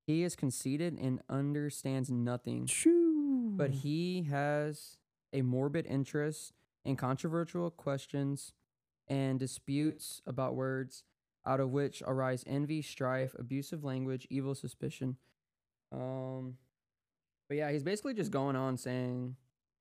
he 0.05 0.23
is 0.23 0.35
conceited 0.35 0.97
and 0.99 1.21
understands 1.29 2.09
nothing. 2.11 2.65
Shoo. 2.65 3.51
But 3.55 3.71
he 3.71 4.23
has 4.29 4.97
a 5.31 5.41
morbid 5.41 5.85
interest 5.85 6.53
in 6.85 6.95
controversial 6.95 7.69
questions 7.71 8.53
and 9.09 9.39
disputes 9.39 10.21
about 10.27 10.55
words, 10.55 11.03
out 11.45 11.59
of 11.59 11.71
which 11.71 12.03
arise 12.05 12.43
envy, 12.47 12.81
strife, 12.81 13.35
abusive 13.39 13.83
language, 13.83 14.27
evil 14.29 14.53
suspicion. 14.55 15.17
Um, 15.91 16.57
but 17.47 17.57
yeah, 17.57 17.71
he's 17.71 17.83
basically 17.83 18.13
just 18.13 18.31
going 18.31 18.55
on 18.55 18.77
saying, 18.77 19.35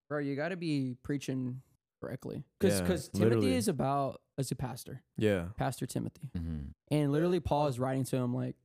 "Bro, 0.09 0.21
you 0.21 0.35
got 0.37 0.49
to 0.51 0.57
be 0.57 0.97
preaching 1.03 1.61
correctly, 2.01 2.45
because 2.59 2.81
Yeah, 2.81 2.87
Timothy 2.97 3.19
literally. 3.19 3.55
is 3.57 3.69
about 3.69 4.23
as 4.39 4.51
a 4.51 4.57
pastor, 4.57 5.03
yeah, 5.17 5.49
Pastor 5.57 5.85
Timothy, 5.85 6.31
Mhm. 6.37 6.73
and 6.91 7.13
literally 7.13 7.41
Paul 7.41 7.67
is 7.67 7.79
writing 7.79 8.05
to 8.05 8.17
him 8.17 8.33
like, 8.33 8.57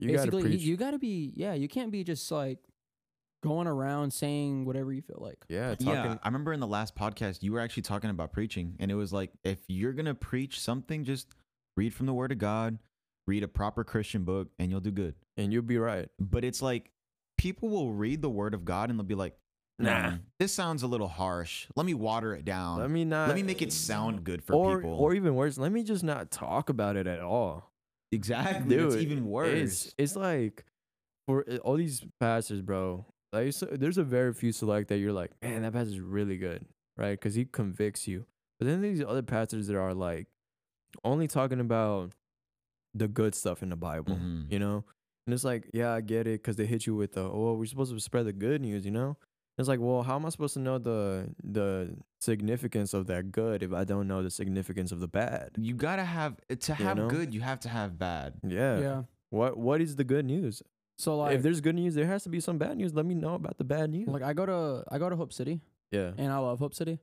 you 0.00 0.08
gotta 0.10 0.30
basically, 0.30 0.56
you, 0.56 0.72
you 0.72 0.76
got 0.76 0.90
to 0.90 0.98
be, 0.98 1.32
yeah, 1.36 1.54
you 1.54 1.68
can't 1.68 1.92
be 1.92 2.02
just 2.04 2.30
like 2.32 2.58
going 3.44 3.66
around 3.68 4.12
saying 4.12 4.64
whatever 4.64 4.92
you 4.92 5.02
feel 5.02 5.18
like. 5.20 5.44
yeah, 5.48 5.74
talking. 5.76 5.86
Yeah, 5.92 6.18
I 6.22 6.28
remember 6.28 6.52
in 6.52 6.60
the 6.60 6.66
last 6.66 6.96
podcast 6.96 7.42
you 7.42 7.52
were 7.52 7.60
actually 7.60 7.84
talking 7.84 8.10
about 8.10 8.32
preaching, 8.32 8.74
and 8.80 8.90
it 8.90 8.94
was 8.96 9.12
like 9.12 9.30
if 9.44 9.58
you're 9.68 9.92
gonna 9.92 10.14
preach 10.14 10.58
something, 10.58 11.04
just 11.04 11.28
read 11.76 11.94
from 11.94 12.06
the 12.06 12.14
Word 12.14 12.32
of 12.32 12.38
God, 12.38 12.78
read 13.26 13.42
a 13.42 13.48
proper 13.48 13.84
Christian 13.84 14.24
book, 14.24 14.48
and 14.58 14.70
you'll 14.70 14.80
do 14.80 14.90
good. 14.90 15.14
and 15.36 15.52
you'll 15.52 15.62
be 15.62 15.78
right. 15.78 16.08
But 16.18 16.44
it's 16.44 16.62
like 16.62 16.90
people 17.38 17.68
will 17.68 17.92
read 17.92 18.22
the 18.22 18.30
Word 18.30 18.54
of 18.54 18.64
God 18.64 18.90
and 18.90 18.98
they'll 18.98 19.04
be 19.06 19.14
like, 19.14 19.36
Nah. 19.78 20.10
"Nah, 20.10 20.16
this 20.38 20.54
sounds 20.54 20.84
a 20.84 20.86
little 20.86 21.08
harsh. 21.08 21.66
Let 21.74 21.84
me 21.84 21.94
water 21.94 22.32
it 22.34 22.44
down. 22.44 22.78
Let 22.78 22.90
me 22.90 23.04
not. 23.04 23.26
Let 23.28 23.34
me 23.36 23.42
make 23.42 23.60
it 23.60 23.72
sound 23.72 24.22
good 24.24 24.42
for 24.44 24.52
or, 24.54 24.76
people." 24.76 24.94
Or 24.94 25.14
even 25.14 25.34
worse, 25.34 25.58
let 25.58 25.72
me 25.72 25.82
just 25.82 26.04
not 26.04 26.30
talk 26.30 26.68
about 26.68 26.96
it 26.96 27.06
at 27.08 27.20
all. 27.20 27.72
exactly, 28.12 28.76
Dude, 28.76 28.92
it's 28.92 29.02
even 29.02 29.26
worse. 29.26 29.86
It's, 29.86 29.94
it's 29.98 30.14
like 30.16 30.64
for 31.26 31.42
all 31.64 31.74
these 31.76 32.04
pastors, 32.20 32.60
bro. 32.62 33.04
Like, 33.34 33.52
so, 33.52 33.66
there's 33.66 33.98
a 33.98 34.04
very 34.04 34.32
few 34.32 34.52
select 34.52 34.88
that 34.88 34.98
you're 34.98 35.12
like, 35.12 35.32
man, 35.42 35.62
that 35.62 35.72
pastor's 35.72 36.00
really 36.00 36.36
good, 36.38 36.64
right? 36.96 37.12
Because 37.12 37.34
he 37.34 37.44
convicts 37.44 38.06
you. 38.08 38.26
But 38.58 38.68
then 38.68 38.80
these 38.80 39.02
other 39.02 39.22
pastors 39.22 39.66
that 39.66 39.76
are 39.76 39.92
like 39.94 40.26
only 41.04 41.26
talking 41.26 41.60
about 41.60 42.12
the 42.94 43.08
good 43.08 43.34
stuff 43.34 43.62
in 43.62 43.70
the 43.70 43.76
Bible, 43.76 44.14
Mhm. 44.16 44.50
you 44.52 44.58
know. 44.58 44.84
And 45.26 45.34
it's 45.34 45.42
like, 45.44 45.68
yeah, 45.74 45.92
I 45.92 46.00
get 46.00 46.26
it, 46.26 46.42
because 46.42 46.56
they 46.56 46.66
hit 46.66 46.86
you 46.86 46.94
with 46.94 47.14
the, 47.14 47.22
oh, 47.22 47.54
we're 47.54 47.64
supposed 47.66 47.92
to 47.92 47.98
spread 48.00 48.26
the 48.26 48.32
good 48.32 48.60
news, 48.60 48.84
you 48.84 48.90
know. 48.92 49.16
It's 49.58 49.68
like, 49.68 49.80
well, 49.80 50.02
how 50.02 50.16
am 50.16 50.26
I 50.26 50.28
supposed 50.30 50.54
to 50.54 50.60
know 50.60 50.78
the 50.78 51.32
the 51.42 51.96
significance 52.20 52.92
of 52.94 53.06
that 53.06 53.30
good 53.32 53.62
if 53.62 53.72
I 53.72 53.84
don't 53.84 54.08
know 54.08 54.22
the 54.22 54.30
significance 54.30 54.90
of 54.92 55.00
the 55.00 55.08
bad? 55.08 55.50
you 55.58 55.74
gotta 55.74 56.04
have 56.04 56.36
to 56.48 56.72
You 56.78 56.84
have 56.84 56.96
know? 56.96 57.08
good. 57.08 57.32
You 57.34 57.40
have 57.40 57.60
to 57.60 57.68
have 57.68 57.98
bad. 57.98 58.34
Yeah. 58.46 58.78
yeah. 58.80 59.02
What 59.30 59.56
What 59.56 59.80
is 59.80 59.96
the 59.96 60.04
good 60.04 60.24
news? 60.24 60.62
So 60.98 61.16
like, 61.18 61.34
if 61.36 61.42
there's 61.42 61.60
good 61.60 61.74
news, 61.74 61.94
there 61.94 62.06
has 62.06 62.22
to 62.24 62.28
be 62.28 62.40
some 62.40 62.56
bad 62.58 62.76
news. 62.76 62.94
Let 62.94 63.04
me 63.06 63.14
know 63.14 63.34
about 63.34 63.58
the 63.58 63.64
bad 63.64 63.90
news. 63.90 64.08
like 64.08 64.22
I 64.22 64.32
go 64.32 64.46
to 64.46 64.84
I 64.88 64.98
go 64.98 65.08
to 65.10 65.16
Hope 65.16 65.32
City. 65.32 65.60
yeah. 65.90 66.12
and 66.16 66.32
I 66.32 66.38
love 66.38 66.58
Hope 66.60 66.74
City. 66.74 66.98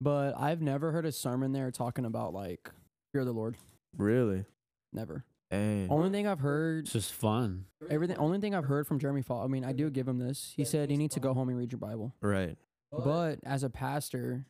But 0.00 0.34
I've 0.38 0.62
never 0.62 0.92
heard 0.92 1.04
a 1.04 1.12
sermon 1.12 1.52
there 1.52 1.70
talking 1.70 2.04
about 2.04 2.32
like 2.32 2.70
fear 3.12 3.20
of 3.22 3.26
the 3.26 3.32
Lord. 3.32 3.56
Really? 3.96 4.44
Never. 4.92 5.24
Dang. 5.50 5.88
Only 5.90 6.10
thing 6.10 6.26
I've 6.28 6.38
heard, 6.38 6.84
It's 6.84 6.92
just 6.92 7.12
fun. 7.12 7.64
everything. 7.90 8.16
Only 8.18 8.38
thing 8.38 8.54
I've 8.54 8.64
heard 8.66 8.86
from 8.86 9.00
Jeremy 9.00 9.22
Fall. 9.22 9.42
I 9.42 9.48
mean, 9.48 9.64
I 9.64 9.72
do 9.72 9.90
give 9.90 10.06
him 10.06 10.18
this. 10.18 10.52
He 10.56 10.64
said 10.64 10.90
you 10.92 10.96
need 10.96 11.10
to 11.10 11.20
go 11.20 11.34
home 11.34 11.48
and 11.48 11.58
read 11.58 11.72
your 11.72 11.80
Bible. 11.80 12.14
Right. 12.22 12.56
But 12.92 13.40
as 13.44 13.62
a 13.64 13.70
pastor, 13.70 14.46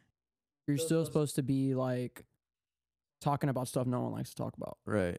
you're 0.69 0.77
still 0.79 1.05
supposed 1.07 1.37
to 1.37 1.43
be 1.43 1.75
like 1.75 2.25
talking 3.23 3.49
about 3.51 3.67
stuff 3.69 3.87
no 3.87 4.01
one 4.03 4.13
likes 4.13 4.31
to 4.31 4.37
talk 4.37 4.55
about. 4.57 4.77
Right. 4.87 5.19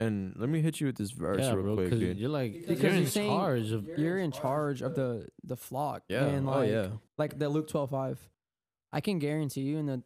And 0.00 0.34
let 0.38 0.48
me 0.48 0.60
hit 0.60 0.80
you 0.80 0.86
with 0.86 0.96
this 0.96 1.10
verse 1.10 1.40
yeah, 1.40 1.54
real 1.54 1.62
bro. 1.62 1.74
quick, 1.74 1.86
Because 1.86 1.98
dude. 2.00 2.18
you're 2.18 2.30
like 2.30 2.52
Because 2.66 2.80
you're 2.82 2.92
in 2.92 2.98
you're 2.98 3.06
saying- 3.06 3.30
charge 3.30 3.70
of. 3.72 3.88
You're 3.98 4.18
in 4.18 4.30
charge 4.30 4.80
of 4.82 4.94
the 4.94 5.28
the 5.42 5.56
flock. 5.56 6.02
Yeah. 6.08 6.24
And 6.26 6.46
oh 6.48 6.52
like, 6.52 6.70
yeah. 6.70 6.88
like 7.16 7.38
the 7.38 7.48
Luke 7.48 7.68
twelve 7.68 7.90
five. 7.90 8.18
I 8.92 9.00
can 9.00 9.18
guarantee 9.18 9.62
you, 9.62 9.76
in 9.78 9.86
the 9.86 10.02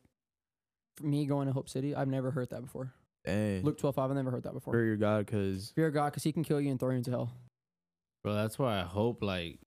me 1.02 1.26
going 1.26 1.46
to 1.46 1.52
Hope 1.52 1.68
City, 1.68 1.94
I've 1.94 2.08
never 2.08 2.30
heard 2.30 2.50
that 2.50 2.62
before. 2.62 2.92
Dang. 3.24 3.62
Luke 3.62 3.78
twelve 3.78 3.94
five, 3.94 4.10
I've 4.10 4.16
never 4.16 4.30
heard 4.30 4.42
that 4.44 4.54
before. 4.54 4.72
Fear 4.74 4.84
your 4.86 4.96
God, 4.96 5.26
because 5.26 5.72
Fear 5.76 5.88
of 5.88 5.94
God, 5.94 6.06
because 6.10 6.22
He 6.24 6.32
can 6.32 6.42
kill 6.42 6.60
you 6.60 6.70
and 6.70 6.80
throw 6.80 6.90
you 6.90 6.96
into 6.96 7.10
hell. 7.10 7.30
Bro, 8.24 8.34
that's 8.34 8.58
why 8.58 8.80
I 8.80 8.84
hope, 8.84 9.22
like, 9.22 9.58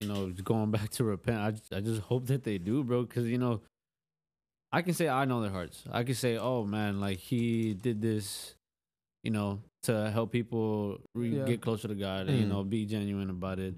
you 0.00 0.08
know, 0.08 0.28
going 0.42 0.70
back 0.72 0.90
to 0.92 1.04
repent, 1.04 1.38
I, 1.40 1.50
just- 1.50 1.72
I 1.74 1.80
just 1.80 2.00
hope 2.02 2.26
that 2.26 2.44
they 2.44 2.56
do, 2.58 2.82
bro. 2.82 3.02
Because, 3.02 3.28
you 3.28 3.38
know, 3.38 3.60
I 4.72 4.82
can 4.82 4.94
say 4.94 5.08
I 5.08 5.24
know 5.26 5.40
their 5.42 5.50
hearts. 5.50 5.84
I 5.92 6.02
can 6.02 6.14
say, 6.14 6.36
oh, 6.38 6.64
man, 6.64 7.00
like, 7.00 7.18
he 7.18 7.74
did 7.74 8.00
this, 8.02 8.54
you 9.24 9.30
know, 9.32 9.60
to 9.84 10.10
help 10.10 10.30
people 10.30 11.00
re- 11.14 11.36
Yeah. 11.38 11.44
get 11.44 11.60
closer 11.60 11.88
to 11.88 11.94
God 11.96 12.28
and, 12.28 12.38
you 12.38 12.44
Mm. 12.44 12.48
know, 12.50 12.62
be 12.64 12.86
genuine 12.86 13.30
about 13.30 13.58
it. 13.58 13.74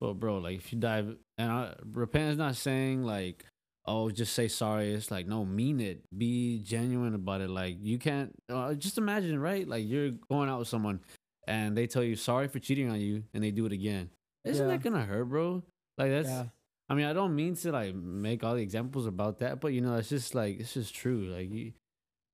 But, 0.00 0.14
bro, 0.14 0.38
like, 0.38 0.56
if 0.58 0.72
you 0.72 0.78
dive, 0.78 1.16
and 1.38 1.50
I, 1.50 1.74
repent 1.84 2.32
is 2.32 2.36
not 2.36 2.54
saying, 2.56 3.02
like, 3.02 3.44
oh, 3.86 4.10
just 4.10 4.34
say 4.34 4.46
sorry. 4.48 4.92
It's 4.92 5.10
like, 5.10 5.26
no, 5.26 5.44
mean 5.44 5.80
it. 5.80 6.02
Be 6.16 6.58
genuine 6.62 7.14
about 7.14 7.40
it. 7.40 7.48
Like, 7.50 7.78
you 7.80 7.98
can't, 7.98 8.34
uh, 8.50 8.74
just 8.74 8.98
imagine, 8.98 9.38
right? 9.40 9.66
Like, 9.66 9.86
you're 9.88 10.10
going 10.28 10.48
out 10.50 10.58
with 10.58 10.68
someone 10.68 11.00
and 11.46 11.74
they 11.76 11.86
tell 11.86 12.04
you 12.04 12.14
sorry 12.14 12.46
for 12.48 12.58
cheating 12.58 12.90
on 12.90 13.00
you 13.00 13.24
and 13.32 13.42
they 13.42 13.50
do 13.50 13.64
it 13.64 13.72
again. 13.72 14.10
Isn't 14.44 14.68
Yeah. 14.68 14.76
that 14.76 14.82
gonna 14.82 15.04
hurt, 15.04 15.24
bro? 15.24 15.62
Like 15.96 16.10
that's 16.10 16.28
yeah. 16.28 16.48
I 16.90 16.94
mean, 16.94 17.06
I 17.06 17.12
don't 17.14 17.34
mean 17.34 17.54
to 17.56 17.72
like 17.72 17.94
make 17.94 18.44
all 18.44 18.54
the 18.54 18.62
examples 18.62 19.06
about 19.06 19.38
that, 19.38 19.58
but 19.60 19.72
you 19.72 19.80
know, 19.80 19.96
it's 19.96 20.10
just 20.10 20.34
like 20.34 20.60
it's 20.60 20.74
just 20.74 20.94
true. 20.94 21.26
Like 21.26 21.50
you 21.50 21.72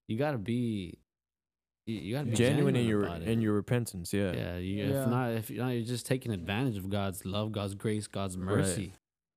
you 0.08 0.18
gotta 0.18 0.38
be 0.38 0.98
you, 1.86 1.94
you 2.00 2.14
gotta 2.14 2.26
be 2.30 2.36
genuine, 2.36 2.74
genuine, 2.74 2.76
in 2.76 2.86
your 2.86 3.04
about 3.04 3.22
it. 3.22 3.28
in 3.28 3.40
your 3.40 3.52
repentance. 3.54 4.12
Yeah. 4.12 4.32
yeah, 4.32 4.56
you, 4.56 4.84
Yeah. 4.84 5.02
if 5.02 5.08
not 5.08 5.30
if 5.32 5.50
you're 5.50 5.64
not 5.64 5.70
you're 5.70 5.84
just 5.84 6.06
taking 6.06 6.32
advantage 6.32 6.76
of 6.78 6.88
God's 6.90 7.24
love, 7.26 7.52
God's 7.52 7.74
grace, 7.74 8.06
God's 8.06 8.36
Right. 8.36 8.56
mercy. 8.56 8.92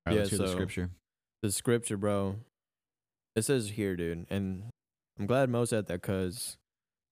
All 0.06 0.14
right, 0.14 0.16
Yeah, 0.16 0.20
let's 0.24 0.38
the 0.38 0.48
scripture. 0.48 0.90
The 1.44 1.52
scripture, 1.52 1.98
bro. 1.98 2.38
It 3.36 3.44
says 3.44 3.70
here, 3.72 3.96
dude, 3.96 4.26
and 4.30 4.64
I'm 5.20 5.26
glad 5.28 5.50
Mo 5.50 5.66
said 5.66 5.88
that 5.88 6.02
because 6.02 6.58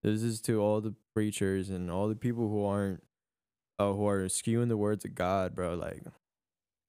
this 0.04 0.24
is 0.24 0.42
to 0.42 0.60
all 0.62 0.82
the 0.82 0.96
preachers 1.14 1.70
and 1.70 1.92
all 1.92 2.08
the 2.08 2.16
people 2.16 2.48
who 2.50 2.64
aren't, 2.66 3.04
uh, 3.78 3.92
who 3.94 4.08
are 4.08 4.24
skewing 4.26 4.70
the 4.70 4.78
words 4.78 5.06
of 5.06 5.14
God, 5.16 5.54
bro. 5.56 5.76
Like, 5.76 6.04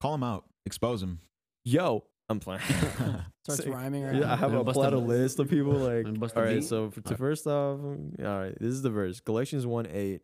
Call 0.00 0.12
them 0.12 0.22
out. 0.22 0.44
Expose 0.66 1.00
them. 1.00 1.20
yo, 1.64 2.04
I'm 2.28 2.40
playing. 2.40 2.60
Starts 3.44 3.64
Say- 3.64 3.70
rhyming 3.70 4.02
right 4.04 4.14
Yeah, 4.16 4.32
I 4.32 4.36
have 4.36 4.52
Yeah, 4.52 4.60
a 4.60 4.64
bust 4.64 4.74
plot 4.74 4.92
a- 4.92 4.96
a 4.96 4.98
list 4.98 5.38
of 5.38 5.48
people 5.48 5.72
like. 5.74 6.06
and 6.06 6.18
bust 6.18 6.36
All 6.36 6.42
a 6.42 6.46
right, 6.46 6.54
beat. 6.56 6.64
so 6.64 6.90
for, 6.90 7.00
to 7.00 7.08
Alright. 7.08 7.18
first 7.18 7.46
off, 7.46 7.78
mm, 7.80 8.24
all 8.26 8.38
right, 8.40 8.58
this 8.58 8.70
is 8.72 8.82
the 8.82 8.90
verse. 8.90 9.20
Galatians 9.20 9.66
one 9.66 9.86
eight. 9.86 10.22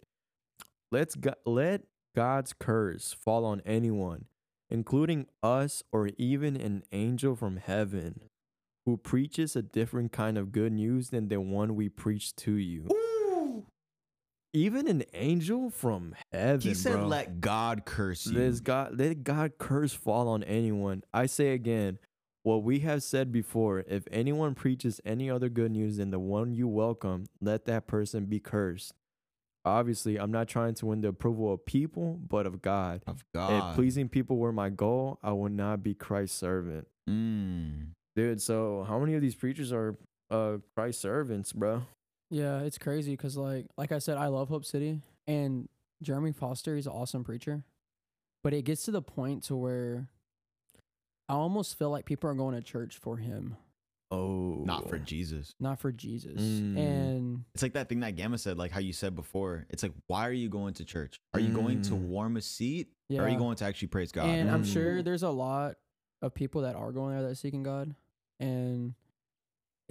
Let's 0.90 1.14
go- 1.14 1.34
let 1.46 1.82
God's 2.16 2.52
curse 2.52 3.12
fall 3.12 3.44
on 3.44 3.62
anyone, 3.64 4.26
including 4.70 5.26
us 5.42 5.82
or 5.92 6.10
even 6.18 6.56
an 6.56 6.82
angel 6.92 7.34
from 7.36 7.56
heaven, 7.56 8.20
who 8.84 8.96
preaches 8.96 9.54
a 9.56 9.62
different 9.62 10.10
kind 10.12 10.36
of 10.36 10.50
good 10.52 10.72
news 10.72 11.10
than 11.10 11.28
the 11.28 11.40
one 11.40 11.76
we 11.76 11.88
preach 11.88 12.34
to 12.36 12.52
you. 12.52 12.88
Even 14.54 14.86
an 14.86 15.04
angel 15.14 15.70
from 15.70 16.14
heaven. 16.30 16.60
he 16.60 16.74
said, 16.74 16.94
bro. 16.94 17.06
"Let 17.06 17.40
God 17.40 17.84
curse 17.84 18.26
you." 18.26 18.38
Let 18.38 18.62
God 18.64 18.98
let 18.98 19.24
God 19.24 19.52
curse 19.58 19.92
fall 19.94 20.28
on 20.28 20.42
anyone. 20.42 21.04
I 21.12 21.26
say 21.26 21.54
again, 21.54 21.98
what 22.42 22.62
we 22.62 22.80
have 22.80 23.02
said 23.02 23.32
before, 23.32 23.84
if 23.88 24.04
anyone 24.10 24.54
preaches 24.54 25.00
any 25.04 25.30
other 25.30 25.48
good 25.48 25.70
news 25.70 25.96
than 25.96 26.10
the 26.10 26.18
one 26.18 26.52
you 26.52 26.68
welcome, 26.68 27.26
let 27.40 27.64
that 27.66 27.86
person 27.86 28.26
be 28.26 28.40
cursed. 28.40 28.92
Obviously, 29.64 30.16
I'm 30.18 30.32
not 30.32 30.48
trying 30.48 30.74
to 30.74 30.86
win 30.86 31.02
the 31.02 31.08
approval 31.08 31.52
of 31.52 31.64
people, 31.64 32.18
but 32.28 32.46
of 32.46 32.60
God. 32.60 33.02
of 33.06 33.20
If 33.20 33.24
God. 33.32 33.74
pleasing 33.76 34.08
people 34.08 34.36
were 34.38 34.52
my 34.52 34.70
goal, 34.70 35.20
I 35.22 35.30
would 35.32 35.52
not 35.52 35.84
be 35.84 35.94
Christ's 35.94 36.36
servant. 36.36 36.88
Mm. 37.08 37.92
Dude, 38.16 38.42
so 38.42 38.84
how 38.88 38.98
many 38.98 39.14
of 39.14 39.22
these 39.22 39.36
preachers 39.36 39.72
are 39.72 39.96
uh 40.30 40.58
Christ 40.74 41.00
servants, 41.00 41.52
bro? 41.52 41.82
Yeah, 42.32 42.60
it's 42.60 42.78
crazy 42.78 43.12
because 43.12 43.36
like 43.36 43.66
like 43.76 43.92
I 43.92 43.98
said, 43.98 44.16
I 44.16 44.28
love 44.28 44.48
Hope 44.48 44.64
City 44.64 45.02
and 45.26 45.68
Jeremy 46.02 46.32
Foster. 46.32 46.74
He's 46.74 46.86
an 46.86 46.92
awesome 46.92 47.24
preacher, 47.24 47.62
but 48.42 48.54
it 48.54 48.62
gets 48.64 48.84
to 48.86 48.90
the 48.90 49.02
point 49.02 49.44
to 49.44 49.54
where 49.56 50.08
I 51.28 51.34
almost 51.34 51.78
feel 51.78 51.90
like 51.90 52.06
people 52.06 52.30
are 52.30 52.34
going 52.34 52.54
to 52.54 52.62
church 52.62 52.96
for 52.96 53.18
him. 53.18 53.56
Oh, 54.10 54.62
not 54.66 54.88
for 54.90 54.98
Jesus. 54.98 55.54
not 55.60 55.78
for 55.78 55.90
Jesus. 55.92 56.40
Mm. 56.40 56.76
And 56.76 57.44
It's 57.54 57.62
like 57.62 57.72
that 57.74 57.88
thing 57.88 58.00
that 58.00 58.14
Gamma 58.16 58.36
said, 58.38 58.58
like 58.58 58.70
how 58.70 58.80
you 58.80 58.92
said 58.92 59.14
before. 59.14 59.64
It's 59.70 59.82
like, 59.82 59.92
why 60.06 60.28
are 60.28 60.32
you 60.32 60.48
going 60.50 60.74
to 60.74 60.84
church? 60.84 61.18
Are 61.32 61.40
you 61.40 61.52
going 61.52 61.80
to 61.82 61.94
Mm. 61.94 62.00
warm 62.00 62.36
a 62.36 62.42
seat? 62.42 62.88
Or 63.10 63.24
are 63.24 63.28
you 63.28 63.38
going 63.38 63.56
to 63.56 63.64
actually 63.66 63.88
praise 63.88 64.10
God? 64.12 64.28
and 64.38 64.50
I'm 64.50 64.62
Mm. 64.64 64.72
sure 64.72 65.02
there's 65.02 65.22
a 65.22 65.30
lot 65.30 65.76
of 66.22 66.32
people 66.34 66.62
that 66.62 66.76
are 66.76 66.92
going 66.92 67.12
there 67.14 67.22
that 67.22 67.28
are 67.30 67.34
seeking 67.34 67.62
God, 67.62 67.94
and 68.40 68.94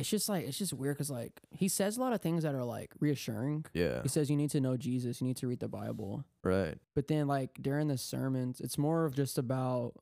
it's 0.01 0.09
just 0.09 0.27
like 0.27 0.45
it's 0.45 0.57
just 0.57 0.73
weird 0.73 0.95
because 0.97 1.09
like 1.09 1.39
he 1.51 1.67
says 1.67 1.97
a 1.97 2.01
lot 2.01 2.11
of 2.13 2.21
things 2.21 2.43
that 2.43 2.53
are 2.53 2.63
like 2.65 2.91
reassuring. 2.99 3.65
Yeah, 3.73 4.01
He 4.03 4.09
says 4.09 4.29
you 4.29 4.35
need 4.35 4.49
to 4.51 4.59
know 4.59 4.75
Jesus, 4.77 5.21
you 5.21 5.27
need 5.27 5.37
to 5.37 5.47
read 5.47 5.59
the 5.59 5.67
Bible, 5.69 6.25
right. 6.43 6.77
but 6.95 7.07
then 7.07 7.27
like 7.27 7.51
during 7.61 7.87
the 7.87 7.97
sermons, 7.97 8.59
it's 8.59 8.77
more 8.77 9.05
of 9.05 9.15
just 9.15 9.37
about 9.37 9.93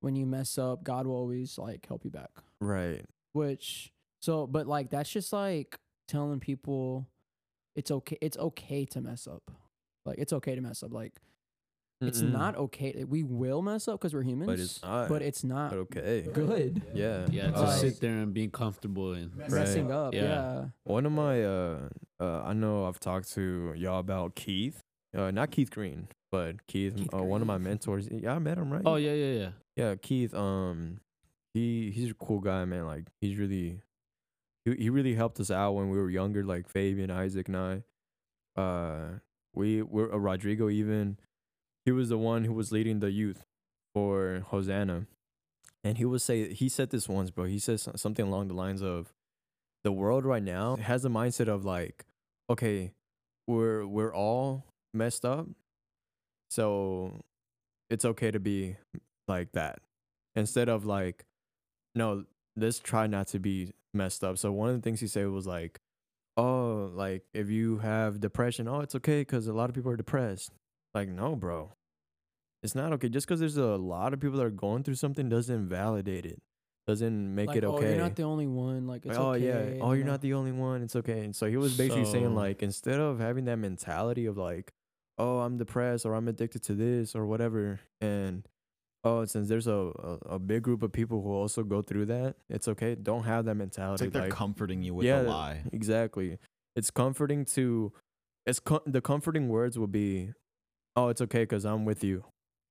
when 0.00 0.16
you 0.16 0.26
mess 0.26 0.56
up, 0.58 0.84
God 0.84 1.06
will 1.06 1.16
always 1.16 1.58
like 1.58 1.86
help 1.86 2.04
you 2.04 2.10
back. 2.10 2.30
Right. 2.60 3.04
Which 3.32 3.92
so, 4.20 4.46
but 4.46 4.66
like 4.66 4.90
that's 4.90 5.10
just 5.10 5.32
like 5.32 5.78
telling 6.06 6.40
people 6.40 7.06
it's 7.74 7.90
okay. 7.90 8.18
It's 8.20 8.36
okay 8.36 8.84
to 8.86 9.00
mess 9.00 9.26
up. 9.26 9.50
Like 10.04 10.18
it's 10.18 10.32
okay 10.32 10.54
to 10.54 10.60
mess 10.60 10.82
up. 10.82 10.92
Like 10.92 11.14
it's 12.00 12.22
Mm-mm. 12.22 12.32
not 12.32 12.56
okay. 12.56 13.04
We 13.08 13.24
will 13.24 13.60
mess 13.62 13.88
up 13.88 13.98
because 14.00 14.14
we're 14.14 14.22
humans. 14.22 14.60
it's 14.60 14.82
not. 14.82 15.08
But 15.08 15.22
it's 15.22 15.42
not 15.42 15.70
But 15.70 15.78
okay. 15.80 16.28
good. 16.32 16.82
Yeah. 16.94 17.26
Yeah, 17.30 17.50
to 17.50 17.60
Like- 17.62 17.78
sit 17.80 18.00
there 18.00 18.18
and 18.18 18.32
being 18.32 18.50
comfortable 18.50 19.12
and 19.14 19.34
Messing 19.36 19.90
up. 19.90 20.14
Yeah. 20.14 20.22
Yeah. 20.22 20.64
One 20.84 21.06
of 21.06 21.12
my 21.12 21.42
uh 21.44 21.88
uh 22.20 22.42
I 22.44 22.52
know 22.52 22.86
I've 22.86 23.00
talked 23.00 23.32
to 23.34 23.72
y'all 23.76 23.98
about 23.98 24.34
Keith. 24.36 24.80
Uh 25.16 25.30
not 25.32 25.50
Keith 25.50 25.70
Green, 25.70 26.08
but 26.30 26.66
Keith, 26.66 26.94
Keith 26.96 27.08
uh, 27.14 27.22
one 27.24 27.40
of 27.40 27.46
my 27.48 27.58
mentors. 27.58 28.08
Yeah, 28.10 28.34
I 28.34 28.38
met 28.38 28.58
him, 28.58 28.72
right? 28.72 28.82
oh 28.86 28.96
yeah, 28.96 29.14
yeah, 29.14 29.32
yeah. 29.40 29.50
Yeah, 29.76 29.94
Keith, 29.96 30.34
um 30.34 31.00
he 31.54 31.90
he's 31.90 32.10
a 32.12 32.14
cool 32.14 32.38
guy, 32.40 32.64
man. 32.64 32.86
Like 32.86 33.06
he's 33.20 33.36
really 33.38 33.80
he, 34.64 34.74
he 34.76 34.90
really 34.90 35.14
helped 35.14 35.40
us 35.40 35.50
out 35.50 35.72
when 35.72 35.88
we 35.90 35.98
were 35.98 36.10
younger, 36.10 36.44
like 36.44 36.68
Fabian, 36.68 37.10
Isaac 37.10 37.48
and 37.48 37.56
I. 37.56 37.82
Uh 38.60 39.18
we 39.54 39.82
were 39.82 40.12
uh, 40.12 40.18
Rodrigo 40.18 40.68
even 40.68 41.18
he 41.88 41.92
was 41.92 42.10
the 42.10 42.18
one 42.18 42.44
who 42.44 42.52
was 42.52 42.70
leading 42.70 43.00
the 43.00 43.10
youth 43.10 43.46
for 43.94 44.44
Hosanna. 44.48 45.06
And 45.82 45.96
he 45.96 46.04
would 46.04 46.20
say 46.20 46.52
he 46.52 46.68
said 46.68 46.90
this 46.90 47.08
once, 47.08 47.30
bro. 47.30 47.46
He 47.46 47.58
says 47.58 47.88
something 47.96 48.26
along 48.26 48.48
the 48.48 48.54
lines 48.54 48.82
of 48.82 49.14
the 49.84 49.90
world 49.90 50.26
right 50.26 50.42
now 50.42 50.76
has 50.76 51.06
a 51.06 51.08
mindset 51.08 51.48
of 51.48 51.64
like, 51.64 52.04
okay, 52.50 52.92
we're 53.46 53.86
we're 53.86 54.14
all 54.14 54.66
messed 54.92 55.24
up. 55.24 55.46
So 56.50 57.22
it's 57.88 58.04
okay 58.04 58.30
to 58.32 58.38
be 58.38 58.76
like 59.26 59.52
that. 59.52 59.78
Instead 60.36 60.68
of 60.68 60.84
like, 60.84 61.24
no, 61.94 62.24
let's 62.54 62.80
try 62.80 63.06
not 63.06 63.28
to 63.28 63.38
be 63.38 63.72
messed 63.94 64.22
up. 64.22 64.36
So 64.36 64.52
one 64.52 64.68
of 64.68 64.76
the 64.76 64.82
things 64.82 65.00
he 65.00 65.06
said 65.06 65.26
was 65.28 65.46
like, 65.46 65.80
oh, 66.36 66.90
like 66.92 67.22
if 67.32 67.48
you 67.48 67.78
have 67.78 68.20
depression, 68.20 68.68
oh, 68.68 68.80
it's 68.80 68.94
okay 68.94 69.22
because 69.22 69.46
a 69.46 69.54
lot 69.54 69.70
of 69.70 69.74
people 69.74 69.90
are 69.90 69.96
depressed. 69.96 70.50
Like, 70.92 71.08
no, 71.08 71.34
bro. 71.34 71.72
It's 72.62 72.74
not 72.74 72.92
okay. 72.94 73.08
Just 73.08 73.26
because 73.26 73.40
there's 73.40 73.56
a 73.56 73.76
lot 73.76 74.12
of 74.12 74.20
people 74.20 74.38
that 74.38 74.44
are 74.44 74.50
going 74.50 74.82
through 74.82 74.96
something 74.96 75.28
doesn't 75.28 75.54
invalidate 75.54 76.26
it. 76.26 76.40
Doesn't 76.86 77.34
make 77.34 77.48
like, 77.48 77.58
it 77.58 77.64
Oh, 77.64 77.76
okay. 77.76 77.90
you're 77.90 77.98
not 77.98 78.16
the 78.16 78.22
only 78.22 78.46
one. 78.46 78.86
Like 78.86 79.04
it's 79.04 79.16
Like, 79.16 79.18
oh 79.18 79.32
okay. 79.34 79.76
yeah. 79.76 79.82
Oh, 79.82 79.92
you 79.92 79.98
you're 79.98 80.06
know? 80.06 80.12
not 80.12 80.22
the 80.22 80.34
only 80.34 80.52
one. 80.52 80.82
It's 80.82 80.96
okay. 80.96 81.20
And 81.20 81.36
so 81.36 81.46
he 81.46 81.56
was 81.56 81.76
basically 81.76 82.06
saying 82.06 82.34
like 82.34 82.62
instead 82.62 82.98
of 82.98 83.20
having 83.20 83.44
that 83.44 83.56
mentality 83.56 84.26
of 84.26 84.36
like, 84.38 84.72
oh, 85.18 85.40
I'm 85.40 85.58
depressed 85.58 86.06
or 86.06 86.14
I'm 86.14 86.28
addicted 86.28 86.62
to 86.64 86.74
this 86.74 87.14
or 87.14 87.26
whatever, 87.26 87.80
and 88.00 88.48
oh, 89.04 89.24
since 89.26 89.48
there's 89.48 89.66
a 89.66 89.72
a, 89.72 90.18
a 90.30 90.38
big 90.38 90.62
group 90.62 90.82
of 90.82 90.90
people 90.90 91.20
who 91.22 91.30
also 91.30 91.62
go 91.62 91.82
through 91.82 92.06
that, 92.06 92.36
it's 92.48 92.66
okay. 92.68 92.94
Don't 92.94 93.24
have 93.24 93.44
that 93.44 93.50
It's 93.52 93.58
mentality. 93.58 94.04
like 94.04 94.12
they're 94.14 94.22
like, 94.22 94.30
comforting 94.32 94.82
you 94.82 94.94
with 94.94 95.06
yeah, 95.06 95.20
a 95.20 95.22
lie. 95.22 95.62
Exactly. 95.72 96.38
It's 96.74 96.90
comforting 96.90 97.44
to. 97.56 97.92
It's 98.46 98.60
co- 98.60 98.82
the 98.86 99.02
comforting 99.02 99.48
words 99.48 99.78
would 99.78 99.92
be, 99.92 100.30
oh, 100.96 101.08
it's 101.08 101.20
okay 101.20 101.42
because 101.42 101.66
I'm 101.66 101.84
with 101.84 102.02
you. 102.02 102.24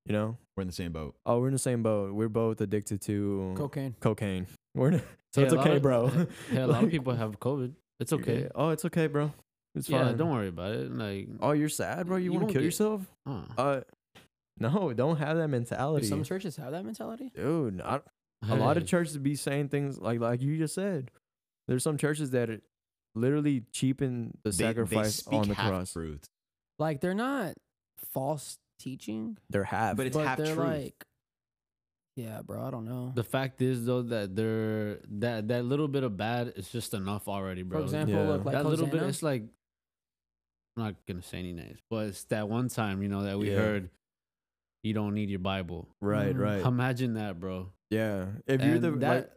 You 0.07 0.13
know. 0.13 0.37
We're 0.55 0.61
in 0.61 0.67
the 0.67 0.73
same 0.73 0.91
boat. 0.91 1.15
Oh, 1.25 1.39
we're 1.39 1.47
in 1.47 1.53
the 1.53 1.59
same 1.59 1.83
boat. 1.83 2.13
We're 2.13 2.29
both 2.29 2.61
addicted 2.61 3.01
to 3.01 3.53
cocaine. 3.55 3.95
cocaine. 3.99 4.47
We're 4.75 4.91
in, 4.93 4.99
so 5.33 5.41
Hey, 5.41 5.43
it's 5.43 5.53
a 5.53 5.55
lot 5.57 5.67
okay, 5.67 5.75
of- 5.77 5.81
bro. 5.81 6.07
Hey, 6.49 6.57
a 6.61 6.67
lot 6.67 6.77
of 6.77 6.83
Like, 6.83 6.91
people 6.91 7.13
have 7.13 7.39
COVID. 7.39 7.73
It's 7.99 8.13
okay. 8.13 8.41
yeah. 8.43 8.47
Oh, 8.55 8.69
it's 8.69 8.85
okay, 8.85 9.07
bro. 9.07 9.31
It's 9.75 9.89
yeah, 9.89 10.05
fine. 10.05 10.17
don't 10.17 10.31
worry 10.31 10.47
about 10.49 10.71
it. 10.71 10.91
Like, 10.91 11.27
Oh, 11.39 11.51
you're 11.51 11.69
sad, 11.69 12.07
bro. 12.07 12.17
You, 12.17 12.25
You 12.25 12.31
want 12.31 12.41
to 12.41 12.45
won't 12.45 12.53
kill 12.53 12.61
get- 12.61 12.65
yourself? 12.65 13.01
uh, 13.27 13.41
Uh, 13.57 13.81
no, 14.59 14.93
don't 14.93 15.17
have 15.17 15.37
that 15.37 15.45
Do 15.47 15.51
mentality, 15.51 16.07
some 16.07 16.23
churches 16.23 16.55
have 16.57 16.71
that 16.71 16.83
mentality? 16.85 17.31
dude. 17.35 17.75
Not, 17.75 18.05
a 18.47 18.55
lot 18.55 18.77
of 18.77 18.83
hey, 18.83 18.87
churches 18.87 19.17
be 19.17 19.35
saying 19.35 19.69
things 19.69 19.99
like 19.99 20.19
like 20.19 20.41
you 20.41 20.57
just 20.57 20.73
said. 20.75 21.11
There's 21.67 21.83
some 21.83 21.97
churches 21.97 22.31
that 22.31 22.49
it 22.49 22.63
literally 23.15 23.63
cheapen 23.71 24.37
the 24.43 24.49
They- 24.51 24.57
they 24.57 24.63
sacrifice 24.63 25.15
speak 25.17 25.33
on 25.39 25.47
the 25.49 25.53
half 25.55 25.69
cross. 25.69 25.93
truth. 25.93 26.29
Like 26.79 27.01
they're 27.01 27.13
not 27.15 27.53
false 28.13 28.57
teaching, 28.77 29.37
They're 29.49 29.63
half. 29.63 29.97
But 29.97 30.07
it's 30.07 30.15
but 30.17 30.25
half 30.27 30.37
they're 30.37 30.55
truth. 30.55 30.67
like, 30.67 31.05
yeah, 32.15 32.41
bro. 32.41 32.63
I 32.65 32.71
don't 32.71 32.85
know. 32.85 33.11
The 33.15 33.23
fact 33.23 33.61
is 33.61 33.85
though 33.85 34.01
that 34.03 34.35
they're 34.35 34.99
that 35.19 35.47
that 35.49 35.65
little 35.65 35.87
bit 35.87 36.03
of 36.03 36.17
bad 36.17 36.53
is 36.55 36.69
just 36.69 36.93
enough 36.93 37.27
already, 37.27 37.61
bro. 37.63 37.79
For 37.79 37.83
example, 37.85 38.15
Yeah. 38.15 38.27
look 38.29 38.45
like 38.45 38.53
that 38.55 38.65
little 38.65 38.87
bit, 38.87 39.03
it's 39.03 39.21
like 39.23 39.43
I'm 40.75 40.83
not 40.83 40.95
gonna 41.07 41.21
say 41.21 41.39
any 41.39 41.53
names, 41.53 41.79
but 41.89 42.07
it's 42.07 42.23
that 42.25 42.49
one 42.49 42.69
time 42.69 43.01
you 43.01 43.09
know 43.09 43.23
that 43.23 43.37
we 43.39 43.51
Yeah. 43.51 43.57
heard 43.57 43.89
you 44.83 44.93
don't 44.93 45.13
need 45.15 45.29
your 45.29 45.39
Bible. 45.39 45.87
right, 46.01 46.35
Mm. 46.35 46.39
right. 46.39 46.65
Imagine 46.65 47.13
that, 47.15 47.39
bro. 47.39 47.71
yeah. 47.89 48.27
If 48.47 48.63
you're 48.63 48.79
the 48.79 48.91
that, 48.91 49.15
like, 49.15 49.31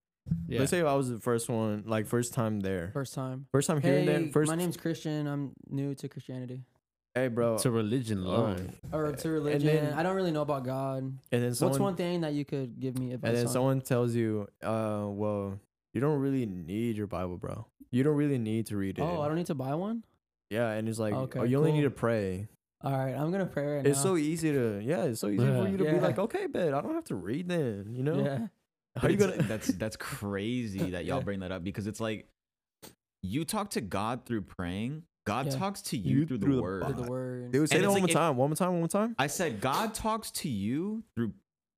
yeah. 0.48 0.58
let's 0.60 0.70
say 0.70 0.80
I 0.82 0.94
was 0.94 1.08
the 1.08 1.18
first 1.18 1.48
one, 1.48 1.82
like 1.86 2.06
first 2.06 2.34
time 2.34 2.60
there, 2.60 2.90
First 2.92 3.14
time. 3.14 3.46
first 3.50 3.66
time 3.66 3.80
hearing 3.80 4.06
Hey, 4.06 4.22
that, 4.24 4.32
first. 4.32 4.48
my 4.50 4.54
name's 4.56 4.76
Christian. 4.76 5.26
I'm 5.26 5.52
new 5.68 5.94
to 5.96 6.08
Christianity 6.08 6.64
hey, 7.14 7.28
bro. 7.28 7.58
to 7.58 7.70
religion 7.70 8.18
uh, 8.24 8.28
alone. 8.30 8.72
or 8.92 9.12
to 9.12 9.28
religion. 9.30 9.66
then- 9.66 9.92
I 9.94 10.02
don't 10.02 10.16
really 10.16 10.32
know 10.32 10.42
about 10.42 10.64
God. 10.64 11.02
and 11.02 11.42
then 11.42 11.54
someone, 11.54 11.72
What's 11.72 11.80
one 11.80 11.96
thing 11.96 12.20
that 12.22 12.32
you 12.34 12.44
could 12.44 12.78
give 12.80 12.98
me 12.98 13.12
advice 13.12 13.28
and 13.28 13.36
then 13.38 13.46
on? 13.46 13.52
someone 13.52 13.80
tells 13.80 14.14
you, 14.14 14.48
uh, 14.62 15.04
well, 15.08 15.58
you 15.94 16.00
don't 16.00 16.20
really 16.20 16.46
need 16.46 16.96
your 16.96 17.06
Bible, 17.06 17.36
bro. 17.36 17.66
You 17.90 18.02
don't 18.04 18.16
really 18.16 18.38
need 18.38 18.66
to 18.66 18.76
read 18.76 18.98
it. 18.98 19.02
oh, 19.02 19.20
I 19.20 19.26
don't 19.28 19.36
need 19.36 19.46
to 19.46 19.54
buy 19.54 19.74
one. 19.74 20.04
Yeah, 20.50 20.70
and 20.70 20.88
it's 20.88 20.98
like, 20.98 21.12
Okay, 21.14 21.40
oh, 21.40 21.42
you 21.44 21.58
only 21.58 21.72
need 21.72 21.82
cool. 21.82 21.90
to 21.90 21.96
pray. 21.96 22.48
All 22.82 22.92
right, 22.92 23.14
I'm 23.14 23.30
gonna 23.30 23.46
pray 23.46 23.66
right 23.76 23.86
It's 23.86 23.98
now. 23.98 24.04
so 24.10 24.16
easy 24.16 24.52
to, 24.52 24.80
yeah, 24.82 25.04
it's 25.04 25.20
so 25.20 25.28
easy 25.28 25.44
Yeah. 25.44 25.62
for 25.62 25.68
you 25.68 25.76
to 25.76 25.84
be 25.84 25.90
Yeah. 25.90 26.00
like, 26.00 26.18
okay, 26.18 26.46
bet 26.46 26.72
I 26.72 26.80
don't 26.80 26.94
have 26.94 27.04
to 27.04 27.14
read 27.14 27.48
then, 27.48 27.92
you 27.94 28.02
know? 28.02 28.24
yeah. 28.24 28.46
How 28.96 29.08
you 29.08 29.14
It's- 29.14 29.30
gonna? 29.36 29.42
that's 29.48 29.68
that's 29.68 29.96
crazy 29.96 30.90
that 30.90 31.04
y'all 31.04 31.18
Yeah. 31.18 31.22
bring 31.24 31.40
that 31.40 31.52
up 31.52 31.62
because 31.62 31.86
it's 31.86 32.00
like 32.00 32.26
you 33.22 33.44
talk 33.44 33.70
to 33.70 33.80
God 33.80 34.24
through 34.24 34.42
praying. 34.42 35.02
God 35.30 35.46
Yeah. 35.46 35.52
talks 35.58 35.82
to 35.82 35.96
you, 35.96 36.18
You 36.20 36.26
through, 36.26 36.38
through 36.38 36.50
the 36.50 36.56
the 36.56 36.62
word. 36.62 36.86
To 36.88 36.92
the 36.92 37.02
word. 37.10 37.52
Dude, 37.52 37.68
say 37.68 37.76
And 37.76 37.84
that 37.84 37.88
one 37.90 37.98
more 37.98 38.02
like 38.02 38.10
if- 38.10 38.16
time. 38.16 38.36
One 38.36 38.50
more 38.50 38.56
time. 38.56 38.70
One 38.72 38.78
more 38.80 38.88
time. 38.88 39.14
I 39.18 39.26
said 39.26 39.60
God 39.60 39.94
talks 39.94 40.30
to 40.32 40.48
you 40.48 41.02
through 41.14 41.32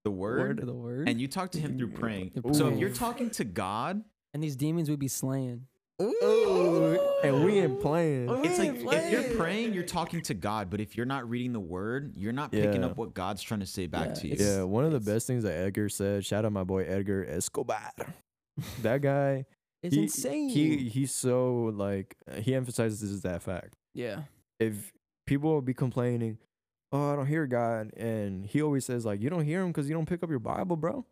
the 0.04 0.10
word, 0.10 0.58
to 0.58 0.66
the 0.66 0.72
word. 0.74 1.08
and 1.08 1.20
you 1.20 1.28
talk 1.28 1.50
to 1.52 1.60
him 1.60 1.78
through 1.78 1.92
praying. 1.92 2.30
Through 2.30 2.54
So 2.54 2.68
if 2.68 2.78
you're 2.78 2.90
talking 2.90 3.30
to 3.30 3.44
God, 3.44 4.02
and 4.34 4.42
these 4.42 4.56
demons 4.56 4.88
would 4.90 4.98
be 4.98 5.08
slaying. 5.08 5.66
Ooh, 6.00 6.98
and 7.22 7.44
we 7.44 7.60
ain't 7.60 7.80
playing. 7.80 8.28
it's 8.44 8.58
like 8.58 8.98
if 9.04 9.12
you're 9.12 9.36
praying, 9.36 9.74
you're 9.74 9.82
talking 9.84 10.20
to 10.22 10.34
God. 10.34 10.70
But 10.70 10.80
if 10.80 10.96
you're 10.96 11.06
not 11.06 11.28
reading 11.28 11.52
the 11.52 11.60
word, 11.60 12.16
you're 12.16 12.32
not 12.32 12.50
picking 12.50 12.80
Yeah. 12.80 12.88
up 12.88 12.96
what 12.96 13.14
God's 13.14 13.42
trying 13.42 13.60
to 13.60 13.66
say 13.66 13.86
back 13.86 14.08
Yeah, 14.08 14.14
to 14.14 14.28
you. 14.28 14.36
Yeah, 14.38 14.62
one 14.64 14.84
of 14.84 14.92
the 14.92 15.00
best 15.00 15.26
things 15.26 15.44
that 15.44 15.52
Edgar 15.52 15.88
said. 15.88 16.24
Shout 16.24 16.44
out 16.44 16.52
my 16.52 16.64
boy 16.64 16.84
Edgar 16.84 17.24
Escobar. 17.28 17.92
That 18.82 19.00
guy, 19.00 19.46
It's 19.82 19.94
he, 19.94 20.02
insane. 20.02 20.48
He 20.48 20.76
he's 20.88 21.12
so 21.12 21.72
like 21.74 22.16
uh, 22.30 22.36
he 22.40 22.54
emphasizes 22.54 23.00
this 23.00 23.10
is 23.10 23.22
that 23.22 23.42
fact. 23.42 23.74
yeah. 23.94 24.22
If 24.60 24.92
people 25.26 25.50
will 25.50 25.62
be 25.62 25.74
complaining, 25.74 26.38
oh, 26.92 27.12
I 27.12 27.16
don't 27.16 27.26
hear 27.26 27.46
God, 27.48 27.92
and 27.96 28.46
he 28.46 28.62
always 28.62 28.84
says 28.84 29.04
like, 29.04 29.20
you 29.20 29.28
don't 29.28 29.44
hear 29.44 29.60
him 29.62 29.68
because 29.68 29.88
you 29.88 29.94
don't 29.94 30.06
pick 30.06 30.22
up 30.22 30.30
your 30.30 30.38
Bible, 30.38 30.76
bro. 30.76 31.04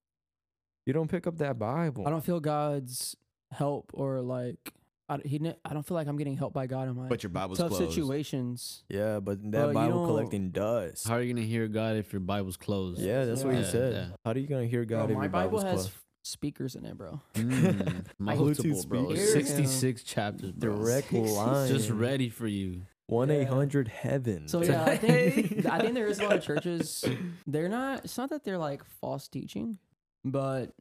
You 0.87 0.93
don't 0.93 1.09
pick 1.11 1.27
up 1.27 1.39
that 1.39 1.59
Bible. 1.59 2.07
I 2.07 2.11
don't 2.11 2.25
feel 2.25 2.39
God's 2.39 3.17
help 3.51 3.91
or 3.93 4.21
like 4.21 4.73
I, 5.09 5.17
d- 5.17 5.29
he. 5.29 5.53
I 5.65 5.73
don't 5.75 5.85
feel 5.85 5.97
like 5.97 6.07
I'm 6.07 6.17
getting 6.17 6.37
helped 6.37 6.55
by 6.55 6.69
God 6.69 6.89
in 6.89 6.95
my 6.95 7.09
But 7.09 7.25
your 7.25 7.31
Bible's 7.31 7.59
tough 7.59 7.71
closed. 7.71 7.91
situations. 7.93 8.85
Yeah, 8.89 9.19
but 9.19 9.43
But 9.43 9.51
that 9.51 9.69
you 9.69 9.75
Bible 9.75 10.07
collecting 10.07 10.51
does. 10.51 11.03
How 11.03 11.15
are 11.17 11.23
you 11.23 11.35
gonna 11.35 11.45
hear 11.45 11.67
God 11.67 11.97
if 11.97 12.13
your 12.13 12.21
Bible's 12.21 12.57
closed? 12.57 13.01
Yeah, 13.01 13.25
that's 13.25 13.43
what 13.43 13.57
he 13.57 13.65
said. 13.65 13.93
yeah. 13.95 14.07
How 14.25 14.31
are 14.31 14.39
you 14.39 14.47
gonna 14.47 14.67
hear 14.67 14.85
God 14.85 15.07
Bro, 15.07 15.11
if 15.11 15.17
my 15.17 15.23
your 15.25 15.31
Bible 15.31 15.59
Bible's 15.59 15.63
has 15.65 15.73
closed? 15.75 15.91
F- 16.23 16.27
speakers 16.27 16.75
in 16.75 16.85
it, 16.85 16.97
bro. 16.97 17.21
Mm, 17.35 18.07
multiple, 18.19 18.85
bro. 18.89 19.09
speakers. 19.09 19.33
Sixty-six 19.33 20.03
chapters, 20.03 20.53
bro. 20.53 20.77
Direct 20.77 21.13
line. 21.13 21.69
Just 21.69 21.91
ready 21.91 22.29
for 22.29 22.47
you. 22.47 22.83
One 23.07 23.31
eight 23.31 23.49
hundred 23.49 23.89
heaven. 23.89 24.47
So 24.47 24.63
yeah, 24.63 24.85
I 24.85 24.97
think 24.97 25.67
I 25.67 25.81
think 25.81 25.95
there 25.95 26.07
is 26.07 26.21
a 26.21 26.25
lot 26.25 26.37
of 26.37 26.45
churches. 26.45 27.05
They're 27.47 27.69
not. 27.69 28.05
It's 28.05 28.17
not 28.17 28.31
that 28.31 28.45
they're 28.45 28.59
like 28.59 28.85
false 28.85 29.27
teaching, 29.27 29.79
but 30.25 30.73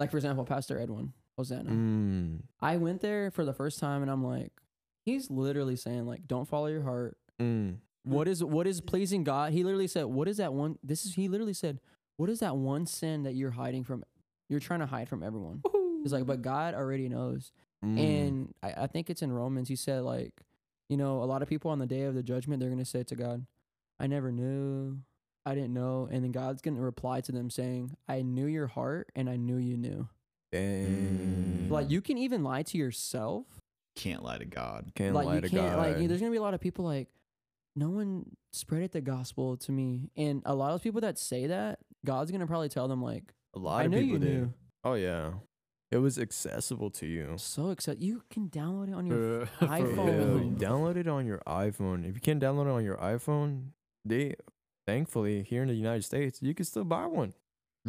like 0.00 0.10
for 0.10 0.16
example, 0.16 0.44
Pastor 0.44 0.78
Edwin 0.80 1.12
Hosanna. 1.38 1.70
Mm, 1.70 2.40
I 2.60 2.78
went 2.78 3.00
there 3.00 3.30
for 3.30 3.44
the 3.44 3.52
first 3.52 3.78
time, 3.78 4.02
and 4.02 4.10
I'm 4.10 4.24
like, 4.24 4.50
he's 5.04 5.30
literally 5.30 5.76
saying 5.76 6.04
like, 6.06 6.26
don't 6.26 6.48
follow 6.48 6.66
your 6.66 6.82
heart. 6.82 7.16
mm. 7.40 7.76
What 8.02 8.26
is 8.28 8.42
what 8.42 8.66
is 8.66 8.80
pleasing 8.80 9.22
God? 9.24 9.52
He 9.52 9.62
literally 9.64 9.86
said, 9.88 10.06
what 10.06 10.26
is 10.28 10.36
that 10.38 10.52
one? 10.52 10.78
This 10.82 11.04
is 11.04 11.14
he 11.14 11.28
literally 11.28 11.54
said, 11.54 11.78
what 12.16 12.28
is 12.28 12.40
that 12.40 12.56
one 12.56 12.86
sin 12.86 13.22
that 13.24 13.34
you're 13.34 13.50
hiding 13.52 13.84
from? 13.84 14.02
You're 14.48 14.60
trying 14.60 14.80
to 14.80 14.86
hide 14.86 15.08
from 15.08 15.22
everyone. 15.22 15.62
He's 16.02 16.12
like, 16.12 16.26
but 16.26 16.42
God 16.42 16.74
already 16.74 17.08
knows. 17.08 17.52
Mm. 17.84 17.98
And 17.98 18.54
I, 18.62 18.84
I 18.84 18.86
think 18.86 19.10
it's 19.10 19.22
in 19.22 19.32
Romans. 19.32 19.68
He 19.68 19.76
said, 19.76 20.02
like, 20.02 20.32
you 20.88 20.96
know, 20.96 21.22
a 21.22 21.26
lot 21.26 21.42
of 21.42 21.48
people 21.48 21.70
on 21.70 21.78
the 21.78 21.86
day 21.86 22.02
of 22.02 22.14
the 22.14 22.22
judgment, 22.22 22.60
they're 22.60 22.68
going 22.68 22.78
to 22.78 22.84
say 22.84 23.02
to 23.02 23.16
God, 23.16 23.44
I 23.98 24.06
never 24.06 24.30
knew. 24.30 24.98
I 25.44 25.54
didn't 25.54 25.74
know. 25.74 26.08
And 26.10 26.24
then 26.24 26.32
God's 26.32 26.62
going 26.62 26.76
to 26.76 26.82
reply 26.82 27.20
to 27.22 27.32
them 27.32 27.50
saying, 27.50 27.96
I 28.08 28.22
knew 28.22 28.46
your 28.46 28.66
heart 28.66 29.10
and 29.14 29.28
I 29.28 29.36
knew 29.36 29.56
you 29.56 29.76
knew. 29.76 30.08
Dang. 30.52 31.68
Like, 31.68 31.90
you 31.90 32.00
can 32.00 32.18
even 32.18 32.42
lie 32.42 32.62
to 32.64 32.78
yourself. 32.78 33.46
Can't 33.94 34.22
lie 34.22 34.38
to 34.38 34.44
God. 34.44 34.92
can't 34.94 35.14
like, 35.14 35.26
lie 35.26 35.34
you 35.36 35.40
to 35.42 35.48
can't, 35.48 35.74
God. 35.74 35.78
like, 35.78 35.96
there's 35.96 36.20
going 36.20 36.30
to 36.30 36.30
be 36.30 36.36
a 36.36 36.42
lot 36.42 36.54
of 36.54 36.60
people 36.60 36.84
like, 36.84 37.08
no 37.74 37.90
one 37.90 38.26
spread 38.52 38.82
it 38.82 38.92
the 38.92 39.00
gospel 39.00 39.56
to 39.58 39.72
me. 39.72 40.10
And 40.16 40.42
a 40.46 40.54
lot 40.54 40.72
of 40.72 40.82
people 40.82 41.00
that 41.02 41.18
say 41.18 41.46
that, 41.46 41.78
God's 42.04 42.30
going 42.30 42.40
to 42.40 42.46
probably 42.46 42.68
tell 42.68 42.88
them, 42.88 43.02
like, 43.02 43.32
a 43.56 43.58
lot 43.58 43.80
I 43.80 43.84
of 43.84 43.90
knew 43.90 44.00
people 44.00 44.12
you 44.12 44.18
did. 44.18 44.34
knew. 44.42 44.52
Oh 44.84 44.94
yeah, 44.94 45.32
it 45.90 45.98
was 45.98 46.18
accessible 46.18 46.90
to 46.90 47.06
you. 47.06 47.34
So 47.38 47.70
excited. 47.70 48.02
You 48.02 48.22
can 48.30 48.48
download 48.48 48.88
it 48.88 48.94
on 48.94 49.06
your 49.06 49.46
For- 49.46 49.56
for 49.56 49.64
Yeah, 49.64 49.78
iPhone. 49.80 50.58
download 50.68 50.96
it 50.96 51.08
on 51.08 51.26
your 51.26 51.40
iPhone. 51.46 52.08
If 52.08 52.14
you 52.14 52.20
can't 52.20 52.40
download 52.42 52.66
it 52.66 52.70
on 52.78 52.84
your 52.84 52.96
iPhone, 52.98 53.70
they 54.04 54.34
thankfully 54.86 55.42
here 55.42 55.62
in 55.62 55.68
the 55.68 55.74
United 55.74 56.04
States, 56.04 56.38
you 56.42 56.54
can 56.54 56.64
still 56.64 56.84
buy 56.84 57.06
one. 57.06 57.32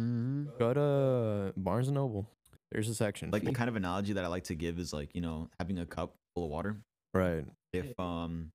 Mhm. 0.00 0.58
Go 0.58 0.74
to 0.74 1.52
Barnes 1.56 1.88
and 1.88 1.94
Noble. 1.96 2.26
There's 2.72 2.88
a 2.88 2.94
section. 2.94 3.30
Like 3.30 3.44
the 3.44 3.52
kind 3.52 3.68
of 3.68 3.76
analogy 3.76 4.12
that 4.14 4.24
I 4.24 4.28
like 4.28 4.44
to 4.44 4.54
give 4.54 4.78
is 4.78 4.92
like, 4.92 5.14
you 5.14 5.20
know, 5.20 5.48
having 5.58 5.78
a 5.78 5.86
cup 5.86 6.14
full 6.34 6.44
of 6.44 6.50
water. 6.50 6.76
right. 7.14 7.44
If 7.72 7.98
um, 8.00 8.50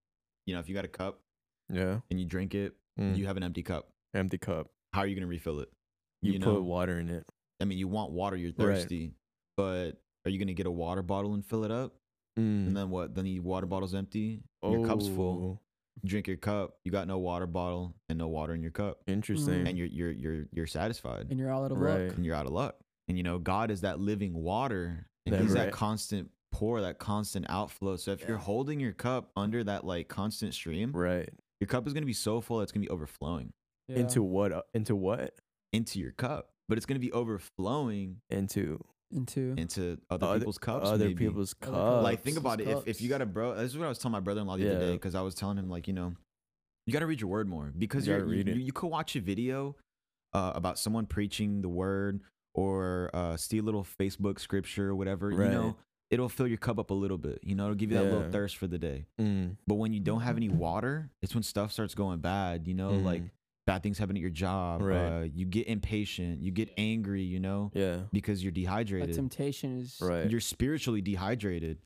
you 0.45 0.53
know, 0.53 0.59
if 0.59 0.67
you 0.67 0.73
got 0.75 0.85
a 0.85 0.89
cup 0.89 1.19
Yeah. 1.71 1.99
and 2.09 2.19
you 2.19 2.25
drink 2.25 2.53
it, 2.55 2.73
Mm. 2.99 3.17
you 3.17 3.25
have 3.27 3.37
an 3.37 3.43
empty 3.43 3.63
cup. 3.63 3.89
Empty 4.13 4.37
cup. 4.37 4.67
How 4.93 5.01
are 5.01 5.07
you 5.07 5.15
gonna 5.15 5.25
refill 5.27 5.59
it? 5.59 5.69
You, 6.23 6.33
You 6.33 6.39
put 6.39 6.53
know. 6.53 6.61
water 6.61 6.99
in 6.99 7.09
it. 7.09 7.25
I 7.59 7.65
mean, 7.65 7.77
you 7.77 7.87
want 7.87 8.11
water, 8.11 8.35
you're 8.35 8.51
Right. 8.51 8.57
thirsty, 8.77 9.13
but 9.57 9.91
are 10.25 10.31
you 10.31 10.39
gonna 10.39 10.53
get 10.53 10.65
a 10.65 10.71
water 10.71 11.01
bottle 11.03 11.33
and 11.33 11.45
fill 11.45 11.63
it 11.63 11.71
up? 11.71 11.93
Mm. 12.37 12.67
And 12.67 12.77
then 12.77 12.89
what? 12.89 13.13
Then 13.13 13.25
the 13.25 13.39
water 13.39 13.67
bottle's 13.67 13.93
empty, 13.93 14.41
and 14.63 14.73
your 14.73 14.87
cup's 14.87 15.07
full. 15.07 15.43
Oh, 15.43 15.59
You 16.01 16.09
drink 16.09 16.27
your 16.27 16.37
cup, 16.37 16.79
you 16.83 16.91
got 16.91 17.07
no 17.07 17.19
water 17.19 17.45
bottle 17.45 17.93
and 18.09 18.17
no 18.17 18.27
water 18.27 18.53
in 18.55 18.61
your 18.63 18.71
cup, 18.71 19.03
Interesting. 19.05 19.67
and 19.67 19.77
you're 19.77 19.87
you're 19.87 20.11
you're 20.11 20.45
you're 20.51 20.67
satisfied, 20.67 21.27
and 21.29 21.37
you're 21.39 21.51
out 21.51 21.71
of 21.71 21.77
Right. 21.77 22.07
luck. 22.07 22.15
and 22.17 22.25
you're 22.25 22.35
out 22.35 22.47
of 22.47 22.51
luck. 22.53 22.75
And 23.07 23.17
you 23.17 23.23
know, 23.23 23.37
God 23.37 23.69
is 23.69 23.81
that 23.81 23.99
living 23.99 24.33
water, 24.33 25.07
and 25.27 25.33
That 25.35 25.41
He's 25.41 25.51
right. 25.51 25.65
that 25.65 25.73
constant 25.73 26.31
pour, 26.51 26.81
that 26.81 26.97
constant 26.99 27.45
outflow. 27.49 27.95
So 27.97 28.11
if 28.11 28.27
you're 28.27 28.37
holding 28.37 28.79
your 28.79 28.93
cup 28.93 29.31
under 29.35 29.63
that 29.65 29.85
like 29.85 30.07
constant 30.07 30.53
stream, 30.55 30.91
right. 30.93 31.29
your 31.59 31.67
cup 31.67 31.85
is 31.85 31.93
gonna 31.93 32.05
be 32.07 32.13
so 32.13 32.41
full 32.41 32.61
it's 32.61 32.71
gonna 32.71 32.85
be 32.85 32.89
overflowing 32.89 33.53
Yeah. 33.87 33.97
Into 33.99 34.23
what? 34.23 34.51
uh, 34.51 34.61
Into 34.73 34.95
what? 34.95 35.35
Into 35.73 35.99
your 35.99 36.11
cup, 36.11 36.49
but 36.69 36.77
it's 36.77 36.85
gonna 36.85 36.99
be 36.99 37.11
overflowing 37.11 38.21
Into 38.29 38.83
into 39.11 39.53
into 39.57 39.99
other, 40.09 40.25
other 40.25 40.39
people's 40.39 40.57
cups. 40.57 40.87
Other 40.89 41.05
maybe. 41.09 41.25
people's 41.27 41.53
cups. 41.53 42.03
like 42.03 42.21
think 42.23 42.37
about 42.37 42.59
it 42.61 42.67
if, 42.67 42.87
if 42.87 43.01
you 43.01 43.09
got 43.09 43.21
a 43.21 43.27
bro 43.27 43.53
this 43.53 43.71
is 43.71 43.77
what 43.77 43.85
i 43.85 43.89
was 43.89 43.99
telling 43.99 44.13
my 44.13 44.19
brother-in-law 44.19 44.57
the 44.57 44.75
other 44.75 44.79
day 44.87 44.93
because 44.93 45.13
i 45.13 45.21
was 45.21 45.35
telling 45.35 45.55
him 45.57 45.69
like 45.69 45.87
you 45.87 45.93
know 45.93 46.13
you 46.87 46.93
got 46.93 46.99
to 46.99 47.05
read 47.05 47.21
your 47.21 47.29
word 47.29 47.47
more 47.47 47.71
because 47.77 48.07
You 48.07 48.13
you 48.15 48.19
gotta 48.21 48.35
you, 48.35 48.43
you, 48.55 48.61
you 48.67 48.71
could 48.73 48.87
watch 48.87 49.15
a 49.15 49.21
video 49.21 49.75
uh, 50.33 50.53
about 50.55 50.79
someone 50.79 51.05
preaching 51.05 51.61
the 51.61 51.69
word 51.69 52.21
or 52.55 53.11
uh, 53.13 53.37
see 53.37 53.59
a 53.59 53.61
little 53.61 53.85
facebook 53.99 54.39
scripture 54.39 54.89
or 54.89 54.95
whatever 54.95 55.29
Right. 55.29 55.45
you 55.45 55.51
know 55.51 55.75
it'll 56.09 56.27
fill 56.29 56.47
your 56.47 56.57
cup 56.57 56.79
up 56.79 56.89
a 56.89 56.93
little 56.95 57.19
bit 57.19 57.39
you 57.43 57.53
know 57.53 57.65
it'll 57.65 57.75
give 57.75 57.91
you 57.91 57.97
that 57.99 58.05
little 58.05 58.31
thirst 58.31 58.57
for 58.57 58.65
the 58.65 58.79
day 58.79 59.05
Mm. 59.21 59.57
but 59.67 59.75
when 59.75 59.93
you 59.93 59.99
don't 59.99 60.21
have 60.21 60.37
any 60.37 60.49
water 60.49 61.11
it's 61.21 61.35
when 61.35 61.43
stuff 61.43 61.71
starts 61.71 61.93
going 61.93 62.17
bad 62.19 62.67
you 62.67 62.73
know 62.73 62.91
like 62.93 63.21
Mhm. 63.21 63.29
Bad 63.65 63.81
things 63.83 63.97
happen 63.97 64.15
at 64.17 64.21
your 64.21 64.29
job 64.29 64.81
Right. 64.81 64.97
uh, 64.97 65.21
you 65.21 65.45
get 65.45 65.67
impatient 65.67 66.41
you 66.41 66.51
get 66.51 66.69
angry 66.77 67.23
you 67.23 67.39
know 67.39 67.71
Yeah. 67.73 68.01
because 68.11 68.43
you're 68.43 68.51
that 68.51 68.59
dehydrated 68.59 69.15
temptation 69.15 69.79
is 69.79 69.97
Right. 70.01 70.29
you're 70.29 70.41
spiritually 70.41 71.01
dehydrated 71.01 71.79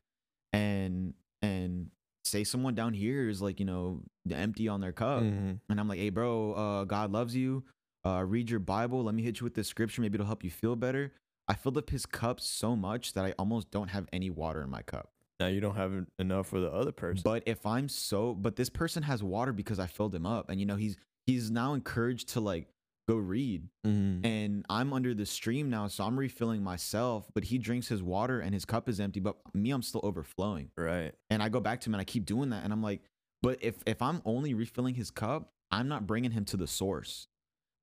and 0.52 1.14
and 1.42 1.90
say 2.24 2.44
someone 2.44 2.74
down 2.74 2.94
here 2.94 3.28
is 3.28 3.40
like 3.40 3.60
you 3.60 3.66
know 3.66 4.02
empty 4.30 4.68
on 4.68 4.80
their 4.80 4.92
cup 4.92 5.22
Mhm. 5.22 5.60
and 5.68 5.80
i'm 5.80 5.88
like 5.88 5.98
hey 5.98 6.10
bro 6.10 6.52
uh 6.52 6.84
god 6.84 7.10
loves 7.12 7.34
you 7.34 7.64
uh 8.04 8.22
read 8.26 8.50
your 8.50 8.60
bible 8.60 9.04
let 9.04 9.14
me 9.14 9.22
hit 9.22 9.40
you 9.40 9.44
with 9.44 9.54
this 9.54 9.68
scripture 9.68 10.02
maybe 10.02 10.16
it'll 10.16 10.26
help 10.26 10.44
you 10.44 10.50
feel 10.50 10.76
better 10.76 11.12
i 11.46 11.54
filled 11.54 11.78
up 11.78 11.90
his 11.90 12.04
cup 12.06 12.40
so 12.40 12.74
much 12.76 13.12
that 13.14 13.24
i 13.24 13.32
almost 13.38 13.70
don't 13.70 13.88
have 13.88 14.06
any 14.12 14.30
water 14.30 14.62
in 14.62 14.68
my 14.70 14.82
cup 14.82 15.10
Now 15.40 15.46
you 15.46 15.60
don't 15.60 15.76
have 15.76 15.92
enough 16.18 16.48
for 16.48 16.60
the 16.60 16.70
other 16.70 16.92
person. 16.92 17.22
but 17.24 17.42
if 17.46 17.64
i'm 17.64 17.88
so 17.88 18.34
but 18.34 18.56
this 18.56 18.68
person 18.68 19.02
has 19.04 19.22
water 19.22 19.52
because 19.52 19.78
i 19.78 19.86
filled 19.86 20.14
him 20.14 20.26
up 20.26 20.50
and 20.50 20.58
you 20.60 20.66
know 20.66 20.76
he's 20.76 20.96
he's 21.28 21.50
now 21.50 21.74
encouraged 21.74 22.30
to 22.30 22.40
like 22.40 22.66
go 23.06 23.16
read 23.16 23.68
Mhm. 23.86 24.24
and 24.24 24.66
I'm 24.68 24.92
under 24.92 25.14
the 25.14 25.24
stream 25.26 25.70
now, 25.70 25.86
so 25.88 26.04
I'm 26.04 26.18
refilling 26.18 26.62
myself. 26.62 27.30
But 27.34 27.44
he 27.44 27.58
drinks 27.58 27.88
his 27.88 28.02
water 28.02 28.40
and 28.40 28.52
his 28.54 28.64
cup 28.64 28.88
is 28.88 28.98
empty, 29.00 29.20
but 29.20 29.36
me, 29.54 29.70
I'm 29.70 29.82
still 29.82 30.00
overflowing. 30.04 30.70
right. 30.76 31.14
And 31.30 31.42
I 31.42 31.48
go 31.48 31.60
back 31.60 31.80
to 31.82 31.90
him 31.90 31.94
and 31.94 32.00
I 32.00 32.04
keep 32.04 32.24
doing 32.24 32.50
that, 32.50 32.64
and 32.64 32.72
I'm 32.72 32.82
like, 32.82 33.02
but 33.42 33.58
if 33.62 33.76
if 33.86 34.00
I'm 34.02 34.20
only 34.24 34.54
refilling 34.54 34.94
his 34.94 35.10
cup, 35.10 35.52
I'm 35.70 35.88
not 35.88 36.06
bringing 36.06 36.30
him 36.32 36.44
to 36.46 36.56
the 36.56 36.66
source. 36.66 37.28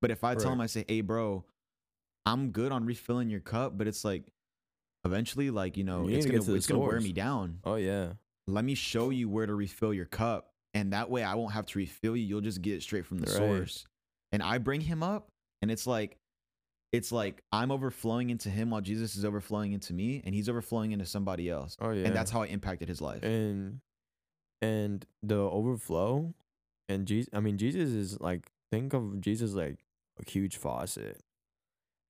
But 0.02 0.10
if 0.10 0.22
I 0.24 0.34
tell 0.34 0.52
him, 0.52 0.60
I 0.60 0.66
say, 0.66 0.84
hey, 0.88 1.00
bro, 1.00 1.44
I'm 2.26 2.50
good 2.50 2.70
on 2.72 2.84
refilling 2.84 3.30
your 3.30 3.40
cup, 3.40 3.78
but 3.78 3.86
it's 3.86 4.04
like. 4.04 4.32
Eventually, 5.04 5.50
like 5.50 5.76
you 5.76 5.84
know, 5.84 6.08
You 6.08 6.16
it's 6.16 6.26
gonna 6.26 6.40
to 6.40 6.54
it's 6.56 6.66
gonna 6.66 6.80
wear 6.80 7.00
me 7.00 7.12
down. 7.12 7.60
Oh 7.62 7.76
yeah. 7.76 8.14
Let 8.48 8.64
me 8.64 8.74
show 8.74 9.10
you 9.10 9.28
where 9.28 9.46
to 9.46 9.54
refill 9.54 9.94
your 9.94 10.04
cup, 10.06 10.52
and 10.76 10.92
that 10.92 11.08
way 11.10 11.22
I 11.24 11.34
won't 11.34 11.52
have 11.54 11.66
to 11.66 11.78
refill 11.78 12.16
you. 12.16 12.24
You'll 12.24 12.40
just 12.42 12.60
get 12.62 12.74
it 12.74 12.82
straight 12.82 13.06
from 13.06 13.18
the 13.18 13.26
Right. 13.30 13.36
source. 13.36 13.84
And 14.32 14.42
I 14.42 14.58
bring 14.58 14.80
him 14.82 15.02
up, 15.02 15.28
and 15.62 15.70
it's 15.70 15.86
like, 15.86 16.18
it's 16.92 17.10
like 17.12 17.42
I'm 17.52 17.70
overflowing 17.70 18.30
into 18.30 18.48
him 18.50 18.70
while 18.70 18.80
Jesus 18.80 19.16
is 19.16 19.24
overflowing 19.24 19.72
into 19.72 19.92
me, 19.94 20.22
and 20.24 20.34
he's 20.34 20.48
overflowing 20.48 20.92
into 20.92 21.06
somebody 21.06 21.48
else. 21.48 21.76
Oh 21.80 21.90
yeah. 21.90 22.06
And 22.06 22.14
that's 22.14 22.30
how 22.30 22.42
I 22.42 22.46
impacted 22.46 22.88
his 22.88 23.00
life. 23.00 23.22
and 23.22 23.80
and 24.62 25.04
the 25.22 25.36
overflow 25.36 26.32
and 26.88 27.06
Jesus 27.06 27.28
I 27.34 27.40
mean 27.40 27.58
Jesus 27.58 27.90
is 27.90 28.20
like 28.20 28.50
think 28.72 28.94
of 28.94 29.20
Jesus 29.20 29.52
like 29.52 29.78
a 30.24 30.30
huge 30.30 30.56
faucet. 30.56 31.20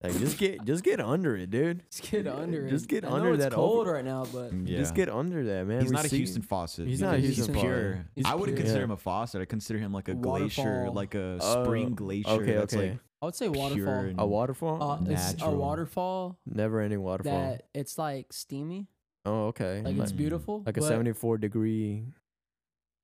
Like 0.03 0.19
just 0.19 0.37
get 0.39 0.63
just 0.65 0.85
get 0.85 1.01
under 1.01 1.37
it, 1.37 1.51
dude. 1.51 1.83
Just 1.91 2.11
get 2.11 2.27
under 2.27 2.67
it. 2.67 2.71
Just 2.71 2.87
get 2.87 3.05
I 3.05 3.09
know 3.09 3.15
under 3.17 3.33
it's 3.35 3.45
that 3.45 3.53
cold 3.53 3.81
over- 3.87 3.93
right 3.95 4.05
now, 4.05 4.25
but 4.31 4.53
yeah. 4.53 4.77
Just 4.79 4.95
get 4.95 5.09
under 5.09 5.43
that, 5.45 5.67
man. 5.67 5.81
he's 5.81 5.91
not 5.91 6.05
a 6.05 6.09
Houston 6.09 6.43
faucet. 6.43 6.87
He's 6.87 7.01
not 7.01 7.15
a 7.15 7.19
Houston 7.19 7.55
he's 7.55 7.63
pure. 7.63 7.93
faucet. 7.95 8.07
He's 8.15 8.25
I 8.27 8.35
wouldn't 8.35 8.57
pure. 8.57 8.65
consider 8.65 8.81
Yeah. 8.81 8.85
him 8.85 8.91
a 8.91 8.97
faucet. 8.99 9.41
I 9.41 9.45
consider 9.47 9.79
him 9.79 9.93
like 9.93 10.09
a 10.09 10.15
glacier, 10.15 10.63
Waterfall. 10.63 10.93
like 10.95 11.15
a 11.15 11.39
Oh, 11.41 11.65
spring 11.65 11.95
glacier. 11.95 12.29
Okay, 12.29 12.55
that's 12.55 12.75
okay. 12.75 12.91
like 12.91 12.99
I 13.23 13.25
would 13.25 13.35
say 13.35 13.49
waterfall. 13.49 13.95
and- 13.95 14.21
a 14.21 14.27
waterfall? 14.27 14.83
Uh, 14.83 14.97
it's 15.11 15.33
a 15.33 15.37
natural. 15.37 15.57
waterfall 15.57 16.39
Never 16.47 16.81
ending 16.83 17.01
waterfall. 17.03 17.33
that 17.41 17.63
it's 17.75 17.97
like 17.97 18.33
steamy, 18.35 18.89
oh, 19.25 19.47
okay. 19.47 19.81
like 19.83 19.97
it's 19.97 20.13
Mm. 20.13 20.17
beautiful. 20.19 20.63
like 20.67 20.77
a 20.77 20.81
but 20.81 20.87
74 20.89 21.39
degree 21.39 22.05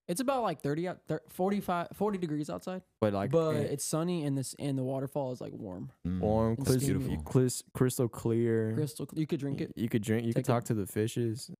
It's 0.09 0.20
about 0.20 0.42
like 0.42 0.61
30 0.61 0.88
out, 0.88 0.98
thir- 1.07 1.22
45, 1.28 1.88
40 1.94 2.18
degrees 2.18 2.50
outside, 2.50 2.82
but 3.00 3.12
like 3.12 3.30
but 3.30 3.55
it's 3.57 3.84
sunny 3.84 4.24
and 4.24 4.36
this 4.36 4.55
and 4.59 4.76
the 4.76 4.82
waterfall 4.82 5.32
is 5.32 5.40
like 5.40 5.53
warm, 5.53 5.92
mm, 6.07 6.18
warm, 6.18 6.55
it's 6.59 6.68
crystal, 6.70 6.98
beautiful. 6.98 7.22
clis- 7.24 7.62
crystal 7.72 8.09
clear. 8.09 8.72
crystal. 8.74 9.09
You 9.14 9.26
could 9.26 9.38
drink 9.40 9.61
it. 9.61 9.72
You 9.76 9.88
could 9.88 10.03
drink. 10.03 10.26
You 10.26 10.32
could 10.34 10.44
Take 10.44 10.48
a- 10.50 10.53
talk 10.53 10.64
to 10.64 10.74
the 10.74 10.86
fishes. 10.86 11.50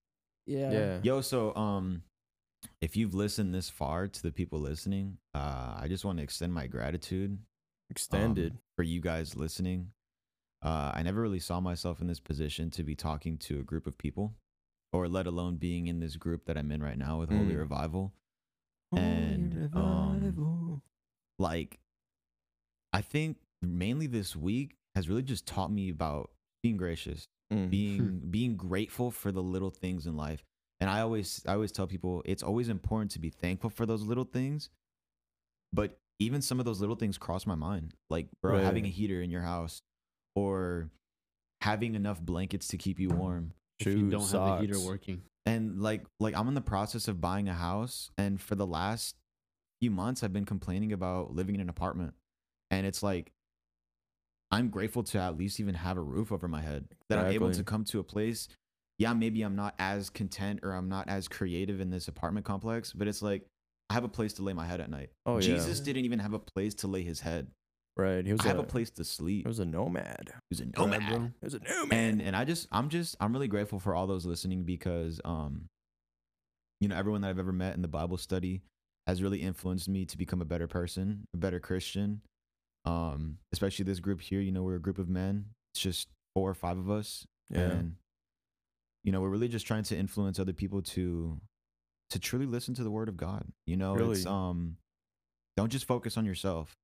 Yeah. 0.47 0.72
Yeah. 0.72 0.99
Yo, 1.05 1.20
so 1.20 1.55
um, 1.55 2.03
if 2.80 2.97
you've 2.97 3.14
listened 3.14 3.55
this 3.55 3.70
far 3.70 4.09
to 4.09 4.22
the 4.22 4.32
people 4.32 4.59
listening, 4.59 5.18
uh, 5.34 5.76
I 5.78 5.86
just 5.88 6.05
want 6.05 6.18
to 6.18 6.24
extend 6.24 6.53
my 6.53 6.66
gratitude 6.66 7.30
um, 7.30 7.38
Extended. 7.90 8.59
for 8.76 8.82
you 8.82 9.01
guys 9.01 9.36
listening. 9.36 9.93
Uh, 10.62 10.90
I 10.95 11.03
never 11.05 11.20
really 11.20 11.38
saw 11.40 11.61
myself 11.61 12.01
in 12.01 12.07
this 12.09 12.20
position 12.20 12.70
to 12.72 12.82
be 12.82 12.95
talking 12.97 13.38
to 13.38 13.61
a 13.61 13.62
group 13.62 13.86
of 13.86 13.97
people, 13.99 14.34
or 14.93 15.09
let 15.09 15.26
alone 15.28 15.57
being 15.57 15.86
in 15.86 16.01
this 16.01 16.16
group 16.16 16.47
that 16.47 16.57
I'm 16.59 16.72
in 16.72 16.82
right 16.82 16.99
now 16.99 17.20
with 17.20 17.30
Holy 17.30 17.55
Mm. 17.55 17.59
Revival. 17.59 18.12
And, 19.01 19.70
um, 19.74 20.82
Like, 21.38 21.80
I 22.93 23.01
think 23.01 23.38
mainly 23.62 24.07
this 24.07 24.36
week 24.36 24.76
has 24.95 25.09
really 25.09 25.22
just 25.22 25.47
taught 25.47 25.70
me 25.72 25.88
about 25.88 26.30
being 26.62 26.76
gracious 26.76 27.28
Mm. 27.53 27.68
being 27.68 28.18
being 28.30 28.57
grateful 28.57 29.11
for 29.11 29.30
the 29.30 29.43
little 29.43 29.68
things 29.70 30.07
in 30.07 30.16
life. 30.16 30.43
And 30.80 30.88
I 30.88 31.01
always 31.01 31.45
I 31.47 31.53
always 31.53 31.70
tell 31.70 31.86
people 31.86 32.22
it's 32.24 32.43
always 32.43 32.68
important 32.70 33.11
to 33.12 33.18
be 33.18 33.28
thankful 33.28 33.68
for 33.68 33.84
those 33.84 34.03
little 34.03 34.24
things. 34.24 34.70
But 35.72 35.99
even 36.18 36.40
some 36.40 36.59
of 36.61 36.64
those 36.64 36.80
little 36.80 36.97
things 36.97 37.18
cross 37.18 37.47
my 37.47 37.55
mind. 37.55 37.95
Like, 38.09 38.28
bro, 38.40 38.59
having 38.62 38.86
a 38.86 38.88
heater 38.88 39.20
in 39.20 39.30
your 39.30 39.43
house 39.43 39.82
or 40.34 40.90
having 41.61 41.95
enough 41.95 42.20
blankets 42.22 42.68
to 42.68 42.78
keep 42.78 42.99
you 42.99 43.11
warm. 43.11 43.53
If 43.80 43.88
you 43.88 44.09
don't 44.11 44.22
have 44.22 44.30
the 44.30 44.57
heater 44.61 44.74
socks. 44.74 44.86
working. 44.86 45.22
And 45.45 45.80
like 45.80 46.05
like 46.20 46.36
I'm 46.36 46.49
in 46.49 46.55
the 46.55 46.61
process 46.61 47.09
of 47.09 47.20
buying 47.20 47.49
a 47.49 47.55
house 47.55 48.11
and 48.16 48.40
for 48.40 48.55
the 48.55 48.66
last 48.66 49.16
few 49.80 49.90
months 49.90 50.22
I've 50.22 50.32
been 50.32 50.45
complaining 50.45 50.93
about 50.93 51.34
living 51.34 51.57
in 51.57 51.61
an 51.61 51.68
apartment. 51.68 52.14
And 52.70 52.86
it's 52.86 53.03
like 53.03 53.32
I'm 54.51 54.68
grateful 54.68 55.03
to 55.05 55.18
at 55.18 55.36
least 55.36 55.61
even 55.61 55.74
have 55.74 55.97
a 55.97 56.03
roof 56.03 56.30
over 56.30 56.47
my 56.47 56.61
head. 56.61 56.86
That 57.09 57.18
I'm 57.18 57.32
able 57.32 57.51
to 57.51 57.64
come 57.64 57.84
to 57.86 58.01
a 58.01 58.05
place. 58.05 58.49
Yeah, 58.99 59.14
maybe 59.14 59.43
I'm 59.43 59.57
not 59.57 59.74
as 59.78 60.11
content 60.11 60.61
or 60.62 60.72
I'm 60.72 60.88
not 60.88 61.09
as 61.09 61.26
creative 61.26 61.80
in 61.80 61.90
this 61.90 62.07
apartment 62.07 62.47
complex, 62.47 62.93
but 62.93 63.09
it's 63.09 63.22
like 63.22 63.47
I 63.90 63.95
have 63.95 64.05
a 64.05 64.09
place 64.09 64.34
to 64.34 64.43
lay 64.43 64.53
my 64.53 64.66
head 64.66 64.80
at 64.80 64.90
night. 64.90 65.11
Oh 65.26 65.36
yeah. 65.36 65.40
Jesus 65.40 65.80
didn't 65.80 66.05
even 66.05 66.18
have 66.18 66.34
a 66.34 66.38
place 66.38 66.74
to 66.76 66.86
lay 66.86 67.03
his 67.03 67.20
head. 67.20 67.49
Right. 67.97 68.24
He 68.24 68.32
was 68.32 68.40
I 68.40 68.49
have 68.49 68.59
a, 68.59 68.62
a 68.62 68.64
place 68.64 68.90
to 68.93 69.05
sleep. 69.05 69.45
He 69.45 69.49
was 69.49 69.59
a 69.59 69.66
nomad. 69.66 70.28
He 70.28 70.34
was 70.51 70.61
a 70.61 70.66
nomad. 70.66 71.32
He 71.40 71.45
was 71.45 71.55
a 71.55 71.59
nomad. 71.59 71.93
and 71.93 72.22
and 72.22 72.34
I 72.34 72.45
just 72.45 72.66
I'm 72.72 72.88
just 72.88 73.16
I'm 73.20 73.32
really 73.32 73.49
grateful 73.49 73.78
for 73.78 73.95
all 73.95 74.07
those 74.07 74.24
listening 74.24 74.64
because 74.64 75.20
um 75.24 75.66
you 76.80 76.88
know 76.88 76.97
everyone 76.97 77.20
that 77.20 77.28
I've 77.28 77.38
ever 77.38 77.53
met 77.53 77.74
in 77.74 77.82
the 77.82 77.88
Bible 77.88 78.16
study 78.16 78.62
has 79.07 79.22
really 79.22 79.43
influenced 79.43 79.88
me 79.88 80.07
to 80.07 80.16
become 80.16 80.40
a 80.40 80.47
better 80.47 80.66
person, 80.66 81.26
a 81.34 81.36
better 81.36 81.61
Christian. 81.61 82.22
Um 82.86 83.38
especially 83.53 83.84
this 83.84 84.01
group 84.01 84.22
here, 84.22 84.40
you 84.40 84.53
know, 84.53 84.62
we're 84.62 84.76
a 84.76 84.80
group 84.80 84.99
of 84.99 85.11
men. 85.11 85.47
It's 85.74 85.82
just 85.82 86.09
four 86.34 86.49
or 86.49 86.55
five 86.55 86.78
of 86.78 86.90
us 86.90 87.26
yeah. 87.51 87.61
and 87.61 87.97
you 89.05 89.12
know, 89.12 89.20
we're 89.20 89.28
really 89.28 89.49
just 89.49 89.66
trying 89.66 89.82
to 89.84 89.97
influence 89.97 90.38
other 90.38 90.53
people 90.53 90.80
to 90.82 91.38
to 92.11 92.18
truly 92.18 92.47
listen 92.47 92.74
to 92.74 92.84
the 92.84 92.90
word 92.90 93.09
of 93.09 93.16
God. 93.16 93.45
You 93.66 93.76
know, 93.76 94.11
it's 94.11 94.24
um 94.26 94.76
don't 95.57 95.70
just 95.70 95.84
focus 95.84 96.16
on 96.16 96.24
yourself. 96.24 96.74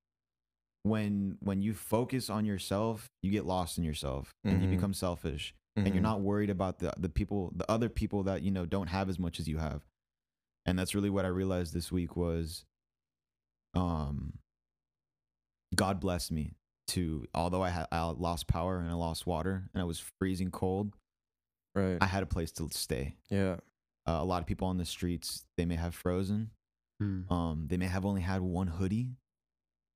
When 0.89 1.36
when 1.41 1.62
you 1.62 1.74
focus 1.74 2.30
on 2.30 2.45
yourself, 2.45 3.07
you 3.22 3.30
get 3.30 3.45
lost 3.45 3.78
in 3.78 3.84
yourself 3.84 4.30
and 4.45 4.62
you 4.62 4.68
Mhm. 4.68 4.70
become 4.70 4.95
selfish 4.95 5.55
and 5.76 5.89
you're 5.89 5.99
Mhm. 5.99 6.03
not 6.03 6.20
worried 6.20 6.51
about 6.51 6.78
the 6.78 6.93
the 6.99 7.09
people, 7.09 7.53
the 7.55 7.70
other 7.70 7.89
people 7.89 8.22
that, 8.24 8.43
you 8.43 8.51
know, 8.51 8.66
don't 8.66 8.89
have 8.89 9.09
as 9.09 9.18
much 9.18 9.39
as 9.41 9.47
you 9.49 9.59
have. 9.59 9.82
And 10.66 10.78
that's 10.78 10.95
really 10.95 11.11
what 11.11 11.24
I 11.24 11.28
realized 11.28 11.72
this 11.72 11.91
week 11.93 12.16
was 12.16 12.64
um 13.74 14.39
God 15.74 16.01
blessed 16.01 16.32
me 16.32 16.55
to 16.89 17.26
although 17.34 17.62
I 17.62 17.68
had 17.70 17.86
I 17.93 18.03
lost 18.05 18.47
power 18.47 18.78
and 18.78 18.89
I 18.91 18.95
lost 18.95 19.26
water 19.26 19.68
and 19.74 19.80
I 19.80 19.84
was 19.84 20.01
freezing 20.18 20.51
cold, 20.51 20.97
right. 21.74 21.99
I 22.01 22.07
had 22.07 22.22
a 22.22 22.26
place 22.26 22.51
to 22.53 22.68
stay. 22.70 23.16
yeah. 23.30 23.59
Uh, 24.07 24.20
a 24.22 24.24
lot 24.24 24.41
of 24.41 24.47
people 24.47 24.66
on 24.66 24.78
the 24.78 24.86
streets, 24.86 25.45
they 25.59 25.66
may 25.66 25.74
have 25.74 25.95
frozen. 25.95 26.51
Hmm. 26.99 27.30
Um, 27.30 27.66
they 27.68 27.76
may 27.76 27.84
have 27.84 28.07
only 28.07 28.22
had 28.22 28.41
one 28.41 28.66
hoodie, 28.68 29.16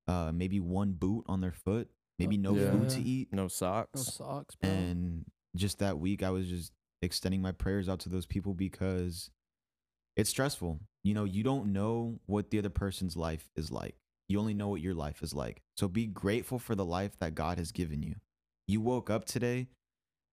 uh, 0.07 0.31
maybe 0.33 0.59
one 0.59 0.93
boot 0.93 1.23
on 1.27 1.41
their 1.41 1.51
foot, 1.51 1.89
maybe 2.19 2.37
no 2.37 2.55
Yeah. 2.55 2.71
food 2.71 2.89
to 2.89 3.01
eat. 3.01 3.31
No 3.31 3.47
socks, 3.47 3.89
No 3.95 4.01
socks. 4.03 4.17
socks, 4.17 4.55
bro. 4.55 4.69
And 4.69 5.25
just 5.55 5.79
that 5.79 5.99
week, 5.99 6.23
I 6.23 6.29
was 6.31 6.47
just 6.49 6.71
extending 7.01 7.41
my 7.41 7.51
prayers 7.51 7.87
out 7.89 7.99
to 8.01 8.09
those 8.09 8.25
people 8.25 8.53
because 8.53 9.29
it's 10.15 10.29
stressful. 10.29 10.79
You 11.03 11.13
know, 11.13 11.23
you 11.25 11.43
don't 11.43 11.73
know 11.73 12.19
what 12.25 12.49
the 12.49 12.59
other 12.59 12.69
person's 12.69 13.17
life 13.17 13.49
is 13.55 13.71
like. 13.71 13.95
You 14.29 14.39
only 14.39 14.53
know 14.53 14.69
what 14.69 14.81
your 14.81 14.93
life 14.93 15.21
is 15.21 15.33
like. 15.33 15.61
So 15.77 15.87
be 15.87 16.05
grateful 16.07 16.59
for 16.59 16.75
the 16.75 16.85
life 16.85 17.17
that 17.19 17.35
God 17.35 17.57
has 17.57 17.71
given 17.71 18.01
you. 18.01 18.15
You 18.67 18.79
woke 18.81 19.09
up 19.09 19.25
today 19.25 19.67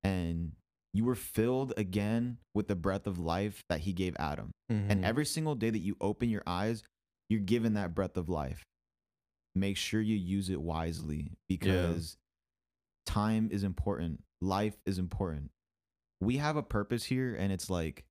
and 0.05 0.53
you 0.93 1.05
were 1.05 1.15
filled 1.15 1.73
again 1.77 2.39
with 2.55 2.69
the 2.69 2.77
breath 2.77 3.07
of 3.07 3.19
life 3.19 3.63
that 3.69 3.81
He 3.81 3.93
gave 3.93 4.17
Adam. 4.19 4.51
And 4.69 5.01
Mhm. 5.01 5.05
every 5.05 5.27
single 5.27 5.55
day 5.55 5.71
that 5.71 5.79
you 5.81 5.97
open 6.01 6.29
your 6.31 6.43
eyes, 6.47 6.83
you're 7.29 7.41
given 7.41 7.75
that 7.75 7.95
breath 7.95 8.17
of 8.17 8.29
life. 8.29 8.65
Make 9.55 9.77
sure 9.77 10.01
you 10.01 10.17
use 10.17 10.49
it 10.51 10.61
wisely 10.61 11.33
because 11.49 12.17
time 13.07 13.49
is 13.53 13.65
important. 13.65 14.23
Life 14.41 14.77
is 14.87 14.99
important. 14.99 15.51
We 16.21 16.37
have 16.37 16.57
a 16.57 16.63
purpose 16.63 17.05
here, 17.05 17.35
and 17.35 17.53
it's 17.53 17.69
like, 17.71 18.05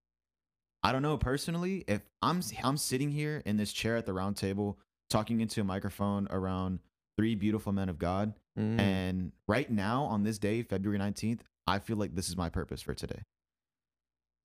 I 0.84 0.92
don't 0.92 1.02
know 1.02 1.18
personally. 1.18 1.84
If 1.88 2.02
I'm 2.22 2.42
I'm 2.64 2.78
sitting 2.78 3.12
here 3.12 3.42
in 3.46 3.58
this 3.58 3.72
chair 3.72 3.98
at 3.98 4.06
the 4.06 4.14
round 4.14 4.36
table, 4.38 4.80
talking 5.10 5.42
into 5.42 5.62
a 5.62 5.64
microphone 5.64 6.28
around 6.30 6.80
three 7.18 7.36
beautiful 7.36 7.72
men 7.72 7.90
of 7.90 7.98
God, 8.00 8.34
Mm. 8.58 8.80
and 8.80 9.32
right 9.48 9.70
now 9.72 10.04
on 10.04 10.24
this 10.24 10.38
day, 10.38 10.64
February 10.64 11.00
19th, 11.00 11.42
I 11.68 11.80
feel 11.80 11.96
like 11.96 12.14
this 12.16 12.28
is 12.28 12.36
my 12.36 12.50
purpose 12.50 12.82
for 12.82 12.94
today. 12.94 13.22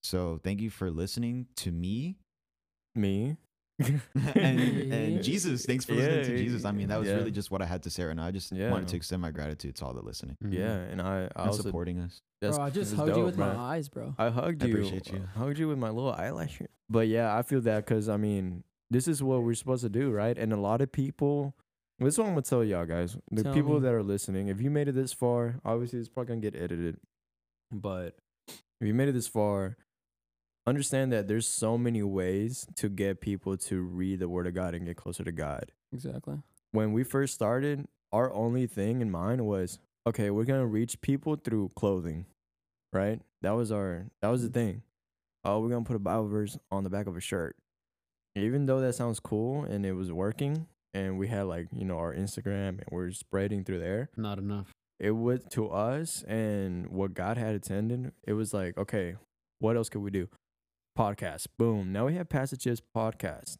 So 0.02 0.38
thank 0.44 0.60
you 0.60 0.70
for 0.70 0.90
listening 0.90 1.46
to 1.56 1.72
me 1.72 2.18
me. 2.94 3.36
and, 4.34 4.92
and 4.92 5.22
Jesus. 5.22 5.66
Thanks 5.66 5.84
for 5.84 5.94
listening 5.94 6.24
to 6.24 6.36
Jesus. 6.36 6.64
I 6.64 6.72
mean, 6.72 6.88
that 6.88 6.98
was 6.98 7.08
yeah. 7.08 7.14
really 7.14 7.30
just 7.30 7.50
what 7.50 7.60
I 7.60 7.66
had 7.66 7.82
to 7.84 7.90
say 7.90 8.04
right 8.04 8.14
now. 8.14 8.26
I 8.26 8.30
just 8.30 8.52
Yeah. 8.52 8.70
wanted 8.70 8.88
to 8.88 8.96
extend 8.96 9.22
my 9.22 9.30
gratitude 9.30 9.74
to 9.76 9.84
all 9.86 9.94
that 9.94 10.04
listening. 10.04 10.36
Yeah, 10.48 10.60
mm-hmm. 10.60 10.92
and 10.92 11.02
I, 11.02 11.14
I 11.14 11.20
and 11.22 11.32
also 11.36 11.62
supporting 11.62 11.98
us. 11.98 12.20
that's, 12.40 12.56
bro, 12.56 12.66
I 12.66 12.70
just 12.70 12.90
that's 12.92 13.00
hugged 13.00 13.16
you 13.16 13.24
with 13.24 13.38
man. 13.38 13.56
my 13.56 13.62
eyes, 13.62 13.88
bro. 13.88 14.14
I 14.16 14.30
hugged 14.30 14.62
you. 14.62 14.68
I 14.68 14.70
you. 14.70 14.76
appreciate 14.76 15.12
you. 15.12 15.28
I 15.34 15.38
hugged 15.38 15.58
you 15.58 15.68
with 15.68 15.78
my 15.78 15.90
little 15.90 16.12
eyelash. 16.12 16.60
But 16.88 17.08
yeah, 17.08 17.36
I 17.36 17.42
feel 17.42 17.60
that 17.62 17.84
because 17.84 18.08
I 18.08 18.16
mean, 18.16 18.62
this 18.90 19.08
is 19.08 19.22
what 19.22 19.42
we're 19.42 19.54
supposed 19.54 19.82
to 19.82 19.88
do, 19.88 20.10
right? 20.10 20.36
And 20.38 20.52
a 20.52 20.56
lot 20.56 20.80
of 20.80 20.92
people. 20.92 21.54
This 21.98 22.14
is 22.14 22.18
what 22.18 22.26
I'm 22.26 22.32
gonna 22.32 22.42
tell 22.42 22.64
y'all 22.64 22.86
guys. 22.86 23.16
The 23.30 23.44
Tell 23.44 23.54
people 23.54 23.74
me. 23.74 23.80
that 23.80 23.94
are 23.94 24.02
listening, 24.02 24.48
if 24.48 24.60
you 24.60 24.68
made 24.70 24.88
it 24.88 24.96
this 24.96 25.12
far, 25.12 25.60
obviously 25.64 26.00
it's 26.00 26.08
probably 26.08 26.34
gonna 26.34 26.50
get 26.50 26.60
edited. 26.60 26.98
But 27.70 28.16
if 28.80 28.86
you 28.86 28.94
made 28.94 29.08
it 29.08 29.12
this 29.12 29.28
far, 29.28 29.76
understand 30.66 31.12
that 31.12 31.28
there's 31.28 31.46
so 31.46 31.76
many 31.76 32.02
ways 32.02 32.66
to 32.76 32.88
get 32.88 33.20
people 33.20 33.56
to 33.56 33.80
read 33.80 34.20
the 34.20 34.28
Word 34.28 34.46
of 34.46 34.54
God 34.54 34.74
and 34.74 34.86
get 34.86 34.96
closer 34.96 35.24
to 35.24 35.32
God. 35.32 35.72
Exactly. 35.92 36.38
When 36.72 36.92
we 36.92 37.04
first 37.04 37.34
started, 37.34 37.86
our 38.12 38.32
only 38.32 38.66
thing 38.66 39.00
in 39.00 39.10
mind 39.10 39.44
was, 39.46 39.78
okay, 40.06 40.30
we're 40.30 40.44
gonna 40.44 40.66
reach 40.66 41.00
people 41.00 41.36
through 41.36 41.70
clothing, 41.76 42.26
right? 42.92 43.20
That 43.42 43.52
was 43.52 43.70
our 43.70 44.06
that 44.22 44.28
was 44.28 44.42
the 44.42 44.48
mm-hmm. 44.48 44.66
thing. 44.66 44.82
Oh, 45.44 45.60
we're 45.60 45.68
gonna 45.68 45.84
put 45.84 45.96
a 45.96 46.00
Bible 46.00 46.28
verse 46.28 46.58
on 46.70 46.84
the 46.84 46.90
back 46.90 47.06
of 47.06 47.16
a 47.16 47.20
shirt. 47.20 47.56
Even 48.34 48.66
though 48.66 48.80
that 48.80 48.94
sounds 48.94 49.20
cool 49.20 49.62
and 49.64 49.86
it 49.86 49.92
was 49.92 50.10
working, 50.10 50.66
and 50.92 51.18
we 51.18 51.28
had 51.28 51.44
like 51.44 51.68
you 51.72 51.84
know 51.84 51.98
our 51.98 52.14
Instagram 52.14 52.68
and 52.68 52.84
we're 52.90 53.10
spreading 53.10 53.64
through 53.64 53.80
there, 53.80 54.10
Not 54.16 54.38
enough. 54.38 54.72
it 54.98 55.12
was 55.12 55.44
to 55.50 55.68
us 55.68 56.22
and 56.22 56.88
what 56.88 57.14
God 57.14 57.36
had 57.36 57.54
attended, 57.54 58.12
It 58.26 58.32
was 58.32 58.54
like, 58.54 58.78
okay, 58.78 59.16
what 59.58 59.76
else 59.76 59.88
could 59.88 60.02
we 60.02 60.10
do? 60.10 60.28
Podcast, 60.98 61.46
boom. 61.58 61.92
Now 61.92 62.06
we 62.06 62.14
have 62.14 62.28
Passages 62.28 62.80
podcast, 62.94 63.56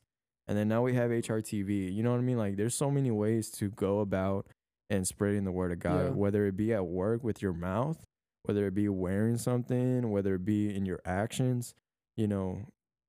and 0.46 0.56
then 0.56 0.68
now 0.68 0.82
we 0.82 0.94
have 0.94 1.10
HRTV. 1.10 1.92
You 1.92 2.02
know 2.02 2.12
what 2.12 2.18
I 2.18 2.22
mean? 2.22 2.38
Like, 2.38 2.56
there's 2.56 2.74
so 2.76 2.90
many 2.90 3.10
ways 3.10 3.50
to 3.52 3.70
go 3.70 4.00
about 4.00 4.46
and 4.88 5.06
spreading 5.06 5.44
the 5.44 5.50
word 5.50 5.72
of 5.72 5.80
God, 5.80 6.04
Yeah. 6.04 6.10
whether 6.10 6.46
it 6.46 6.56
be 6.56 6.72
at 6.72 6.86
work 6.86 7.24
with 7.24 7.42
your 7.42 7.52
mouth, 7.52 8.04
whether 8.44 8.66
it 8.66 8.74
be 8.74 8.88
wearing 8.88 9.36
something, 9.36 10.10
whether 10.10 10.36
it 10.36 10.44
be 10.44 10.72
in 10.74 10.86
your 10.86 11.00
actions. 11.04 11.74
You 12.16 12.28
know, 12.28 12.66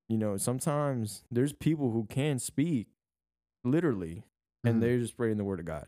you 0.09 0.17
know. 0.17 0.37
Sometimes 0.37 1.23
there's 1.29 1.53
people 1.53 1.91
who 1.91 2.05
can 2.05 2.39
speak, 2.39 2.87
literally, 3.63 4.23
and 4.63 4.77
Mhm. 4.77 4.81
they're 4.81 4.97
just 4.99 5.13
spreading 5.13 5.37
the 5.37 5.43
word 5.43 5.59
of 5.59 5.65
God. 5.67 5.87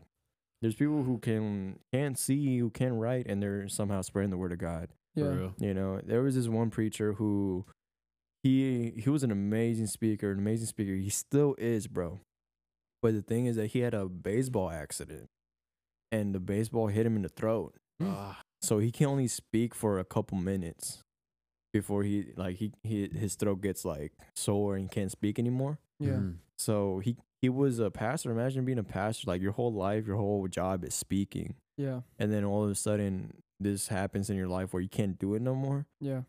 There's 0.62 0.76
people 0.76 1.02
who 1.02 1.18
can 1.18 1.80
can't 1.92 2.16
see, 2.16 2.58
who 2.58 2.70
can 2.70 2.98
write, 2.98 3.26
and 3.26 3.42
they're 3.42 3.68
somehow 3.68 4.02
spreading 4.02 4.30
the 4.30 4.38
word 4.38 4.52
of 4.52 4.58
God. 4.58 4.90
For 5.14 5.20
Yeah. 5.20 5.34
real. 5.36 5.54
You 5.58 5.74
know, 5.74 6.00
there 6.02 6.22
was 6.22 6.36
this 6.36 6.46
one 6.48 6.70
preacher 6.70 7.14
who 7.14 7.64
he 8.42 8.92
he 8.96 9.10
was 9.10 9.22
an 9.22 9.30
amazing 9.30 9.86
speaker, 9.86 10.30
an 10.30 10.38
amazing 10.38 10.66
speaker. 10.66 10.94
He 10.94 11.10
still 11.10 11.54
is, 11.58 11.86
bro. 11.86 12.20
But 13.02 13.14
the 13.14 13.22
thing 13.22 13.46
is 13.46 13.56
that 13.56 13.68
he 13.68 13.80
had 13.80 13.94
a 13.94 14.06
baseball 14.06 14.70
accident, 14.70 15.28
and 16.10 16.34
the 16.34 16.40
baseball 16.40 16.88
hit 16.88 17.06
him 17.06 17.16
in 17.16 17.22
the 17.22 17.28
throat. 17.28 17.74
Ah, 18.02 18.40
So 18.62 18.78
he 18.80 18.90
can 18.90 19.06
only 19.06 19.28
speak 19.28 19.72
for 19.74 19.98
a 20.00 20.04
couple 20.04 20.36
minutes 20.36 20.98
before 21.72 22.02
he 22.02 22.32
like 22.36 22.56
he, 22.56 22.72
he 22.82 23.08
his 23.08 23.36
throat 23.36 23.60
gets 23.60 23.84
like 23.84 24.12
sore 24.34 24.74
and 24.74 24.84
he 24.84 24.88
can't 24.88 25.12
speak 25.12 25.38
anymore. 25.38 25.78
Yeah. 26.00 26.14
mhm. 26.14 26.36
So 26.58 26.98
he 26.98 27.16
he 27.40 27.48
was 27.48 27.78
a 27.78 27.90
pastor. 27.90 28.32
Imagine 28.32 28.64
being 28.64 28.78
a 28.78 28.84
pastor, 28.84 29.24
like 29.30 29.40
your 29.40 29.52
whole 29.52 29.72
life, 29.72 30.06
your 30.08 30.16
whole 30.16 30.48
job 30.48 30.82
is 30.84 30.94
speaking, 30.94 31.54
Yeah. 31.76 32.00
and 32.18 32.32
then 32.32 32.44
all 32.44 32.64
of 32.64 32.70
a 32.70 32.74
sudden 32.74 33.34
this 33.60 33.88
happens 33.88 34.28
in 34.30 34.36
your 34.36 34.48
life 34.48 34.72
where 34.72 34.82
you 34.82 34.88
can't 34.88 35.18
do 35.18 35.34
it 35.34 35.42
no 35.42 35.54
more. 35.54 35.86
Yeah. 36.00 36.22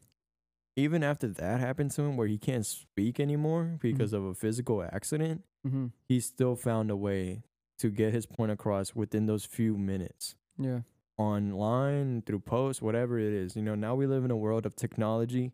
Even 0.75 1.03
after 1.03 1.27
that 1.27 1.59
happened 1.59 1.91
to 1.91 2.03
him, 2.03 2.15
where 2.17 2.27
he 2.27 2.37
can't 2.37 2.65
speak 2.65 3.19
anymore 3.19 3.77
because 3.81 4.13
of 4.13 4.23
a 4.23 4.33
physical 4.33 4.81
accident, 4.83 5.43
Mm-hmm. 5.67 5.87
he 6.07 6.21
still 6.21 6.55
found 6.55 6.89
a 6.89 6.95
way 6.95 7.43
to 7.79 7.89
get 7.89 8.13
his 8.13 8.25
point 8.25 8.49
across 8.49 8.95
within 8.95 9.25
those 9.25 9.43
few 9.43 9.77
minutes 9.77 10.35
Yeah. 10.57 10.81
online 11.17 12.21
through 12.21 12.39
posts, 12.39 12.81
whatever 12.81 13.19
it 13.19 13.33
is. 13.33 13.57
You 13.57 13.61
know, 13.63 13.75
now 13.75 13.93
we 13.93 14.07
live 14.07 14.23
in 14.23 14.31
a 14.31 14.37
world 14.37 14.65
of 14.65 14.75
technology, 14.77 15.51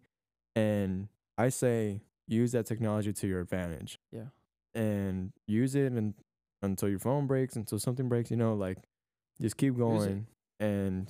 and 0.55 1.07
I 1.39 1.49
say 1.49 2.01
use 2.27 2.51
that 2.51 2.67
technology 2.67 3.13
to 3.13 3.27
your 3.27 3.39
advantage. 3.41 3.97
Yeah. 4.11 4.27
and 4.75 5.31
use 5.47 5.73
it 5.73 5.91
and 5.93 6.13
until 6.61 6.89
your 6.89 6.99
phone 6.99 7.25
breaks, 7.27 7.55
until 7.55 7.79
something 7.79 8.07
breaks. 8.09 8.29
You 8.29 8.37
know, 8.37 8.53
like 8.55 8.77
just 9.41 9.57
keep 9.57 9.75
going 9.77 10.27
and 10.59 11.07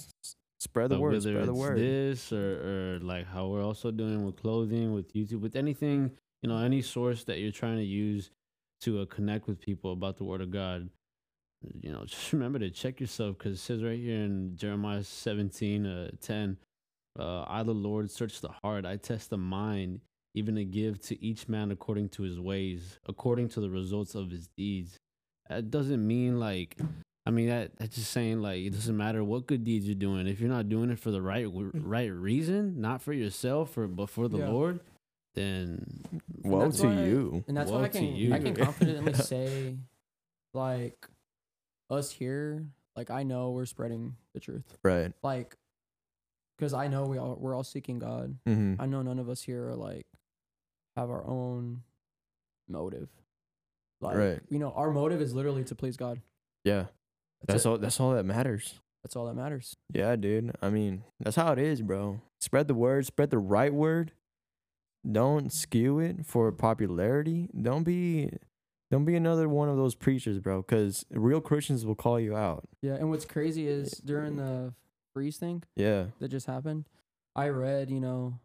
spread 0.59 0.89
the 0.89 0.95
But 0.95 1.01
word. 1.01 1.21
Spread 1.21 1.45
the 1.45 1.53
word. 1.53 1.77
this 1.77 2.31
or, 2.31 2.95
or 2.95 2.99
like 2.99 3.27
how 3.27 3.47
we're 3.47 3.63
also 3.63 3.91
doing 3.91 4.25
with 4.25 4.37
clothing, 4.37 4.93
with 4.93 5.13
YouTube, 5.13 5.41
with 5.41 5.55
anything, 5.55 6.11
you 6.41 6.49
know, 6.49 6.57
any 6.57 6.81
source 6.81 7.23
that 7.25 7.39
you're 7.39 7.51
trying 7.51 7.77
to 7.77 7.83
use 7.83 8.31
to 8.81 9.01
uh, 9.01 9.05
connect 9.05 9.47
with 9.47 9.59
people 9.59 9.91
about 9.93 10.17
the 10.17 10.23
Word 10.23 10.41
of 10.41 10.51
God, 10.51 10.89
you 11.81 11.91
know, 11.91 12.03
just 12.05 12.31
remember 12.33 12.59
to 12.59 12.69
check 12.69 12.99
yourself 12.99 13.37
because 13.37 13.53
it 13.53 13.61
says 13.61 13.83
right 13.83 13.99
here 13.99 14.23
in 14.23 14.55
Jeremiah 14.55 15.03
17, 15.03 15.85
uh, 15.85 16.11
10, 16.21 16.57
uh, 17.17 17.45
I, 17.47 17.63
the 17.63 17.73
Lord, 17.73 18.11
search 18.11 18.41
the 18.41 18.49
heart, 18.63 18.85
I 18.85 18.97
test 18.97 19.29
the 19.29 19.37
mind, 19.37 20.01
even 20.33 20.55
to 20.55 20.65
give 20.65 21.01
to 21.03 21.23
each 21.23 21.47
man 21.47 21.71
according 21.71 22.09
to 22.09 22.23
his 22.23 22.39
ways, 22.39 22.99
according 23.07 23.49
to 23.49 23.61
the 23.61 23.69
results 23.69 24.15
of 24.15 24.29
his 24.31 24.49
deeds. 24.57 24.99
That 25.49 25.71
doesn't 25.71 26.05
mean 26.05 26.39
like 26.39 26.77
I 27.25 27.31
mean 27.31 27.47
that 27.47 27.75
that's 27.77 27.95
just 27.95 28.11
saying 28.11 28.41
like 28.41 28.61
it 28.63 28.69
doesn't 28.71 28.95
matter 28.95 29.23
what 29.23 29.47
good 29.47 29.63
deeds 29.63 29.85
you're 29.87 29.95
doing 29.95 30.27
if 30.27 30.39
you're 30.39 30.49
not 30.49 30.69
doing 30.69 30.91
it 30.91 30.99
for 30.99 31.09
the 31.11 31.21
right 31.21 31.47
right 31.51 32.11
reason, 32.11 32.79
not 32.79 33.01
for 33.01 33.13
yourself 33.13 33.77
or 33.77 33.87
but 33.87 34.09
for 34.09 34.27
the 34.27 34.37
Yeah. 34.39 34.49
Lord, 34.49 34.79
then 35.33 36.03
Woe 36.43 36.69
to 36.69 36.87
why- 36.87 37.03
you. 37.03 37.43
And 37.47 37.57
that's 37.57 37.71
why 37.71 37.83
I 37.83 37.87
can 37.87 38.15
you. 38.15 38.33
I 38.33 38.39
can 38.39 38.55
confidently 38.55 39.13
say, 39.15 39.77
like, 40.53 41.07
us 41.89 42.11
here, 42.11 42.65
like 42.95 43.09
I 43.09 43.23
know 43.23 43.51
we're 43.51 43.65
spreading 43.65 44.15
the 44.33 44.39
truth. 44.39 44.77
Right. 44.83 45.11
Like, 45.23 45.55
because 46.57 46.73
I 46.73 46.87
know 46.87 47.05
we 47.05 47.17
all 47.17 47.35
we're 47.39 47.55
all 47.55 47.63
seeking 47.63 47.97
God. 47.99 48.37
Mm-hmm. 48.47 48.79
I 48.81 48.85
know 48.85 49.01
none 49.01 49.19
of 49.19 49.29
us 49.29 49.41
here 49.41 49.67
are 49.69 49.75
like 49.75 50.05
have 50.95 51.09
our 51.09 51.25
own 51.25 51.81
motive. 52.69 53.09
Like, 53.99 54.15
Right. 54.15 54.39
You 54.49 54.59
know, 54.59 54.71
our 54.71 54.91
motive 54.91 55.21
is 55.21 55.33
literally 55.33 55.63
to 55.65 55.75
please 55.75 55.97
God. 55.97 56.21
Yeah. 56.63 56.85
That's 57.47 57.65
it. 57.65 57.69
all. 57.69 57.77
That's 57.77 57.99
all 57.99 58.13
that 58.13 58.25
matters. 58.25 58.79
That's 59.03 59.15
all 59.15 59.25
that 59.27 59.35
matters. 59.35 59.75
Yeah, 59.93 60.15
dude. 60.15 60.55
I 60.61 60.69
mean, 60.69 61.03
that's 61.19 61.35
how 61.35 61.51
it 61.51 61.59
is, 61.59 61.81
bro. 61.81 62.21
Spread 62.41 62.67
the 62.67 62.73
word. 62.73 63.05
Spread 63.05 63.29
the 63.29 63.37
right 63.37 63.73
word. 63.73 64.11
Don't 65.09 65.51
skew 65.53 65.99
it 65.99 66.25
for 66.25 66.51
popularity. 66.51 67.49
Don't 67.59 67.83
be. 67.83 68.31
Don't 68.91 69.05
be 69.05 69.15
another 69.15 69.49
one 69.49 69.67
of 69.67 69.77
those 69.77 69.95
preachers, 69.95 70.39
bro. 70.39 70.61
Because 70.61 71.05
real 71.11 71.41
Christians 71.41 71.85
will 71.85 71.95
call 71.95 72.19
you 72.19 72.35
out. 72.35 72.67
Yeah. 72.81 72.93
And 72.95 73.09
what's 73.09 73.25
crazy 73.25 73.67
is 73.67 73.91
during 73.93 74.35
the 74.37 74.73
freeze 75.13 75.37
thing 75.37 75.63
Yeah. 75.75 76.07
that 76.19 76.29
just 76.29 76.45
happened, 76.45 76.85
I 77.35 77.49
read, 77.49 77.89
you 77.89 77.99
know, 77.99 78.39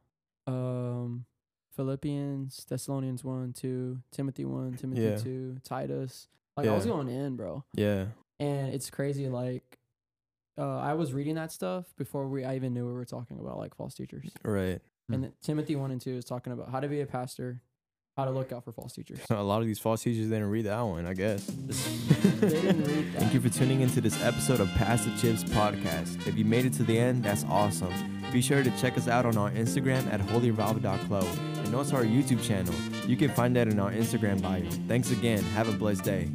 um, 0.46 1.26
Philippians, 1.72 2.64
Thessalonians 2.64 3.22
1, 3.22 3.52
2, 3.52 4.00
Timothy 4.12 4.44
1, 4.46 4.74
Timothy 4.74 5.02
Yeah. 5.02 5.16
2, 5.18 5.58
Titus. 5.62 6.28
Like, 6.56 6.66
I 6.66 6.74
was 6.74 6.86
going 6.86 7.08
in, 7.08 7.36
bro. 7.36 7.64
Yeah. 7.74 8.06
And 8.40 8.74
it's 8.74 8.90
crazy. 8.90 9.28
Like, 9.28 9.78
uh, 10.58 10.78
I 10.78 10.94
was 10.94 11.12
reading 11.12 11.36
that 11.36 11.52
stuff 11.52 11.86
before 11.96 12.26
we 12.26 12.44
I 12.44 12.56
even 12.56 12.74
knew 12.74 12.86
we 12.86 12.92
were 12.92 13.04
talking 13.04 13.38
about 13.38 13.58
like 13.58 13.74
false 13.76 13.94
teachers. 13.94 14.30
Right. 14.42 14.80
And 15.12 15.24
then 15.24 15.32
Timothy 15.42 15.76
1 15.76 15.90
and 15.90 16.00
2 16.00 16.10
is 16.16 16.24
talking 16.24 16.52
about 16.52 16.70
how 16.70 16.80
to 16.80 16.88
be 16.88 17.00
a 17.00 17.06
pastor, 17.06 17.60
how 18.16 18.24
to 18.24 18.30
look 18.30 18.52
out 18.52 18.64
for 18.64 18.72
false 18.72 18.92
teachers. 18.92 19.18
A 19.30 19.42
lot 19.42 19.60
of 19.60 19.66
these 19.66 19.78
false 19.78 20.02
teachers 20.02 20.28
didn't 20.28 20.50
read 20.50 20.66
that 20.66 20.80
one, 20.80 21.06
I 21.06 21.14
guess. 21.14 21.44
they 22.40 22.48
didn't 22.48 22.84
read 22.84 23.12
that. 23.12 23.20
Thank 23.20 23.34
you 23.34 23.40
for 23.40 23.48
tuning 23.48 23.80
into 23.80 24.00
this 24.00 24.22
episode 24.22 24.60
of 24.60 24.68
Pass 24.72 25.04
the 25.04 25.16
Chips 25.16 25.44
podcast. 25.44 26.26
If 26.26 26.36
you 26.36 26.44
made 26.44 26.64
it 26.64 26.72
to 26.74 26.84
the 26.84 26.98
end, 26.98 27.24
that's 27.24 27.44
awesome. 27.48 27.92
Be 28.32 28.40
sure 28.40 28.62
to 28.62 28.70
check 28.78 28.96
us 28.96 29.08
out 29.08 29.26
on 29.26 29.36
our 29.36 29.50
Instagram 29.50 30.10
at 30.12 30.20
holyrevolve.club 30.20 31.26
and 31.64 31.74
also 31.74 31.96
our 31.96 32.04
YouTube 32.04 32.42
channel. 32.42 32.74
You 33.08 33.16
can 33.16 33.30
find 33.30 33.56
that 33.56 33.66
in 33.66 33.80
our 33.80 33.90
Instagram 33.90 34.40
bio. 34.40 34.62
Thanks 34.86 35.10
again. 35.10 35.42
Have 35.54 35.68
a 35.68 35.72
blessed 35.72 36.04
day. 36.04 36.28